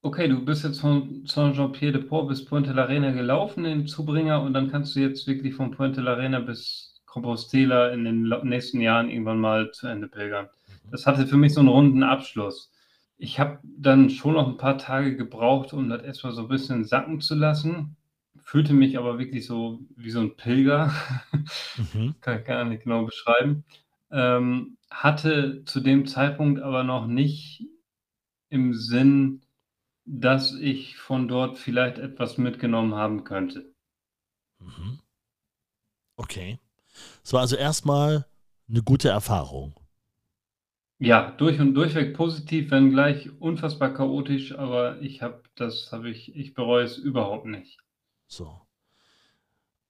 okay, 0.05 0.29
du 0.29 0.45
bist 0.45 0.65
jetzt 0.65 0.81
von 0.81 1.25
Saint-Jean-Pied-de-Port 1.27 2.29
bis 2.29 2.45
Puente 2.45 2.73
la 2.73 2.85
Reina 2.85 3.11
gelaufen, 3.11 3.65
den 3.65 3.87
Zubringer, 3.87 4.43
und 4.43 4.53
dann 4.53 4.71
kannst 4.71 4.95
du 4.95 5.01
jetzt 5.01 5.27
wirklich 5.27 5.55
von 5.55 5.71
Puente 5.71 6.03
la 6.03 6.15
Reina 6.15 6.41
bis 6.41 7.03
Compostela 7.07 7.89
in 7.89 8.05
den 8.05 8.23
nächsten 8.43 8.81
Jahren 8.81 9.09
irgendwann 9.09 9.41
mal 9.41 9.71
zu 9.73 9.87
Ende 9.87 10.09
pilgern. 10.09 10.49
Das 10.91 11.07
hatte 11.07 11.27
für 11.27 11.39
mich 11.39 11.55
so 11.55 11.61
einen 11.61 11.71
runden 11.71 12.03
Abschluss. 12.03 12.71
Ich 13.17 13.41
habe 13.41 13.61
dann 13.63 14.11
schon 14.11 14.35
noch 14.35 14.47
ein 14.47 14.59
paar 14.59 14.77
Tage 14.77 15.17
gebraucht, 15.17 15.73
um 15.73 15.89
das 15.89 16.03
erstmal 16.03 16.35
so 16.35 16.43
ein 16.43 16.49
bisschen 16.49 16.85
sacken 16.85 17.21
zu 17.23 17.35
lassen. 17.35 17.97
Fühlte 18.43 18.75
mich 18.75 18.99
aber 18.99 19.19
wirklich 19.19 19.47
so 19.47 19.81
wie 19.97 20.11
so 20.11 20.21
ein 20.21 20.37
Pilger. 20.37 20.93
Mhm. 21.95 22.15
Kann 22.21 22.41
ich 22.41 22.45
gar 22.45 22.65
nicht 22.65 22.83
genau 22.83 23.07
beschreiben. 23.07 23.65
Ähm, 24.11 24.77
hatte 24.91 25.63
zu 25.65 25.81
dem 25.81 26.07
Zeitpunkt 26.07 26.61
aber 26.61 26.85
noch 26.85 27.07
nicht 27.07 27.65
im 28.51 28.75
Sinn, 28.75 29.44
dass 30.05 30.55
ich 30.55 30.97
von 30.97 31.29
dort 31.29 31.59
vielleicht 31.59 31.99
etwas 31.99 32.39
mitgenommen 32.39 32.95
haben 32.95 33.25
könnte. 33.25 33.75
Mhm. 34.59 35.01
Okay. 36.17 36.59
Es 37.23 37.33
war 37.33 37.41
also 37.41 37.57
erstmal 37.57 38.27
eine 38.69 38.83
gute 38.83 39.09
Erfahrung. 39.09 39.75
Ja, 40.99 41.33
durch 41.33 41.59
und 41.61 41.75
durchweg 41.75 42.15
positiv, 42.15 42.71
wenngleich 42.71 43.31
unfassbar 43.41 43.93
chaotisch, 43.93 44.57
aber 44.57 45.01
ich 45.01 45.23
habe 45.23 45.43
das 45.57 45.91
habe 45.93 46.09
ich 46.09 46.35
ich 46.37 46.55
bereue 46.55 46.85
es 46.85 46.97
überhaupt 46.97 47.47
nicht. 47.47 47.79
So. 48.29 48.61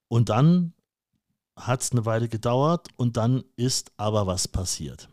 Und 0.08 0.28
dann 0.28 0.72
hat 1.56 1.82
es 1.82 1.92
eine 1.92 2.04
Weile 2.04 2.28
gedauert 2.28 2.88
und 2.96 3.16
dann 3.16 3.44
ist 3.56 3.92
aber 3.96 4.26
was 4.26 4.48
passiert 4.48 5.08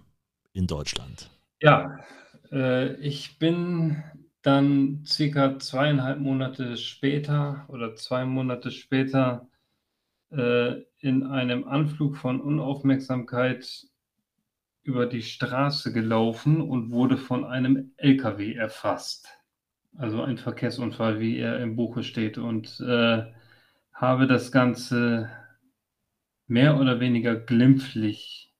in 0.54 0.66
Deutschland. 0.66 1.30
Ja, 1.62 2.00
äh, 2.52 2.94
ich 2.96 3.38
bin 3.38 4.04
dann 4.42 5.04
circa 5.06 5.60
zweieinhalb 5.60 6.20
Monate 6.20 6.78
später 6.78 7.66
oder 7.68 7.96
zwei 7.96 8.26
Monate 8.26 8.72
später 8.72 9.48
äh, 10.32 10.82
in 11.00 11.24
einem 11.24 11.68
Anflug 11.68 12.18
von 12.18 12.42
Unaufmerksamkeit 12.42 13.88
über 14.84 15.06
die 15.06 15.22
Straße 15.22 15.94
gelaufen 15.94 16.62
und 16.62 16.92
wurde 16.92 17.18
von 17.18 17.46
einem 17.46 17.92
LKW 17.98 18.54
erfasst. 18.54 19.28
Also 19.98 20.24
ein 20.24 20.38
Verkehrsunfall, 20.38 21.20
wie 21.20 21.38
er 21.38 21.60
im 21.60 21.76
Buche 21.76 22.04
steht, 22.04 22.38
und 22.38 22.80
äh, 22.80 23.24
habe 23.94 24.26
das 24.26 24.52
Ganze 24.52 25.30
mehr 26.48 26.80
oder 26.80 27.00
weniger 27.00 27.36
glimpflich 27.36 28.51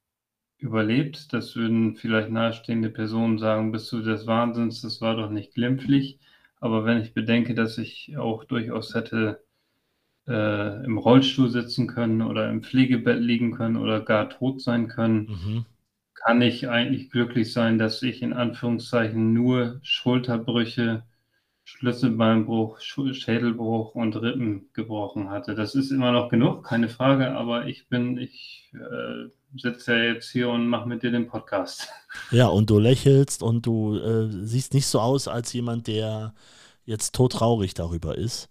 überlebt. 0.62 1.34
Das 1.34 1.56
würden 1.56 1.96
vielleicht 1.96 2.30
nahestehende 2.32 2.90
Personen 2.90 3.38
sagen, 3.40 3.72
bist 3.72 3.92
du 3.92 4.02
des 4.02 4.28
Wahnsinns, 4.28 4.82
das 4.82 5.02
war 5.02 5.16
doch 5.16 5.30
nicht 5.30 5.54
glimpflich. 5.56 6.20
Aber 6.60 6.86
wenn 6.86 7.02
ich 7.02 7.14
bedenke, 7.14 7.56
dass 7.56 7.78
ich 7.78 8.18
auch 8.18 8.44
durchaus 8.46 8.94
hätte 8.96 9.44
äh, 10.28 10.86
im 10.86 10.98
Rollstuhl 10.98 11.50
sitzen 11.50 11.88
können 11.88 12.22
oder 12.22 12.50
im 12.50 12.64
Pflegebett 12.64 13.20
liegen 13.22 13.52
können 13.54 13.78
oder 13.78 14.02
gar 14.02 14.30
tot 14.30 14.62
sein 14.62 14.88
können, 14.88 15.32
Mhm. 15.32 15.66
kann 16.16 16.42
ich 16.42 16.70
eigentlich 16.70 17.10
glücklich 17.12 17.52
sein, 17.54 17.78
dass 17.78 18.02
ich 18.04 18.22
in 18.22 18.34
Anführungszeichen 18.34 19.34
nur 19.34 19.80
Schulterbrüche, 19.84 21.04
Schlüsselbeinbruch, 21.78 22.80
Schädelbruch 22.82 23.96
und 23.96 24.16
Rippen 24.18 24.70
gebrochen 24.74 25.30
hatte. 25.30 25.56
Das 25.56 25.74
ist 25.74 25.90
immer 25.90 26.12
noch 26.12 26.30
genug, 26.30 26.66
keine 26.66 26.90
Frage, 26.90 27.32
aber 27.32 27.66
ich 27.66 27.88
bin, 27.88 28.18
ich 28.18 28.70
äh, 28.74 29.30
sitze 29.58 29.96
ja 29.96 30.14
jetzt 30.14 30.30
hier 30.30 30.50
und 30.50 30.68
mache 30.68 30.88
mit 30.88 31.02
dir 31.02 31.12
den 31.12 31.28
Podcast. 31.28 31.88
Ja, 32.30 32.48
und 32.48 32.70
du 32.70 32.78
lächelst 32.78 33.42
und 33.42 33.66
du 33.66 33.96
äh, 33.96 34.28
siehst 34.30 34.74
nicht 34.74 34.86
so 34.86 35.00
aus 35.00 35.30
als 35.30 35.54
jemand, 35.54 35.88
der 35.88 36.34
jetzt 36.84 37.16
todtraurig 37.16 37.74
darüber 37.74 38.18
ist. 38.18 38.50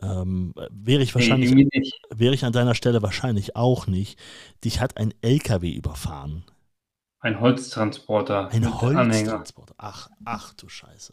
Ähm, 0.00 0.54
wäre 0.70 1.02
ich 1.02 1.14
wahrscheinlich, 1.14 1.52
Nee, 1.52 1.68
wäre 2.08 2.32
ich 2.32 2.46
an 2.46 2.54
deiner 2.54 2.74
Stelle 2.74 3.02
wahrscheinlich 3.02 3.54
auch 3.54 3.86
nicht. 3.86 4.18
Dich 4.64 4.80
hat 4.80 4.96
ein 4.96 5.12
LKW 5.20 5.70
überfahren. 5.70 6.44
Ein 7.20 7.38
Holztransporter 7.38 8.48
Ein 8.48 8.64
Anhänger. 8.64 8.80
Holztransporter. 8.80 9.74
Ach, 9.76 10.08
ach 10.24 10.54
du 10.54 10.70
Scheiße. 10.70 11.12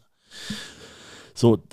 So. 1.39 1.63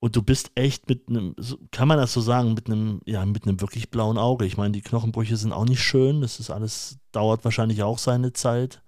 Und 0.00 0.16
du 0.16 0.22
bist 0.22 0.50
echt 0.54 0.86
mit 0.88 1.08
einem, 1.08 1.34
kann 1.70 1.88
man 1.88 1.96
das 1.96 2.12
so 2.12 2.20
sagen, 2.20 2.52
mit 2.52 2.66
einem, 2.66 3.00
ja, 3.06 3.24
mit 3.24 3.46
einem 3.46 3.60
wirklich 3.62 3.88
blauen 3.90 4.18
Auge. 4.18 4.44
Ich 4.44 4.58
meine, 4.58 4.72
die 4.72 4.82
Knochenbrüche 4.82 5.36
sind 5.36 5.52
auch 5.52 5.64
nicht 5.64 5.82
schön. 5.82 6.20
Das 6.20 6.40
ist 6.40 6.50
alles, 6.50 6.98
dauert 7.12 7.44
wahrscheinlich 7.44 7.82
auch 7.82 7.96
seine 7.98 8.34
Zeit. 8.34 8.82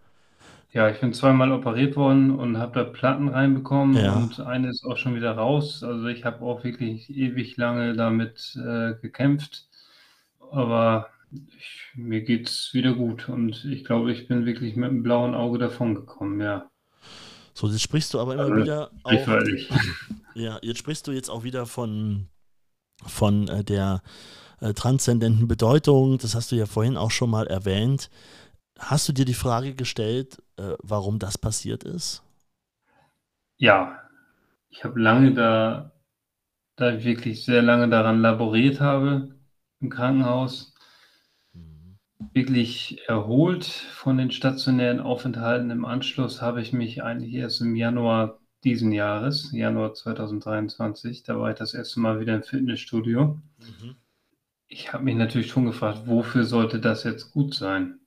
Ja, 0.73 0.91
ich 0.91 1.01
bin 1.01 1.15
zweimal 1.15 1.53
operiert 1.53 1.97
worden 1.97 2.33
und 2.33 2.59
habe 2.59 2.73
da 2.81 2.85
Platten 2.85 3.29
reinbekommen 3.29 3.97
Ja. 3.97 4.15
und 4.15 4.41
eine 4.41 4.69
ist 4.69 4.85
auch 4.85 4.97
schon 4.99 5.15
wieder 5.15 5.33
raus. 5.33 5.83
Also 5.85 6.07
ich 6.09 6.25
habe 6.25 6.45
auch 6.45 6.65
wirklich 6.65 7.09
ewig 7.09 7.57
lange 7.57 7.95
damit 7.95 8.57
äh, 8.57 8.95
gekämpft, 9.01 9.69
aber 10.51 11.09
ich, 11.57 11.93
mir 11.95 12.23
geht's 12.23 12.75
wieder 12.75 12.93
gut 12.95 13.29
und 13.29 13.65
ich 13.65 13.85
glaube, 13.85 14.13
ich 14.13 14.27
bin 14.27 14.47
wirklich 14.47 14.75
mit 14.77 14.91
einem 14.91 15.03
blauen 15.05 15.35
Auge 15.35 15.59
davongekommen, 15.59 16.41
ja, 16.41 16.69
So, 17.55 17.69
jetzt 17.69 17.83
sprichst 17.83 18.13
du 18.15 18.21
aber 18.21 18.35
immer 18.35 18.45
Also, 18.45 18.57
wieder 18.57 18.91
auch, 19.05 19.27
ja, 20.35 20.59
jetzt 20.63 20.79
sprichst 20.79 21.07
du 21.07 21.13
jetzt 21.13 21.31
auch 21.31 21.45
wieder 21.45 21.67
von, 21.67 22.29
von 23.07 23.49
äh, 23.49 23.65
der 23.65 24.03
äh, 24.61 24.75
transzendenten 24.75 25.49
Bedeutung. 25.49 26.19
Das 26.19 26.35
hast 26.35 26.53
du 26.53 26.57
ja 26.57 26.67
vorhin 26.67 26.97
auch 26.97 27.11
schon 27.13 27.31
mal 27.31 27.47
erwähnt. 27.47 28.11
Hast 28.79 29.09
du 29.09 29.13
dir 29.13 29.25
die 29.25 29.35
Frage 29.35 29.75
gestellt, 29.75 30.43
äh, 30.57 30.75
warum 30.83 31.19
das 31.19 31.39
passiert 31.39 31.85
ist? 31.85 32.23
Ja, 33.57 34.01
ich 34.71 34.85
habe 34.85 35.01
lange 35.01 35.35
da, 35.35 35.93
da 36.77 36.95
ich 36.97 37.05
wirklich 37.05 37.45
sehr 37.47 37.63
lange 37.63 37.89
daran 37.91 38.21
laboriert 38.23 38.81
habe 38.81 39.37
im 39.81 39.91
Krankenhaus. 39.91 40.74
Wirklich 42.33 43.01
erholt 43.09 43.65
von 43.65 44.17
den 44.19 44.31
stationären 44.31 45.01
Aufenthalten. 45.01 45.71
Im 45.71 45.85
Anschluss 45.85 46.41
habe 46.41 46.63
ich 46.63 46.73
mich 46.73 47.03
eigentlich 47.03 47.35
erst 47.35 47.61
im 47.61 47.77
Januar 47.77 48.41
diesen 48.65 48.93
Jahres, 48.93 49.53
Januar 49.53 49.93
2023, 49.93 51.23
da 51.23 51.39
war 51.39 51.51
ich 51.51 51.59
das 51.59 51.75
erste 51.75 52.01
Mal 52.01 52.19
wieder 52.19 52.35
im 52.35 52.43
Fitnessstudio. 52.43 53.41
Mhm. 53.59 53.97
Ich 54.67 54.93
habe 54.93 55.05
mich 55.05 55.17
natürlich 55.17 55.49
schon 55.49 55.67
gefragt, 55.67 56.07
wofür 56.07 56.45
sollte 56.45 56.81
das 56.81 57.05
jetzt 57.05 57.31
gut 57.33 57.55
sein? 57.55 58.01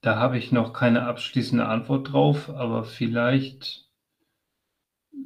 Da 0.00 0.16
habe 0.16 0.38
ich 0.38 0.50
noch 0.50 0.72
keine 0.72 1.02
abschließende 1.02 1.66
Antwort 1.66 2.12
drauf, 2.12 2.48
aber 2.48 2.84
vielleicht 2.84 3.90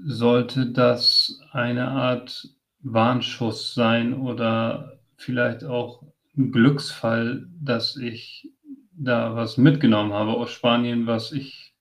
sollte 0.04 0.72
das 0.72 1.40
eine 1.52 1.88
Art 1.88 2.48
Warnschuss 2.80 3.74
sein 3.74 4.12
oder 4.12 4.98
vielleicht 5.16 5.64
auch 5.64 6.02
Glücksfall, 6.36 7.48
dass 7.60 7.96
ich 7.96 8.52
da 8.92 9.34
was 9.34 9.56
mitgenommen 9.56 10.12
habe 10.12 10.32
aus 10.32 10.50
Spanien, 10.50 11.06
was 11.06 11.32
ich 11.32 11.74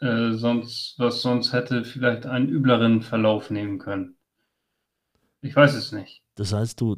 äh, 0.00 0.32
sonst, 0.32 0.98
was 0.98 1.22
sonst 1.22 1.52
hätte 1.52 1.84
vielleicht 1.84 2.26
einen 2.26 2.48
übleren 2.48 3.02
Verlauf 3.02 3.50
nehmen 3.50 3.78
können. 3.78 4.16
Ich 5.40 5.54
weiß 5.54 5.74
es 5.74 5.92
nicht. 5.92 6.22
Das 6.34 6.52
heißt, 6.52 6.80
du, 6.80 6.96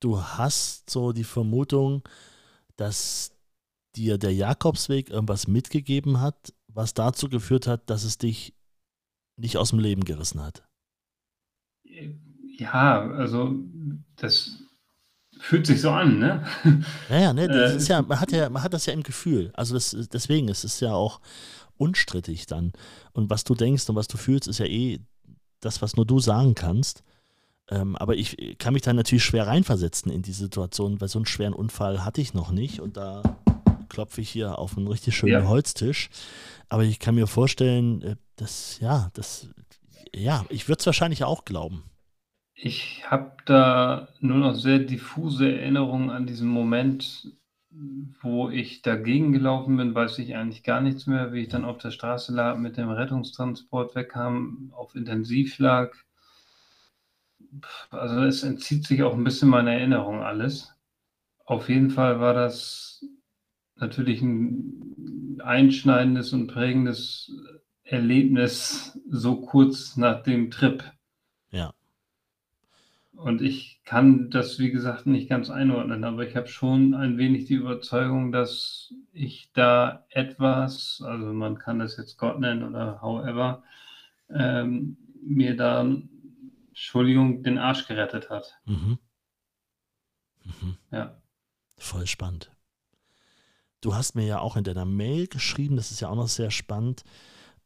du 0.00 0.20
hast 0.20 0.90
so 0.90 1.12
die 1.12 1.24
Vermutung, 1.24 2.02
dass 2.76 3.32
dir 3.96 4.18
der 4.18 4.32
Jakobsweg 4.34 5.10
irgendwas 5.10 5.48
mitgegeben 5.48 6.20
hat, 6.20 6.54
was 6.68 6.94
dazu 6.94 7.28
geführt 7.28 7.66
hat, 7.66 7.90
dass 7.90 8.04
es 8.04 8.18
dich 8.18 8.54
nicht 9.36 9.56
aus 9.56 9.70
dem 9.70 9.78
Leben 9.78 10.04
gerissen 10.04 10.42
hat. 10.42 10.64
Ja, 12.58 13.08
also 13.10 13.54
das 14.16 14.62
fühlt 15.40 15.66
sich 15.66 15.80
so 15.80 15.90
an, 15.90 16.18
ne? 16.18 16.44
Naja, 17.08 17.32
ne, 17.32 17.48
das 17.48 17.72
Äh, 17.72 17.76
ist 17.76 17.88
ja, 17.88 18.02
man 18.02 18.20
hat 18.20 18.32
ja, 18.32 18.48
man 18.50 18.62
hat 18.62 18.74
das 18.74 18.86
ja 18.86 18.92
im 18.92 19.02
Gefühl. 19.02 19.50
Also 19.54 19.74
das, 19.74 19.96
deswegen 20.12 20.48
ist 20.48 20.64
es 20.64 20.80
ja 20.80 20.92
auch 20.94 21.20
unstrittig 21.76 22.46
dann. 22.46 22.72
Und 23.12 23.30
was 23.30 23.44
du 23.44 23.54
denkst 23.54 23.88
und 23.88 23.96
was 23.96 24.08
du 24.08 24.16
fühlst, 24.16 24.48
ist 24.48 24.58
ja 24.58 24.66
eh 24.66 24.98
das, 25.60 25.80
was 25.82 25.96
nur 25.96 26.06
du 26.06 26.20
sagen 26.20 26.54
kannst. 26.54 27.02
Ähm, 27.70 27.96
aber 27.96 28.16
ich 28.16 28.56
kann 28.58 28.72
mich 28.72 28.82
da 28.82 28.92
natürlich 28.92 29.24
schwer 29.24 29.46
reinversetzen 29.46 30.10
in 30.10 30.22
die 30.22 30.32
Situation, 30.32 31.00
weil 31.00 31.08
so 31.08 31.18
einen 31.18 31.26
schweren 31.26 31.52
Unfall 31.52 32.04
hatte 32.04 32.20
ich 32.20 32.34
noch 32.34 32.50
nicht. 32.50 32.80
Und 32.80 32.96
da 32.96 33.22
klopfe 33.88 34.20
ich 34.20 34.30
hier 34.30 34.58
auf 34.58 34.76
einen 34.76 34.88
richtig 34.88 35.16
schönen 35.16 35.32
Ja. 35.32 35.48
Holztisch. 35.48 36.08
Aber 36.68 36.84
ich 36.84 36.98
kann 36.98 37.14
mir 37.14 37.26
vorstellen, 37.26 38.02
äh, 38.02 38.16
dass, 38.36 38.78
ja, 38.80 39.10
das, 39.14 39.48
ja, 40.14 40.44
ich 40.48 40.68
würde 40.68 40.80
es 40.80 40.86
wahrscheinlich 40.86 41.24
auch 41.24 41.44
glauben. 41.44 41.84
Ich 42.60 43.08
habe 43.08 43.36
da 43.44 44.08
nur 44.18 44.38
noch 44.38 44.54
sehr 44.56 44.80
diffuse 44.80 45.60
Erinnerungen 45.60 46.10
an 46.10 46.26
diesen 46.26 46.48
Moment, 46.48 47.32
wo 48.20 48.50
ich 48.50 48.82
dagegen 48.82 49.32
gelaufen 49.32 49.76
bin, 49.76 49.94
weiß 49.94 50.18
ich 50.18 50.34
eigentlich 50.34 50.64
gar 50.64 50.80
nichts 50.80 51.06
mehr, 51.06 51.32
wie 51.32 51.42
ich 51.42 51.48
dann 51.48 51.64
auf 51.64 51.78
der 51.78 51.92
Straße 51.92 52.34
lag, 52.34 52.56
mit 52.56 52.76
dem 52.76 52.90
Rettungstransport 52.90 53.94
wegkam, 53.94 54.72
auf 54.74 54.96
Intensiv 54.96 55.60
lag. 55.60 55.94
Also 57.90 58.24
es 58.24 58.42
entzieht 58.42 58.88
sich 58.88 59.04
auch 59.04 59.14
ein 59.14 59.22
bisschen 59.22 59.50
meiner 59.50 59.74
Erinnerung 59.74 60.22
alles. 60.22 60.74
Auf 61.44 61.68
jeden 61.68 61.90
Fall 61.90 62.18
war 62.18 62.34
das 62.34 63.04
natürlich 63.76 64.20
ein 64.20 65.40
einschneidendes 65.44 66.32
und 66.32 66.48
prägendes 66.48 67.30
Erlebnis 67.84 68.98
so 69.08 69.42
kurz 69.42 69.96
nach 69.96 70.24
dem 70.24 70.50
Trip. 70.50 70.82
Und 73.18 73.42
ich 73.42 73.80
kann 73.84 74.30
das, 74.30 74.60
wie 74.60 74.70
gesagt, 74.70 75.06
nicht 75.06 75.28
ganz 75.28 75.50
einordnen, 75.50 76.04
aber 76.04 76.24
ich 76.24 76.36
habe 76.36 76.46
schon 76.46 76.94
ein 76.94 77.18
wenig 77.18 77.46
die 77.46 77.54
Überzeugung, 77.54 78.30
dass 78.30 78.94
ich 79.12 79.50
da 79.52 80.06
etwas, 80.08 81.02
also 81.04 81.32
man 81.32 81.58
kann 81.58 81.80
das 81.80 81.96
jetzt 81.96 82.16
Gott 82.16 82.38
nennen 82.38 82.62
oder 82.62 83.02
however, 83.02 83.64
ähm, 84.30 84.98
mir 85.20 85.56
da, 85.56 85.84
Entschuldigung, 86.68 87.42
den 87.42 87.58
Arsch 87.58 87.88
gerettet 87.88 88.30
hat. 88.30 88.56
Mhm. 88.66 88.98
Mhm. 90.44 90.76
Ja. 90.92 91.20
Voll 91.76 92.06
spannend. 92.06 92.52
Du 93.80 93.96
hast 93.96 94.14
mir 94.14 94.26
ja 94.26 94.38
auch 94.38 94.56
in 94.56 94.62
deiner 94.62 94.84
Mail 94.84 95.26
geschrieben, 95.26 95.74
das 95.74 95.90
ist 95.90 95.98
ja 95.98 96.08
auch 96.08 96.14
noch 96.14 96.28
sehr 96.28 96.52
spannend, 96.52 97.02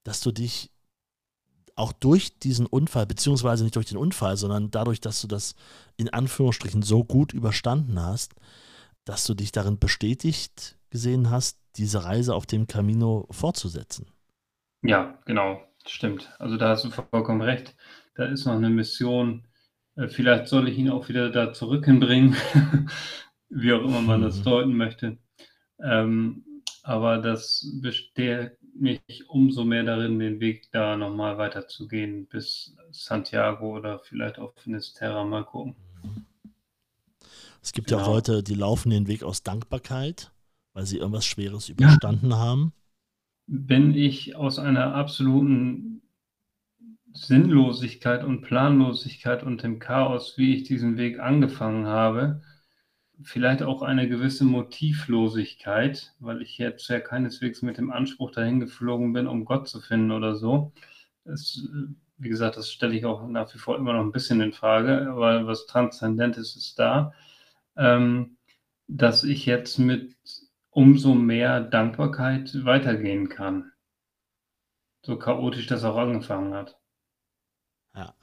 dass 0.03 0.21
du 0.21 0.33
dich 0.33 0.72
auch 1.77 1.93
durch 1.93 2.39
diesen 2.39 2.67
Unfall, 2.67 3.07
beziehungsweise 3.07 3.65
nicht 3.65 3.77
durch 3.77 3.87
den 3.87 3.97
Unfall, 3.97 4.37
sondern 4.37 4.71
dadurch, 4.71 5.01
dass 5.01 5.21
du 5.21 5.29
das 5.29 5.55
in 5.97 6.09
Anführungsstrichen 6.09 6.83
so 6.83 7.05
gut 7.05 7.33
überstanden 7.33 8.01
hast, 8.01 8.35
dass 9.05 9.25
du 9.25 9.35
dich 9.35 9.53
darin 9.53 9.79
bestätigt 9.79 10.77
gesehen 10.91 11.31
hast, 11.31 11.59
diese 11.77 12.05
Reise 12.05 12.35
auf 12.35 12.47
dem 12.47 12.67
Camino 12.67 13.27
fortzusetzen. 13.31 14.07
Ja, 14.83 15.19
genau, 15.25 15.63
stimmt. 15.87 16.31
Also 16.39 16.57
da 16.57 16.71
hast 16.71 16.85
du 16.85 16.91
vollkommen 16.91 17.41
recht. 17.41 17.75
Da 18.15 18.27
ist 18.27 18.45
noch 18.45 18.55
eine 18.55 18.69
Mission. 18.69 19.47
Äh, 19.97 20.09
vielleicht 20.09 20.49
soll 20.49 20.69
ich 20.69 20.77
ihn 20.77 20.91
auch 20.91 21.09
wieder 21.09 21.31
da 21.31 21.53
zurück 21.53 21.87
hinbringen, 21.87 22.37
wie 23.49 23.73
auch 23.73 23.83
immer 23.83 24.03
man 24.03 24.23
das 24.23 24.39
mhm. 24.39 24.45
deuten 24.45 24.77
möchte. 24.77 25.19
Ähm, 25.83 26.45
aber 26.83 27.19
das 27.19 27.67
bestärkt 27.81 28.59
mich 28.75 29.29
umso 29.29 29.65
mehr 29.65 29.85
darin, 29.85 30.19
den 30.19 30.41
Weg 30.41 30.71
da 30.73 30.97
nochmal 30.97 31.39
weiterzugehen 31.39 32.27
bis 32.27 32.77
Santiago 32.91 33.77
oder 33.77 33.99
vielleicht 33.99 34.39
auch 34.39 34.55
Finisterra. 34.55 35.25
Mal 35.25 35.45
gucken. 35.45 35.77
Es 37.63 37.73
gibt 37.73 37.89
genau. 37.89 38.01
ja 38.01 38.07
auch. 38.07 38.15
Leute, 38.15 38.43
die 38.43 38.55
laufen 38.55 38.91
den 38.91 39.07
Weg 39.07 39.23
aus 39.23 39.43
Dankbarkeit, 39.43 40.33
weil 40.73 40.87
sie 40.87 40.99
irgendwas 40.99 41.25
Schweres 41.25 41.69
überstanden 41.69 42.31
ja. 42.31 42.39
haben. 42.39 42.73
Bin 43.47 43.95
ich 43.95 44.37
aus 44.37 44.59
einer 44.59 44.95
absoluten 44.95 46.03
Sinnlosigkeit 47.13 48.25
und 48.25 48.43
Planlosigkeit 48.43 49.43
und 49.43 49.63
dem 49.63 49.79
Chaos, 49.79 50.39
wie 50.39 50.55
ich 50.55 50.65
diesen 50.65 50.97
Weg 50.97 51.21
angefangen 51.21 51.87
habe, 51.87 52.43
vielleicht 53.25 53.63
auch 53.63 53.83
eine 53.83 54.09
gewisse 54.09 54.45
Motivlosigkeit, 54.45 56.15
weil 56.21 56.43
ich 56.43 56.59
jetzt 56.59 56.89
ja 56.89 57.01
keineswegs 57.01 57.63
mit 57.63 57.79
dem 57.79 57.91
Anspruch 57.91 58.31
dahin 58.31 58.61
geflogen 58.61 59.13
bin, 59.13 59.27
um 59.27 59.45
Gott 59.45 59.69
zu 59.69 59.81
finden 59.81 60.11
oder 60.13 60.37
so. 60.37 60.73
Das, 61.25 61.69
wie 62.19 62.29
gesagt, 62.29 62.57
das 62.57 62.71
stelle 62.71 62.95
ich 62.95 63.05
auch 63.05 63.27
nach 63.27 63.53
wie 63.55 63.59
vor 63.59 63.77
immer 63.77 63.93
noch 63.95 64.03
ein 64.03 64.13
bisschen 64.13 64.41
in 64.41 64.53
Frage, 64.53 65.09
aber 65.11 65.47
was 65.47 65.67
Transzendentes 65.67 66.57
ist 66.57 66.79
da, 66.79 67.13
ähm, 67.77 68.37
dass 68.89 69.25
ich 69.25 69.47
jetzt 69.47 69.79
mit 69.79 70.17
umso 70.71 71.15
mehr 71.15 71.61
Dankbarkeit 71.61 72.65
weitergehen 72.65 73.29
kann. 73.29 73.73
So 75.05 75.19
chaotisch 75.19 75.67
das 75.67 75.85
auch 75.85 75.97
angefangen 75.97 76.55
hat. 76.55 76.79
Ja. 77.95 78.15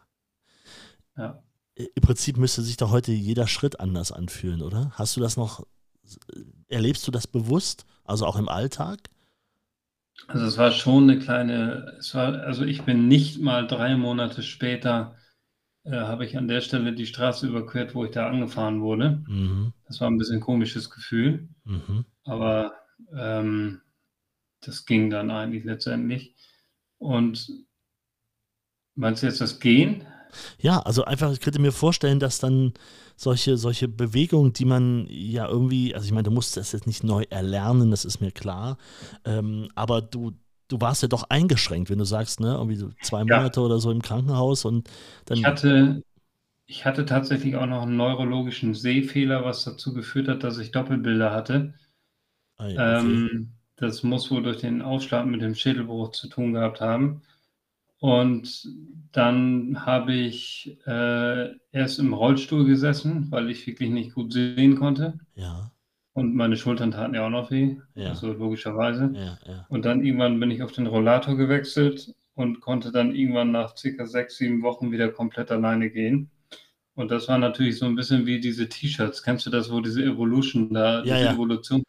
Ja 1.17 1.43
im 1.79 2.01
Prinzip 2.01 2.37
müsste 2.37 2.61
sich 2.61 2.77
doch 2.77 2.91
heute 2.91 3.11
jeder 3.11 3.47
Schritt 3.47 3.79
anders 3.79 4.11
anfühlen, 4.11 4.61
oder? 4.61 4.91
Hast 4.95 5.15
du 5.15 5.21
das 5.21 5.37
noch, 5.37 5.65
erlebst 6.67 7.07
du 7.07 7.11
das 7.11 7.25
bewusst, 7.25 7.85
also 8.03 8.25
auch 8.25 8.35
im 8.35 8.49
Alltag? 8.49 8.99
Also 10.27 10.45
es 10.45 10.57
war 10.57 10.71
schon 10.71 11.03
eine 11.03 11.19
kleine, 11.19 11.95
es 11.97 12.13
war, 12.13 12.41
also 12.41 12.65
ich 12.65 12.83
bin 12.83 13.07
nicht 13.07 13.39
mal 13.39 13.65
drei 13.65 13.95
Monate 13.95 14.43
später, 14.43 15.15
äh, 15.85 15.91
habe 15.91 16.25
ich 16.25 16.37
an 16.37 16.49
der 16.49 16.59
Stelle 16.59 16.93
die 16.93 17.05
Straße 17.05 17.47
überquert, 17.47 17.95
wo 17.95 18.03
ich 18.03 18.11
da 18.11 18.27
angefahren 18.27 18.81
wurde. 18.81 19.23
Mhm. 19.27 19.71
Das 19.87 20.01
war 20.01 20.09
ein 20.09 20.17
bisschen 20.17 20.37
ein 20.37 20.41
komisches 20.41 20.89
Gefühl, 20.89 21.47
mhm. 21.63 22.03
aber 22.25 22.73
ähm, 23.13 23.81
das 24.59 24.85
ging 24.85 25.09
dann 25.09 25.31
eigentlich 25.31 25.63
letztendlich. 25.63 26.35
Und 26.97 27.49
meinst 28.95 29.23
du 29.23 29.27
jetzt 29.27 29.39
das 29.39 29.61
Gehen? 29.61 30.05
Ja, 30.59 30.79
also 30.79 31.05
einfach, 31.05 31.31
ich 31.31 31.39
könnte 31.39 31.59
mir 31.59 31.71
vorstellen, 31.71 32.19
dass 32.19 32.39
dann 32.39 32.73
solche, 33.15 33.57
solche 33.57 33.87
Bewegungen, 33.87 34.53
die 34.53 34.65
man 34.65 35.07
ja 35.09 35.47
irgendwie, 35.47 35.93
also 35.93 36.05
ich 36.05 36.11
meine, 36.11 36.23
du 36.23 36.31
musst 36.31 36.55
das 36.57 36.71
jetzt 36.71 36.87
nicht 36.87 37.03
neu 37.03 37.25
erlernen, 37.29 37.91
das 37.91 38.05
ist 38.05 38.21
mir 38.21 38.31
klar, 38.31 38.77
ähm, 39.25 39.69
aber 39.75 40.01
du, 40.01 40.33
du 40.69 40.79
warst 40.79 41.01
ja 41.01 41.07
doch 41.07 41.23
eingeschränkt, 41.29 41.89
wenn 41.89 41.97
du 41.97 42.05
sagst, 42.05 42.39
ne, 42.39 42.53
irgendwie 42.53 42.77
so 42.77 42.89
zwei 43.01 43.23
Monate 43.23 43.59
ja. 43.59 43.65
oder 43.65 43.79
so 43.79 43.91
im 43.91 44.01
Krankenhaus 44.01 44.65
und 44.65 44.89
dann. 45.25 45.39
Ich 45.39 45.45
hatte, 45.45 46.03
ich 46.65 46.85
hatte 46.85 47.05
tatsächlich 47.05 47.55
auch 47.55 47.65
noch 47.65 47.81
einen 47.81 47.97
neurologischen 47.97 48.73
Sehfehler, 48.73 49.43
was 49.43 49.65
dazu 49.65 49.93
geführt 49.93 50.27
hat, 50.27 50.43
dass 50.43 50.57
ich 50.57 50.71
Doppelbilder 50.71 51.31
hatte. 51.31 51.73
Ah 52.57 52.67
ja, 52.67 52.99
okay. 52.99 53.07
ähm, 53.07 53.51
das 53.75 54.03
muss 54.03 54.29
wohl 54.29 54.43
durch 54.43 54.57
den 54.57 54.81
Aufschlag 54.81 55.25
mit 55.25 55.41
dem 55.41 55.55
Schädelbruch 55.55 56.11
zu 56.11 56.27
tun 56.27 56.53
gehabt 56.53 56.81
haben. 56.81 57.21
Und 57.99 58.65
dann 59.11 59.85
habe 59.85 60.13
ich 60.13 60.77
äh, 60.85 61.49
erst 61.71 61.99
im 61.99 62.13
Rollstuhl 62.13 62.65
gesessen, 62.65 63.27
weil 63.29 63.49
ich 63.49 63.67
wirklich 63.67 63.89
nicht 63.89 64.13
gut 64.13 64.31
sehen 64.31 64.77
konnte. 64.77 65.19
Ja. 65.35 65.71
Und 66.13 66.33
meine 66.33 66.55
Schultern 66.55 66.91
taten 66.91 67.13
ja 67.13 67.25
auch 67.25 67.29
noch 67.29 67.51
weh, 67.51 67.77
ja. 67.95 68.09
also 68.09 68.31
logischerweise. 68.33 69.11
Ja, 69.13 69.37
ja. 69.45 69.65
Und 69.69 69.85
dann 69.85 70.03
irgendwann 70.03 70.39
bin 70.39 70.51
ich 70.51 70.63
auf 70.63 70.71
den 70.71 70.87
Rollator 70.87 71.35
gewechselt 71.35 72.13
und 72.35 72.61
konnte 72.61 72.91
dann 72.91 73.13
irgendwann 73.13 73.51
nach 73.51 73.75
circa 73.75 74.05
sechs, 74.05 74.37
sieben 74.37 74.61
Wochen 74.63 74.91
wieder 74.91 75.09
komplett 75.09 75.51
alleine 75.51 75.89
gehen. 75.89 76.29
Und 76.95 77.11
das 77.11 77.27
war 77.27 77.37
natürlich 77.37 77.77
so 77.77 77.85
ein 77.85 77.95
bisschen 77.95 78.25
wie 78.25 78.39
diese 78.39 78.67
T-Shirts. 78.67 79.23
Kennst 79.23 79.45
du 79.45 79.49
das, 79.49 79.71
wo 79.71 79.81
diese 79.81 80.03
Evolution 80.03 80.73
da, 80.73 81.03
ja, 81.03 81.17
diese 81.17 81.29
Evolution, 81.29 81.83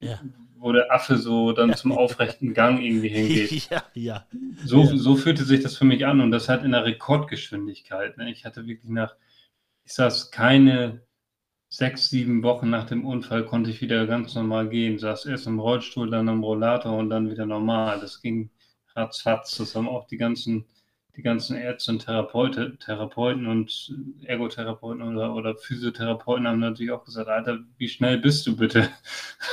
ja 0.00 0.20
wo 0.64 0.72
der 0.72 0.90
Affe 0.90 1.18
so 1.18 1.52
dann 1.52 1.76
zum 1.76 1.92
aufrechten 1.92 2.54
Gang 2.54 2.80
irgendwie 2.80 3.10
hingeht. 3.10 3.50
ja, 3.70 3.84
ja. 3.92 4.26
So, 4.64 4.84
ja. 4.84 4.96
so 4.96 5.14
fühlte 5.14 5.44
sich 5.44 5.60
das 5.60 5.76
für 5.76 5.84
mich 5.84 6.06
an 6.06 6.22
und 6.22 6.30
das 6.30 6.48
halt 6.48 6.64
in 6.64 6.72
der 6.72 6.86
Rekordgeschwindigkeit. 6.86 8.16
Ne? 8.16 8.30
Ich 8.30 8.46
hatte 8.46 8.66
wirklich 8.66 8.90
nach, 8.90 9.14
ich 9.84 9.92
saß 9.92 10.30
keine 10.30 11.02
sechs, 11.68 12.08
sieben 12.08 12.42
Wochen 12.42 12.70
nach 12.70 12.86
dem 12.86 13.04
Unfall, 13.04 13.44
konnte 13.44 13.68
ich 13.68 13.82
wieder 13.82 14.06
ganz 14.06 14.34
normal 14.34 14.70
gehen. 14.70 14.98
Saß 14.98 15.26
erst 15.26 15.46
im 15.46 15.60
Rollstuhl, 15.60 16.08
dann 16.08 16.28
im 16.28 16.42
Rollator 16.42 16.96
und 16.96 17.10
dann 17.10 17.30
wieder 17.30 17.44
normal. 17.44 18.00
Das 18.00 18.22
ging 18.22 18.48
ratzfatz. 18.96 19.58
Das 19.58 19.74
haben 19.74 19.86
auch 19.86 20.06
die 20.06 20.16
ganzen 20.16 20.64
die 21.16 21.22
ganzen 21.22 21.56
Ärzte 21.56 21.92
und 21.92 22.04
Therapeute, 22.04 22.76
Therapeuten 22.78 23.46
und 23.46 23.94
Ergotherapeuten 24.24 25.02
oder, 25.02 25.34
oder 25.34 25.54
Physiotherapeuten 25.54 26.46
haben 26.48 26.60
natürlich 26.60 26.92
auch 26.92 27.04
gesagt, 27.04 27.28
Alter, 27.28 27.60
wie 27.78 27.88
schnell 27.88 28.18
bist 28.18 28.46
du 28.46 28.56
bitte? 28.56 28.88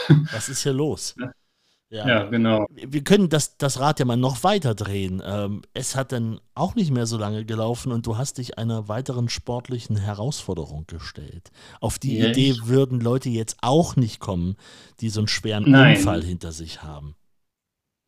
Was 0.31 0.49
ist 0.49 0.63
hier 0.63 0.73
los? 0.73 1.15
Ja, 1.91 2.07
ja 2.07 2.23
genau. 2.23 2.65
Wir 2.71 3.03
können 3.03 3.29
das, 3.29 3.57
das 3.57 3.79
Rad 3.79 3.99
ja 3.99 4.05
mal 4.05 4.17
noch 4.17 4.43
weiter 4.43 4.73
drehen. 4.73 5.21
Ähm, 5.23 5.61
es 5.73 5.95
hat 5.95 6.13
dann 6.13 6.39
auch 6.55 6.73
nicht 6.73 6.89
mehr 6.89 7.05
so 7.05 7.17
lange 7.17 7.45
gelaufen 7.45 7.91
und 7.91 8.07
du 8.07 8.17
hast 8.17 8.37
dich 8.37 8.57
einer 8.57 8.87
weiteren 8.87 9.29
sportlichen 9.29 9.97
Herausforderung 9.97 10.85
gestellt. 10.87 11.51
Auf 11.79 11.99
die 11.99 12.17
ja, 12.17 12.29
Idee 12.29 12.55
würden 12.63 13.01
Leute 13.01 13.29
jetzt 13.29 13.57
auch 13.61 13.97
nicht 13.97 14.19
kommen, 14.19 14.55
die 14.99 15.09
so 15.09 15.19
einen 15.19 15.27
schweren 15.27 15.69
Nein. 15.69 15.97
Unfall 15.97 16.23
hinter 16.23 16.53
sich 16.53 16.81
haben. 16.81 17.15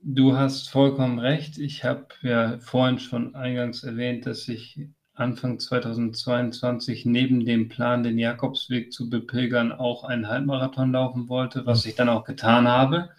Du 0.06 0.36
hast 0.36 0.70
vollkommen 0.70 1.18
recht. 1.18 1.58
Ich 1.58 1.86
habe 1.86 2.08
ja 2.24 2.58
vorhin 2.60 3.00
schon 3.00 3.36
eingangs 3.36 3.84
erwähnt, 3.84 4.26
dass 4.26 4.50
ich 4.50 4.90
Anfang 5.14 5.60
2022 5.60 7.06
neben 7.06 7.46
dem 7.46 7.70
Plan, 7.70 8.04
den 8.04 8.20
Jakobsweg 8.20 8.92
zu 8.92 9.10
bepilgern, 9.10 9.72
auch 9.72 10.04
einen 10.04 10.28
Halbmarathon 10.28 10.92
laufen 10.92 11.30
wollte, 11.30 11.66
was 11.66 11.86
ich 11.86 11.96
dann 11.96 12.10
auch 12.10 12.26
getan 12.26 12.68
habe. 12.68 13.12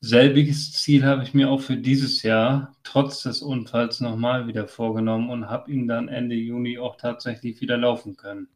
Selbiges 0.00 0.72
Ziel 0.74 1.04
habe 1.04 1.24
ich 1.24 1.34
mir 1.34 1.50
auch 1.50 1.60
für 1.60 1.76
dieses 1.76 2.22
Jahr 2.22 2.76
trotz 2.84 3.24
des 3.24 3.42
Unfalls 3.42 4.00
nochmal 4.00 4.46
wieder 4.46 4.68
vorgenommen 4.68 5.28
und 5.28 5.48
habe 5.48 5.72
ihn 5.72 5.88
dann 5.88 6.06
Ende 6.06 6.36
Juni 6.36 6.78
auch 6.78 6.96
tatsächlich 6.96 7.60
wieder 7.60 7.78
laufen 7.78 8.16
können. 8.16 8.46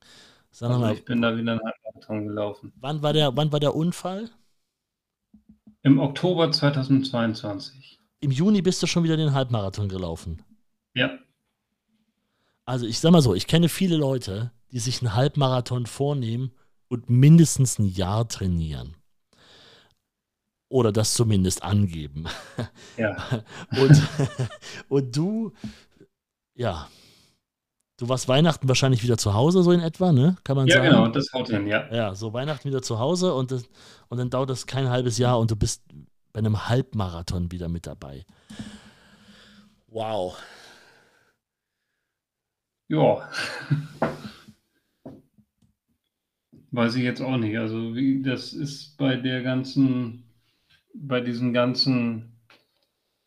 Sag 0.53 0.69
also 0.69 0.81
mal, 0.83 0.95
ich 0.95 1.05
bin 1.05 1.21
da 1.21 1.37
wieder 1.37 1.53
einen 1.53 1.61
Halbmarathon 1.65 2.29
gelaufen. 2.29 2.73
Wann 2.77 3.03
war 3.03 3.13
der, 3.13 3.37
wann 3.37 3.51
war 3.51 3.59
der 3.59 3.75
Unfall? 3.75 4.31
Im 5.83 5.99
Oktober 5.99 6.51
2022. 6.53 7.99
Im 8.21 8.31
Juni 8.31 8.61
bist 8.61 8.83
du 8.83 8.87
schon 8.87 9.03
wieder 9.03 9.17
den 9.17 9.33
Halbmarathon 9.33 9.89
gelaufen. 9.89 10.43
Ja. 10.95 11.19
Also 12.67 12.87
ich 12.87 13.01
sag 13.01 13.13
mal 13.13 13.23
so, 13.23 13.35
ich 13.35 13.47
kenne 13.47 13.69
viele 13.69 13.97
Leute, 13.97 14.53
die 14.73 14.79
sich 14.79 15.01
einen 15.01 15.15
Halbmarathon 15.15 15.87
vornehmen 15.87 16.53
und 16.89 17.09
mindestens 17.09 17.79
ein 17.79 17.87
Jahr 17.87 18.29
trainieren. 18.29 18.97
Oder 20.69 20.93
das 20.93 21.15
zumindest 21.15 21.63
angeben. 21.63 22.27
Ja. 22.97 23.17
Und, 23.77 24.03
und 24.89 25.17
du, 25.17 25.53
ja, 26.55 26.89
du 28.01 28.09
warst 28.09 28.29
Weihnachten 28.29 28.67
wahrscheinlich 28.67 29.03
wieder 29.03 29.19
zu 29.19 29.35
Hause, 29.35 29.63
so 29.63 29.73
in 29.73 29.81
etwa, 29.81 30.11
ne? 30.11 30.37
Kann 30.43 30.57
man 30.57 30.67
ja, 30.67 30.77
sagen? 30.77 30.89
genau, 30.89 31.09
das 31.09 31.31
haut 31.35 31.49
hin, 31.49 31.67
ja. 31.67 31.87
Ja, 31.93 32.15
so 32.15 32.33
Weihnachten 32.33 32.67
wieder 32.67 32.81
zu 32.81 32.99
Hause 32.99 33.35
und, 33.35 33.51
das, 33.51 33.69
und 34.09 34.17
dann 34.17 34.31
dauert 34.31 34.49
das 34.49 34.67
kein 34.67 34.89
halbes 34.89 35.19
Jahr 35.19 35.39
und 35.39 35.51
du 35.51 35.57
bist 35.57 35.83
bei 36.33 36.39
einem 36.39 36.67
Halbmarathon 36.69 37.53
wieder 37.53 37.69
mit 37.69 37.87
dabei. 37.87 38.25
Wow. 39.89 40.39
Ja. 42.89 43.29
Weiß 46.71 46.95
ich 46.95 47.03
jetzt 47.03 47.21
auch 47.21 47.37
nicht. 47.37 47.59
Also 47.59 47.95
wie 47.95 48.23
das 48.23 48.55
ist 48.55 48.97
bei 48.97 49.17
der 49.17 49.43
ganzen, 49.43 50.25
bei 50.95 51.21
diesen 51.21 51.53
ganzen, 51.53 52.41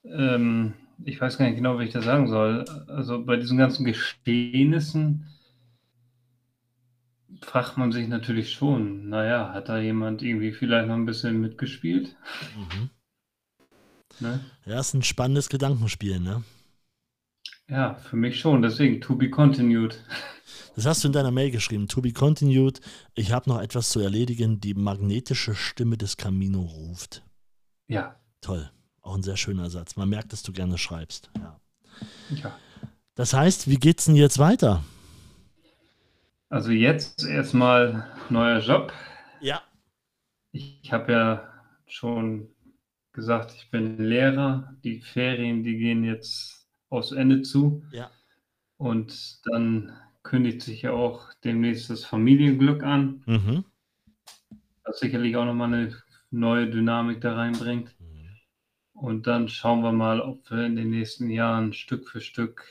ähm, 0.04 0.74
ich 1.06 1.20
weiß 1.20 1.38
gar 1.38 1.46
nicht 1.46 1.56
genau, 1.56 1.80
wie 1.80 1.86
ich 1.86 1.94
das 1.94 2.06
sagen 2.06 2.28
soll. 2.28 2.66
Also 2.88 3.24
bei 3.24 3.38
diesen 3.38 3.58
ganzen 3.58 3.86
Geschehnissen 3.86 5.28
fragt 7.42 7.78
man 7.78 7.92
sich 7.92 8.08
natürlich 8.08 8.54
schon, 8.54 9.10
naja, 9.10 9.52
hat 9.54 9.70
da 9.70 9.80
jemand 9.80 10.22
irgendwie 10.22 10.52
vielleicht 10.52 10.88
noch 10.88 10.96
ein 10.96 11.06
bisschen 11.06 11.40
mitgespielt? 11.42 12.16
Mhm. 12.56 12.90
Ne? 14.20 14.40
Ja, 14.66 14.80
ist 14.80 14.94
ein 14.94 15.04
spannendes 15.04 15.50
Gedankenspiel, 15.50 16.20
ne? 16.20 16.44
Ja, 17.68 17.96
für 17.96 18.16
mich 18.16 18.40
schon. 18.40 18.62
Deswegen, 18.62 19.02
to 19.02 19.16
be 19.16 19.30
continued. 19.30 20.04
Das 20.76 20.86
hast 20.86 21.04
du 21.04 21.08
in 21.08 21.14
deiner 21.14 21.32
Mail 21.32 21.52
geschrieben. 21.52 21.88
To 21.88 22.02
be 22.02 22.14
continued. 22.14 22.82
Ich 23.16 23.32
habe 23.32 23.50
noch 23.50 23.62
etwas 23.62 23.90
zu 23.90 24.00
erledigen. 24.00 24.60
Die 24.60 24.74
magnetische 24.74 25.56
Stimme 25.56 25.98
des 25.98 26.18
Camino 26.18 26.62
ruft. 26.62 27.24
Ja, 27.88 28.20
Toll. 28.44 28.70
Auch 29.04 29.16
ein 29.16 29.22
sehr 29.24 29.38
schöner 29.38 29.70
Satz. 29.70 29.96
Man 29.96 30.10
merkt, 30.10 30.34
dass 30.34 30.42
du 30.44 30.52
gerne 30.52 30.78
schreibst. 30.78 31.30
Ja. 31.38 31.60
ja. 32.32 32.58
Das 33.16 33.34
heißt, 33.34 33.70
wie 33.70 33.76
geht's 33.78 34.06
denn 34.06 34.16
jetzt 34.16 34.40
weiter? 34.40 34.84
Also 36.50 36.72
jetzt 36.72 37.24
erstmal 37.26 38.08
neuer 38.30 38.60
Job. 38.60 38.92
Ja. 39.42 39.62
Ich 40.52 40.92
habe 40.92 41.12
ja 41.12 41.50
schon 41.86 42.48
gesagt, 43.12 43.54
ich 43.56 43.70
bin 43.70 43.98
Lehrer. 43.98 44.74
Die 44.84 45.02
Ferien, 45.02 45.64
die 45.64 45.78
gehen 45.78 46.04
jetzt 46.04 46.68
aufs 46.90 47.12
Ende 47.12 47.42
zu. 47.42 47.84
Ja. 47.92 48.10
Und 48.78 49.46
dann 49.48 49.92
kündigt 50.24 50.62
sich 50.62 50.84
ja 50.84 50.92
auch 50.92 51.34
demnächst 51.44 51.90
das 51.90 52.06
Familienglück 52.06 52.84
an, 52.84 53.22
Mhm. 53.26 53.66
was 54.86 55.00
sicherlich 55.00 55.36
auch 55.36 55.46
nochmal 55.46 55.74
eine 55.74 55.96
neue 56.32 56.70
Dynamik 56.70 57.20
da 57.22 57.36
reinbringt. 57.36 57.94
Und 58.94 59.28
dann 59.28 59.50
schauen 59.50 59.82
wir 59.82 59.92
mal, 59.92 60.22
ob 60.22 60.50
wir 60.50 60.66
in 60.66 60.76
den 60.76 60.90
nächsten 60.90 61.30
Jahren 61.30 61.74
Stück 61.74 62.08
für 62.10 62.22
Stück 62.22 62.66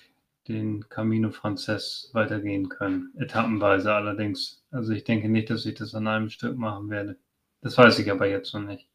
den 0.48 0.88
Camino 0.88 1.30
Frances 1.30 2.10
weitergehen 2.14 2.68
können. 2.68 3.12
Etappenweise 3.16 3.92
allerdings. 3.92 4.64
Also 4.70 4.92
ich 4.92 5.04
denke 5.04 5.28
nicht, 5.28 5.50
dass 5.50 5.66
ich 5.66 5.74
das 5.74 5.94
an 5.94 6.06
einem 6.06 6.30
Stück 6.30 6.56
machen 6.56 6.90
werde. 6.90 7.18
Das 7.60 7.78
weiß 7.78 7.98
ich 8.00 8.10
aber 8.10 8.28
jetzt 8.28 8.52
noch 8.54 8.62
nicht. 8.62 8.88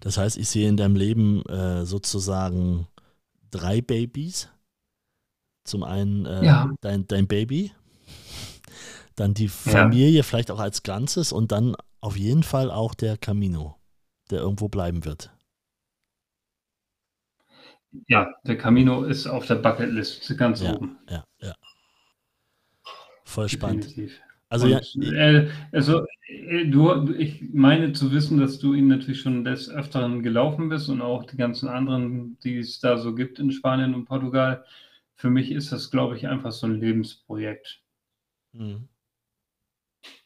Das 0.00 0.16
heißt, 0.16 0.38
ich 0.38 0.48
sehe 0.48 0.68
in 0.68 0.76
deinem 0.76 0.96
Leben 0.96 1.44
äh, 1.46 1.84
sozusagen 1.84 2.86
drei 3.50 3.80
Babys. 3.80 4.48
Zum 5.64 5.82
einen 5.84 6.26
äh, 6.26 6.46
Ja. 6.46 6.70
dein, 6.80 7.06
dein 7.06 7.28
Baby, 7.28 7.72
dann 9.14 9.34
die 9.34 9.48
Familie, 9.48 10.22
vielleicht 10.22 10.50
auch 10.50 10.58
als 10.58 10.82
Ganzes 10.82 11.32
und 11.32 11.52
dann 11.52 11.76
auf 12.00 12.16
jeden 12.16 12.42
Fall 12.42 12.70
auch 12.70 12.94
der 12.94 13.18
Camino, 13.18 13.76
der 14.30 14.40
irgendwo 14.40 14.68
bleiben 14.68 15.04
wird. 15.04 15.30
Ja, 18.08 18.34
der 18.44 18.56
Camino 18.58 19.04
ist 19.04 19.26
auf 19.26 19.46
der 19.46 19.56
Bucketlist 19.56 20.36
ganz 20.38 20.60
Ja, 20.60 20.74
oben. 20.74 20.98
ja, 21.08 21.24
ja. 21.40 21.54
Voll 23.24 23.48
spannend. 23.48 23.84
Definitiv. 23.84 24.20
Also 24.48 24.66
ja, 24.66 24.80
Und, 24.94 25.12
äh, 25.12 25.48
also 25.72 26.04
äh, 26.26 26.66
du, 26.66 27.12
ich 27.14 27.42
meine 27.52 27.92
zu 27.92 28.10
wissen, 28.12 28.38
dass 28.38 28.58
du 28.58 28.74
ihn 28.74 28.88
natürlich 28.88 29.20
schon 29.20 29.44
des 29.44 29.68
Öfteren 29.70 30.22
gelaufen 30.22 30.68
bist 30.68 30.88
und 30.88 31.00
auch 31.02 31.24
die 31.24 31.36
ganzen 31.36 31.68
anderen, 31.68 32.38
die 32.40 32.58
es 32.58 32.80
da 32.80 32.98
so 32.98 33.14
gibt 33.14 33.38
in 33.38 33.52
Spanien 33.52 33.94
und 33.94 34.06
Portugal. 34.06 34.64
Für 35.14 35.30
mich 35.30 35.52
ist 35.52 35.70
das, 35.72 35.90
glaube 35.90 36.16
ich, 36.16 36.26
einfach 36.28 36.50
so 36.52 36.66
ein 36.66 36.80
Lebensprojekt, 36.80 37.82
mhm. 38.52 38.88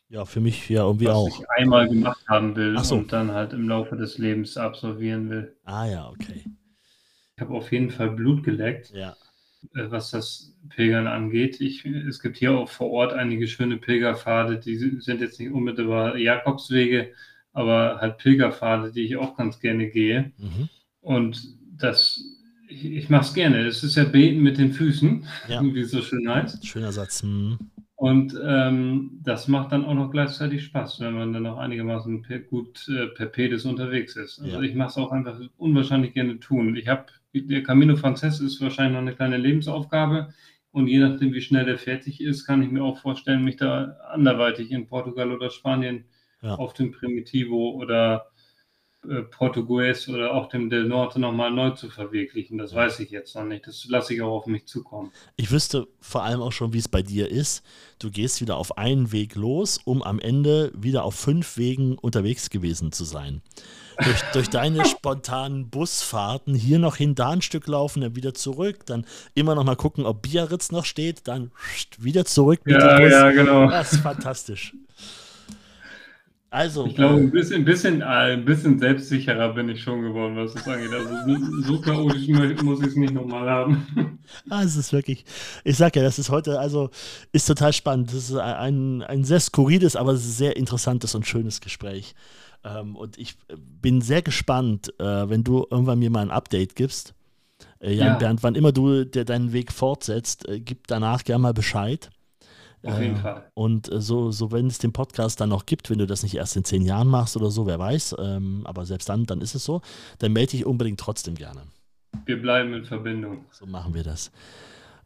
ja, 0.08 0.24
für 0.24 0.40
mich 0.40 0.68
ja 0.68 0.84
irgendwie 0.84 1.06
was 1.06 1.14
auch. 1.14 1.28
ich 1.28 1.48
einmal 1.50 1.88
gemacht 1.88 2.24
haben 2.28 2.56
will 2.56 2.78
so. 2.78 2.96
und 2.96 3.12
dann 3.12 3.32
halt 3.32 3.52
im 3.52 3.68
Laufe 3.68 3.96
des 3.96 4.18
Lebens 4.18 4.56
absolvieren 4.56 5.28
will. 5.30 5.56
Ah 5.64 5.86
ja, 5.86 6.08
okay. 6.08 6.44
Ich 7.36 7.40
habe 7.42 7.54
auf 7.54 7.72
jeden 7.72 7.90
Fall 7.90 8.10
Blut 8.10 8.44
geleckt. 8.44 8.90
Ja, 8.94 9.16
äh, 9.74 9.90
was 9.90 10.10
das 10.10 10.54
Pilgern 10.68 11.06
angeht. 11.06 11.60
Ich, 11.60 11.84
es 11.84 12.20
gibt 12.20 12.36
hier 12.36 12.52
auch 12.52 12.68
vor 12.68 12.90
Ort 12.90 13.12
einige 13.12 13.48
schöne 13.48 13.76
Pilgerpfade, 13.76 14.58
die 14.58 14.76
sind 14.76 15.20
jetzt 15.20 15.40
nicht 15.40 15.50
unmittelbar 15.52 16.16
Jakobswege, 16.16 17.12
aber 17.52 17.98
halt 18.00 18.18
Pilgerpfade, 18.18 18.92
die 18.92 19.02
ich 19.02 19.16
auch 19.16 19.36
ganz 19.36 19.58
gerne 19.60 19.88
gehe. 19.88 20.32
mhm. 20.38 20.68
Und 21.00 21.54
das, 21.76 22.18
ich, 22.68 22.84
ich 22.86 23.10
mache 23.10 23.22
es 23.26 23.34
gerne. 23.34 23.66
Es 23.66 23.82
ist 23.84 23.96
ja 23.96 24.04
Beten 24.04 24.40
mit 24.42 24.56
den 24.58 24.72
Füßen, 24.72 25.26
Ja. 25.48 25.60
wie 25.74 25.80
es 25.80 25.90
so 25.90 26.00
schön 26.02 26.28
heißt. 26.28 26.64
schöner 26.66 26.92
Satz. 26.92 27.22
Mhm. 27.24 27.58
Und 27.96 28.38
ähm, 28.44 29.20
das 29.22 29.48
macht 29.48 29.72
dann 29.72 29.84
auch 29.84 29.94
noch 29.94 30.10
gleichzeitig 30.10 30.64
Spaß, 30.64 31.00
wenn 31.00 31.14
man 31.14 31.32
dann 31.32 31.46
auch 31.46 31.58
einigermaßen 31.58 32.22
per, 32.22 32.38
gut 32.40 32.86
äh, 32.88 33.06
per 33.08 33.26
Pedis 33.26 33.64
unterwegs 33.64 34.16
ist. 34.16 34.40
Also 34.40 34.56
Ja. 34.56 34.62
ich 34.62 34.74
mache 34.74 34.88
es 34.90 34.96
auch 34.96 35.10
einfach 35.12 35.38
unwahrscheinlich 35.56 36.12
gerne 36.14 36.38
tun. 36.40 36.74
Ich 36.76 36.88
habe, 36.88 37.06
der 37.34 37.62
Camino 37.62 37.96
Frances 37.96 38.40
ist 38.40 38.60
wahrscheinlich 38.60 38.94
noch 38.94 39.00
eine 39.02 39.14
kleine 39.14 39.36
Lebensaufgabe. 39.38 40.32
Und 40.72 40.88
je 40.88 40.98
nachdem, 40.98 41.32
wie 41.32 41.40
schnell 41.40 41.64
der 41.66 41.78
fertig 41.78 42.20
ist, 42.20 42.46
kann 42.46 42.62
ich 42.62 42.70
mir 42.70 42.82
auch 42.82 42.98
vorstellen, 42.98 43.44
mich 43.44 43.56
da 43.56 43.96
anderweitig 44.12 44.70
in 44.72 44.86
Portugal 44.86 45.30
oder 45.32 45.50
Spanien 45.50 46.04
Ja. 46.42 46.56
auf 46.56 46.74
dem 46.74 46.92
Primitivo 46.92 47.70
oder 47.72 48.26
äh, 49.08 49.22
Portugues 49.22 50.08
oder 50.08 50.32
auch 50.34 50.48
dem 50.48 50.70
Del 50.70 50.84
Norte 50.84 51.20
nochmal 51.20 51.50
neu 51.50 51.70
zu 51.70 51.90
verwirklichen. 51.90 52.58
Das 52.58 52.74
weiß 52.74 53.00
ich 53.00 53.10
jetzt 53.10 53.34
noch 53.34 53.44
nicht. 53.44 53.66
Das 53.66 53.84
lasse 53.88 54.14
ich 54.14 54.22
auch 54.22 54.32
auf 54.38 54.46
mich 54.46 54.66
zukommen. 54.66 55.10
Ich 55.36 55.50
wüsste 55.50 55.86
vor 56.00 56.22
allem 56.22 56.40
auch 56.42 56.52
schon, 56.52 56.72
wie 56.72 56.78
es 56.78 56.88
bei 56.88 57.02
dir 57.02 57.30
ist. 57.30 57.62
Du 57.98 58.10
gehst 58.10 58.40
wieder 58.40 58.56
auf 58.56 58.76
einen 58.78 59.12
Weg 59.12 59.34
los, 59.34 59.78
um 59.84 60.02
am 60.02 60.18
Ende 60.18 60.72
wieder 60.74 61.04
auf 61.04 61.14
fünf 61.14 61.56
Wegen 61.56 61.96
unterwegs 61.98 62.50
gewesen 62.50 62.92
zu 62.92 63.04
sein. 63.04 63.42
Durch, 64.02 64.20
durch 64.32 64.50
deine 64.50 64.84
spontanen 64.84 65.70
Busfahrten 65.70 66.54
hier 66.54 66.78
noch 66.78 66.96
hin, 66.96 67.14
da 67.14 67.30
ein 67.30 67.42
Stück 67.42 67.66
laufen, 67.66 68.00
dann 68.00 68.16
wieder 68.16 68.34
zurück, 68.34 68.84
dann 68.86 69.06
immer 69.34 69.54
noch 69.54 69.64
mal 69.64 69.76
gucken, 69.76 70.04
ob 70.04 70.22
Biarritz 70.22 70.72
noch 70.72 70.84
steht, 70.84 71.28
dann 71.28 71.52
wieder 71.98 72.24
zurück 72.24 72.60
mit 72.64 72.74
Ja, 72.74 72.96
dem 72.96 73.04
Bus. 73.04 73.12
ja, 73.12 73.30
genau. 73.30 73.70
Das 73.70 73.92
ist 73.92 74.00
fantastisch. 74.00 74.74
Also, 76.54 76.86
Ich 76.86 76.94
glaube, 76.94 77.16
ein 77.16 77.32
bisschen, 77.32 77.56
ein, 77.62 77.64
bisschen, 77.64 78.00
äh, 78.00 78.04
ein 78.04 78.44
bisschen 78.44 78.78
selbstsicherer 78.78 79.54
bin 79.54 79.68
ich 79.68 79.82
schon 79.82 80.02
geworden, 80.02 80.36
was 80.36 80.54
das 80.54 80.68
angeht. 80.68 80.92
Also 80.92 81.08
so- 81.62 81.80
chaotisch 81.80 82.28
muss 82.62 82.80
ich 82.80 82.86
es 82.86 82.96
nicht 82.96 83.12
nochmal 83.12 83.48
haben. 83.50 83.86
Ah, 84.48 84.62
es 84.62 84.74
ist 84.76 84.92
wirklich, 84.92 85.24
ich 85.64 85.76
sag 85.76 85.94
ja, 85.96 86.02
das 86.02 86.18
ist 86.18 86.30
heute, 86.30 86.58
also 86.58 86.88
ist 87.32 87.46
total 87.46 87.72
spannend. 87.74 88.08
Das 88.08 88.30
ist 88.30 88.34
ein, 88.34 89.02
ein 89.02 89.22
sehr 89.24 89.38
skurriles, 89.38 89.96
aber 89.96 90.16
sehr 90.16 90.56
interessantes 90.56 91.14
und 91.14 91.26
schönes 91.26 91.60
Gespräch. 91.60 92.14
Ähm, 92.64 92.96
und 92.96 93.18
ich 93.18 93.34
bin 93.82 94.00
sehr 94.00 94.22
gespannt, 94.22 94.94
äh, 94.98 95.28
wenn 95.28 95.44
du 95.44 95.66
irgendwann 95.70 95.98
mir 95.98 96.08
mal 96.10 96.22
ein 96.22 96.30
Update 96.30 96.74
gibst. 96.76 97.14
Äh, 97.80 97.92
Jan 97.94 98.06
Ja. 98.06 98.14
Bernd, 98.14 98.42
wann 98.42 98.54
immer 98.54 98.72
du 98.72 99.04
deinen 99.04 99.52
Weg 99.52 99.72
fortsetzt, 99.72 100.48
äh, 100.48 100.58
gib 100.60 100.86
danach 100.86 101.24
gerne 101.24 101.42
mal 101.42 101.52
Bescheid. 101.54 102.10
Auf 102.84 103.00
jeden 103.00 103.16
Äh, 103.16 103.20
Fall. 103.20 103.50
Und 103.54 103.90
äh, 103.90 104.00
so, 104.00 104.30
so, 104.30 104.52
wenn 104.52 104.66
es 104.66 104.78
den 104.78 104.92
Podcast 104.92 105.40
dann 105.40 105.48
noch 105.48 105.66
gibt, 105.66 105.90
wenn 105.90 105.98
du 105.98 106.06
das 106.06 106.22
nicht 106.22 106.34
erst 106.34 106.56
in 106.56 106.64
zehn 106.64 106.82
Jahren 106.82 107.08
machst 107.08 107.36
oder 107.36 107.50
so, 107.50 107.66
wer 107.66 107.78
weiß, 107.78 108.16
ähm, 108.18 108.62
aber 108.64 108.84
selbst 108.86 109.08
dann, 109.08 109.24
dann 109.26 109.40
ist 109.40 109.54
es 109.54 109.64
so, 109.64 109.80
dann 110.18 110.32
melde 110.32 110.52
dich 110.52 110.66
unbedingt 110.66 111.00
trotzdem 111.00 111.34
gerne. 111.34 111.62
Wir 112.26 112.40
bleiben 112.40 112.72
in 112.74 112.84
Verbindung. 112.84 113.44
So 113.50 113.66
machen 113.66 113.94
wir 113.94 114.02
das. 114.04 114.30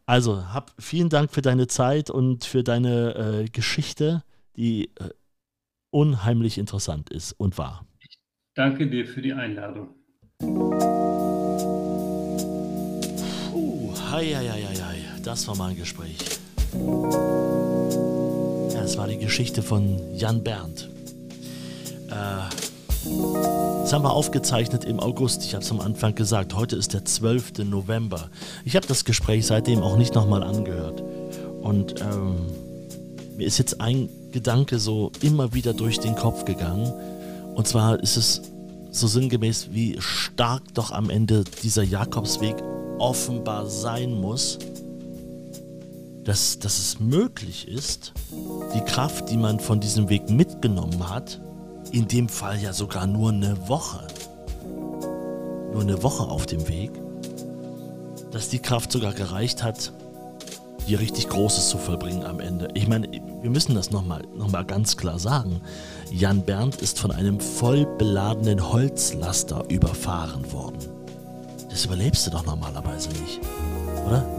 Also, 0.05 0.43
hab 0.53 0.73
vielen 0.79 1.09
Dank 1.09 1.31
für 1.31 1.41
deine 1.41 1.67
Zeit 1.67 2.09
und 2.09 2.43
für 2.45 2.63
deine 2.63 3.15
äh, 3.43 3.45
Geschichte, 3.49 4.23
die 4.55 4.85
äh, 4.99 5.09
unheimlich 5.91 6.57
interessant 6.57 7.09
ist 7.09 7.33
und 7.33 7.57
war. 7.57 7.85
Danke 8.55 8.87
dir 8.87 9.05
für 9.05 9.21
die 9.21 9.33
Einladung. 9.33 9.89
Uh, 13.53 13.93
hei, 14.11 14.25
hei, 14.33 14.49
hei, 14.49 14.61
hei, 14.63 14.75
hei. 14.75 14.97
das 15.23 15.47
war 15.47 15.55
mal 15.55 15.69
ein 15.71 15.77
Gespräch. 15.77 16.17
Das 18.89 18.97
war 18.97 19.07
die 19.07 19.19
Geschichte 19.19 19.61
von 19.61 19.99
Jan 20.15 20.41
Berndt. 20.41 20.89
Äh, 22.07 22.11
das 23.83 23.93
haben 23.93 24.03
wir 24.03 24.11
aufgezeichnet 24.11 24.83
im 24.83 24.99
August. 24.99 25.43
Ich 25.45 25.53
habe 25.53 25.63
es 25.63 25.69
am 25.69 25.79
Anfang 25.79 26.15
gesagt. 26.15 26.55
Heute 26.55 26.75
ist 26.75 26.95
der 26.95 27.05
12. 27.05 27.65
November. 27.65 28.31
Ich 28.65 28.75
habe 28.75 28.87
das 28.87 29.05
Gespräch 29.05 29.45
seitdem 29.45 29.83
auch 29.83 29.95
nicht 29.95 30.15
nochmal 30.15 30.41
angehört. 30.41 31.03
Und 31.61 32.01
ähm, 32.01 32.47
mir 33.37 33.45
ist 33.45 33.59
jetzt 33.59 33.79
ein 33.79 34.09
Gedanke 34.31 34.79
so 34.79 35.11
immer 35.21 35.53
wieder 35.53 35.75
durch 35.75 35.99
den 35.99 36.15
Kopf 36.15 36.45
gegangen. 36.45 36.91
Und 37.53 37.67
zwar 37.67 37.99
ist 37.99 38.17
es 38.17 38.41
so 38.89 39.05
sinngemäß, 39.05 39.67
wie 39.71 39.97
stark 39.99 40.63
doch 40.73 40.89
am 40.89 41.11
Ende 41.11 41.43
dieser 41.61 41.83
Jakobsweg 41.83 42.55
offenbar 42.97 43.67
sein 43.67 44.19
muss, 44.19 44.57
dass, 46.23 46.59
dass 46.59 46.79
es 46.79 46.99
möglich 46.99 47.67
ist, 47.67 48.13
die 48.73 48.81
Kraft, 48.81 49.29
die 49.29 49.37
man 49.37 49.59
von 49.59 49.79
diesem 49.79 50.09
Weg 50.09 50.29
mitgenommen 50.29 51.09
hat, 51.09 51.41
in 51.91 52.07
dem 52.07 52.29
Fall 52.29 52.59
ja 52.59 52.73
sogar 52.73 53.07
nur 53.07 53.29
eine 53.29 53.67
Woche, 53.67 54.05
nur 55.71 55.81
eine 55.81 56.03
Woche 56.03 56.23
auf 56.23 56.45
dem 56.45 56.67
Weg, 56.67 56.91
dass 58.31 58.49
die 58.49 58.59
Kraft 58.59 58.91
sogar 58.91 59.13
gereicht 59.13 59.63
hat, 59.63 59.93
hier 60.85 60.99
richtig 60.99 61.29
Großes 61.29 61.69
zu 61.69 61.77
vollbringen 61.77 62.23
am 62.25 62.39
Ende. 62.39 62.69
Ich 62.73 62.87
meine, 62.87 63.07
wir 63.41 63.49
müssen 63.49 63.75
das 63.75 63.91
nochmal 63.91 64.23
noch 64.35 64.51
mal 64.51 64.65
ganz 64.65 64.97
klar 64.97 65.19
sagen. 65.19 65.61
Jan 66.11 66.43
Berndt 66.43 66.77
ist 66.77 66.99
von 66.99 67.11
einem 67.11 67.39
voll 67.39 67.85
beladenen 67.97 68.71
Holzlaster 68.71 69.65
überfahren 69.69 70.51
worden. 70.51 70.79
Das 71.69 71.85
überlebst 71.85 72.25
du 72.25 72.31
doch 72.31 72.45
normalerweise 72.45 73.09
nicht, 73.09 73.39
oder? 74.07 74.38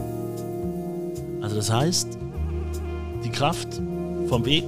Also 1.41 1.55
das 1.55 1.71
heißt, 1.71 2.17
die 3.23 3.29
Kraft 3.29 3.81
vom 4.27 4.45
Weg 4.45 4.65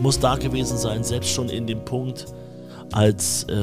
muss 0.00 0.18
da 0.18 0.36
gewesen 0.36 0.78
sein, 0.78 1.04
selbst 1.04 1.30
schon 1.30 1.48
in 1.48 1.66
dem 1.66 1.84
Punkt, 1.84 2.26
als 2.92 3.44
äh, 3.44 3.54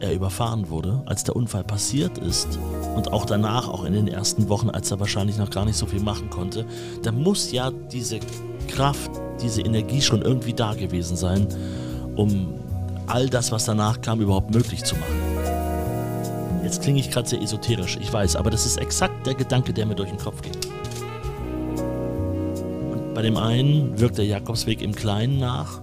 er 0.00 0.14
überfahren 0.14 0.70
wurde, 0.70 1.02
als 1.06 1.24
der 1.24 1.36
Unfall 1.36 1.64
passiert 1.64 2.18
ist 2.18 2.58
und 2.96 3.12
auch 3.12 3.26
danach, 3.26 3.68
auch 3.68 3.84
in 3.84 3.92
den 3.92 4.08
ersten 4.08 4.48
Wochen, 4.48 4.70
als 4.70 4.90
er 4.90 4.98
wahrscheinlich 4.98 5.36
noch 5.36 5.50
gar 5.50 5.64
nicht 5.64 5.76
so 5.76 5.86
viel 5.86 6.00
machen 6.00 6.30
konnte, 6.30 6.64
da 7.02 7.12
muss 7.12 7.52
ja 7.52 7.70
diese 7.70 8.20
Kraft, 8.68 9.10
diese 9.42 9.60
Energie 9.60 10.00
schon 10.00 10.22
irgendwie 10.22 10.54
da 10.54 10.74
gewesen 10.74 11.16
sein, 11.16 11.46
um 12.16 12.54
all 13.06 13.28
das, 13.28 13.52
was 13.52 13.66
danach 13.66 14.00
kam, 14.00 14.20
überhaupt 14.20 14.54
möglich 14.54 14.84
zu 14.84 14.94
machen. 14.96 16.62
Jetzt 16.62 16.80
klinge 16.80 17.00
ich 17.00 17.10
gerade 17.10 17.28
sehr 17.28 17.42
esoterisch, 17.42 17.98
ich 18.00 18.10
weiß, 18.10 18.36
aber 18.36 18.50
das 18.50 18.64
ist 18.64 18.78
exakt 18.78 19.26
der 19.26 19.34
Gedanke, 19.34 19.74
der 19.74 19.84
mir 19.84 19.94
durch 19.94 20.08
den 20.08 20.18
Kopf 20.18 20.40
ging. 20.40 20.52
Bei 23.22 23.28
dem 23.28 23.36
einen 23.36 24.00
wirkt 24.00 24.18
der 24.18 24.24
Jakobsweg 24.24 24.82
im 24.82 24.96
Kleinen 24.96 25.38
nach, 25.38 25.80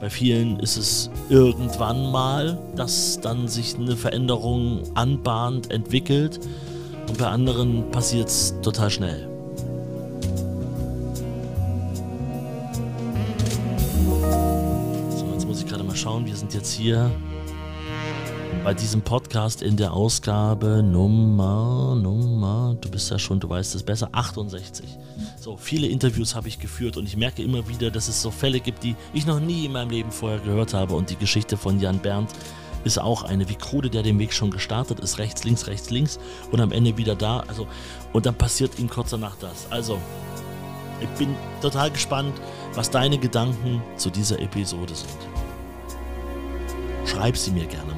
bei 0.00 0.10
vielen 0.10 0.58
ist 0.58 0.76
es 0.76 1.10
irgendwann 1.28 2.10
mal, 2.10 2.58
dass 2.74 3.20
dann 3.20 3.46
sich 3.46 3.76
eine 3.76 3.96
Veränderung 3.96 4.82
anbahnt, 4.96 5.70
entwickelt. 5.70 6.40
Und 7.08 7.18
bei 7.18 7.28
anderen 7.28 7.88
passiert 7.92 8.26
es 8.26 8.52
total 8.62 8.90
schnell. 8.90 9.28
So, 15.10 15.24
jetzt 15.34 15.46
muss 15.46 15.60
ich 15.60 15.68
gerade 15.68 15.84
mal 15.84 15.94
schauen, 15.94 16.26
wir 16.26 16.34
sind 16.34 16.52
jetzt 16.52 16.72
hier 16.72 17.12
bei 18.64 18.74
diesem 18.74 19.02
Podcast 19.02 19.60
in 19.60 19.76
der 19.76 19.92
Ausgabe 19.92 20.84
Nummer, 20.84 21.96
Nummer, 22.00 22.76
du 22.80 22.88
bist 22.88 23.10
ja 23.10 23.18
schon, 23.18 23.40
du 23.40 23.48
weißt 23.48 23.74
es 23.74 23.82
besser, 23.82 24.08
68. 24.12 24.86
So, 25.40 25.56
viele 25.56 25.88
Interviews 25.88 26.36
habe 26.36 26.46
ich 26.46 26.60
geführt 26.60 26.96
und 26.96 27.06
ich 27.06 27.16
merke 27.16 27.42
immer 27.42 27.66
wieder, 27.68 27.90
dass 27.90 28.06
es 28.06 28.22
so 28.22 28.30
Fälle 28.30 28.60
gibt, 28.60 28.84
die 28.84 28.94
ich 29.12 29.26
noch 29.26 29.40
nie 29.40 29.64
in 29.64 29.72
meinem 29.72 29.90
Leben 29.90 30.12
vorher 30.12 30.38
gehört 30.38 30.74
habe 30.74 30.94
und 30.94 31.10
die 31.10 31.16
Geschichte 31.16 31.56
von 31.56 31.80
Jan 31.80 31.98
Berndt 31.98 32.30
ist 32.84 33.00
auch 33.00 33.24
eine, 33.24 33.48
wie 33.48 33.56
krude 33.56 33.90
der 33.90 34.04
den 34.04 34.18
Weg 34.20 34.32
schon 34.32 34.50
gestartet 34.50 35.00
ist, 35.00 35.18
rechts, 35.18 35.42
links, 35.42 35.66
rechts, 35.66 35.90
links 35.90 36.20
und 36.52 36.60
am 36.60 36.70
Ende 36.70 36.96
wieder 36.96 37.16
da, 37.16 37.40
also 37.48 37.66
und 38.12 38.26
dann 38.26 38.36
passiert 38.36 38.78
ihm 38.78 38.88
kurz 38.88 39.10
danach 39.10 39.34
das. 39.36 39.66
Also, 39.70 39.98
ich 41.00 41.08
bin 41.18 41.34
total 41.60 41.90
gespannt, 41.90 42.34
was 42.74 42.90
deine 42.90 43.18
Gedanken 43.18 43.82
zu 43.96 44.08
dieser 44.08 44.38
Episode 44.38 44.94
sind. 44.94 45.18
Schreib 47.06 47.36
sie 47.36 47.50
mir 47.50 47.66
gerne. 47.66 47.91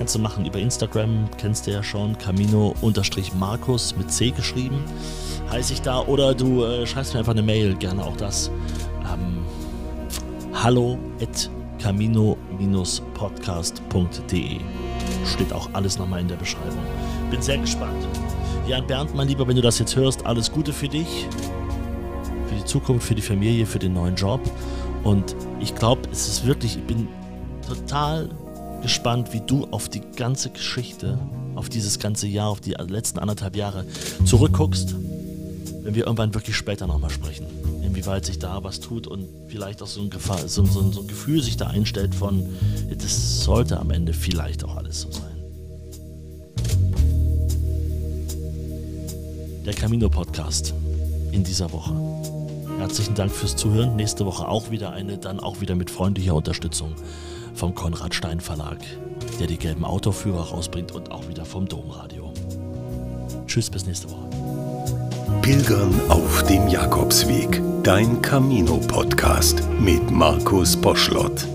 Kannst 0.00 0.14
du 0.14 0.18
machen 0.18 0.46
über 0.46 0.58
Instagram, 0.58 1.28
kennst 1.36 1.66
du 1.66 1.72
ja 1.72 1.82
schon, 1.82 2.16
Camino-Markus 2.16 3.94
mit 3.98 4.10
C 4.10 4.30
geschrieben, 4.30 4.82
heiße 5.50 5.74
ich 5.74 5.82
da. 5.82 6.00
Oder 6.00 6.34
du 6.34 6.64
äh, 6.64 6.86
schreibst 6.86 7.12
mir 7.12 7.18
einfach 7.18 7.32
eine 7.32 7.42
Mail, 7.42 7.74
gerne 7.74 8.02
auch 8.02 8.16
das. 8.16 8.50
Ähm, 9.02 9.44
hallo 10.54 10.98
at 11.20 11.50
camino-podcast.de 11.82 14.60
Steht 15.26 15.52
auch 15.52 15.68
alles 15.74 15.98
nochmal 15.98 16.20
in 16.20 16.28
der 16.28 16.36
Beschreibung. 16.36 16.78
Bin 17.30 17.42
sehr 17.42 17.58
gespannt. 17.58 18.02
Jan 18.66 18.86
Bernd, 18.86 19.14
mein 19.14 19.28
Lieber, 19.28 19.46
wenn 19.46 19.56
du 19.56 19.62
das 19.62 19.78
jetzt 19.80 19.96
hörst, 19.96 20.24
alles 20.24 20.50
Gute 20.50 20.72
für 20.72 20.88
dich, 20.88 21.28
für 22.48 22.54
die 22.54 22.64
Zukunft, 22.64 23.06
für 23.06 23.14
die 23.14 23.20
Familie, 23.20 23.66
für 23.66 23.78
den 23.78 23.92
neuen 23.92 24.16
Job. 24.16 24.40
Und 25.04 25.36
ich 25.60 25.74
glaube, 25.74 26.08
es 26.10 26.26
ist 26.26 26.46
wirklich, 26.46 26.78
ich 26.78 26.84
bin 26.84 27.06
total 27.68 28.30
gespannt, 28.80 29.32
wie 29.32 29.40
du 29.40 29.66
auf 29.70 29.88
die 29.88 30.02
ganze 30.16 30.50
Geschichte, 30.50 31.18
auf 31.54 31.68
dieses 31.68 31.98
ganze 31.98 32.26
Jahr, 32.26 32.48
auf 32.48 32.60
die 32.60 32.72
letzten 32.72 33.18
anderthalb 33.18 33.56
Jahre 33.56 33.84
zurückguckst, 34.24 34.94
wenn 35.82 35.94
wir 35.94 36.04
irgendwann 36.04 36.34
wirklich 36.34 36.56
später 36.56 36.86
nochmal 36.86 37.10
sprechen. 37.10 37.46
Inwieweit 37.82 38.26
sich 38.26 38.38
da 38.38 38.62
was 38.62 38.80
tut 38.80 39.06
und 39.06 39.26
vielleicht 39.48 39.82
auch 39.82 39.86
so 39.86 40.00
ein, 40.00 40.10
Gefahr, 40.10 40.46
so, 40.46 40.64
so, 40.64 40.90
so 40.92 41.00
ein 41.00 41.06
Gefühl 41.06 41.42
sich 41.42 41.56
da 41.56 41.68
einstellt 41.68 42.14
von, 42.14 42.46
das 42.96 43.44
sollte 43.44 43.78
am 43.78 43.90
Ende 43.90 44.12
vielleicht 44.12 44.64
auch 44.64 44.76
alles 44.76 45.02
so 45.02 45.10
sein. 45.10 45.36
Der 49.64 49.74
Camino 49.74 50.08
Podcast 50.08 50.74
in 51.32 51.44
dieser 51.44 51.70
Woche. 51.72 51.94
Herzlichen 52.78 53.14
Dank 53.14 53.30
fürs 53.30 53.56
Zuhören. 53.56 53.96
Nächste 53.96 54.24
Woche 54.24 54.48
auch 54.48 54.70
wieder 54.70 54.90
eine, 54.92 55.18
dann 55.18 55.38
auch 55.38 55.60
wieder 55.60 55.74
mit 55.74 55.90
freundlicher 55.90 56.34
Unterstützung 56.34 56.94
vom 57.54 57.74
Konrad 57.74 58.14
Stein 58.14 58.40
Verlag, 58.40 58.78
der 59.38 59.46
die 59.46 59.58
gelben 59.58 59.84
Autoführer 59.84 60.48
rausbringt 60.50 60.92
und 60.92 61.10
auch 61.10 61.28
wieder 61.28 61.44
vom 61.44 61.66
Domradio. 61.66 62.32
Tschüss, 63.46 63.70
bis 63.70 63.86
nächste 63.86 64.10
Woche. 64.10 64.28
Pilgern 65.42 65.92
auf 66.08 66.42
dem 66.44 66.68
Jakobsweg, 66.68 67.60
dein 67.82 68.20
Camino-Podcast 68.22 69.62
mit 69.80 70.10
Markus 70.10 70.76
Boschlott. 70.76 71.46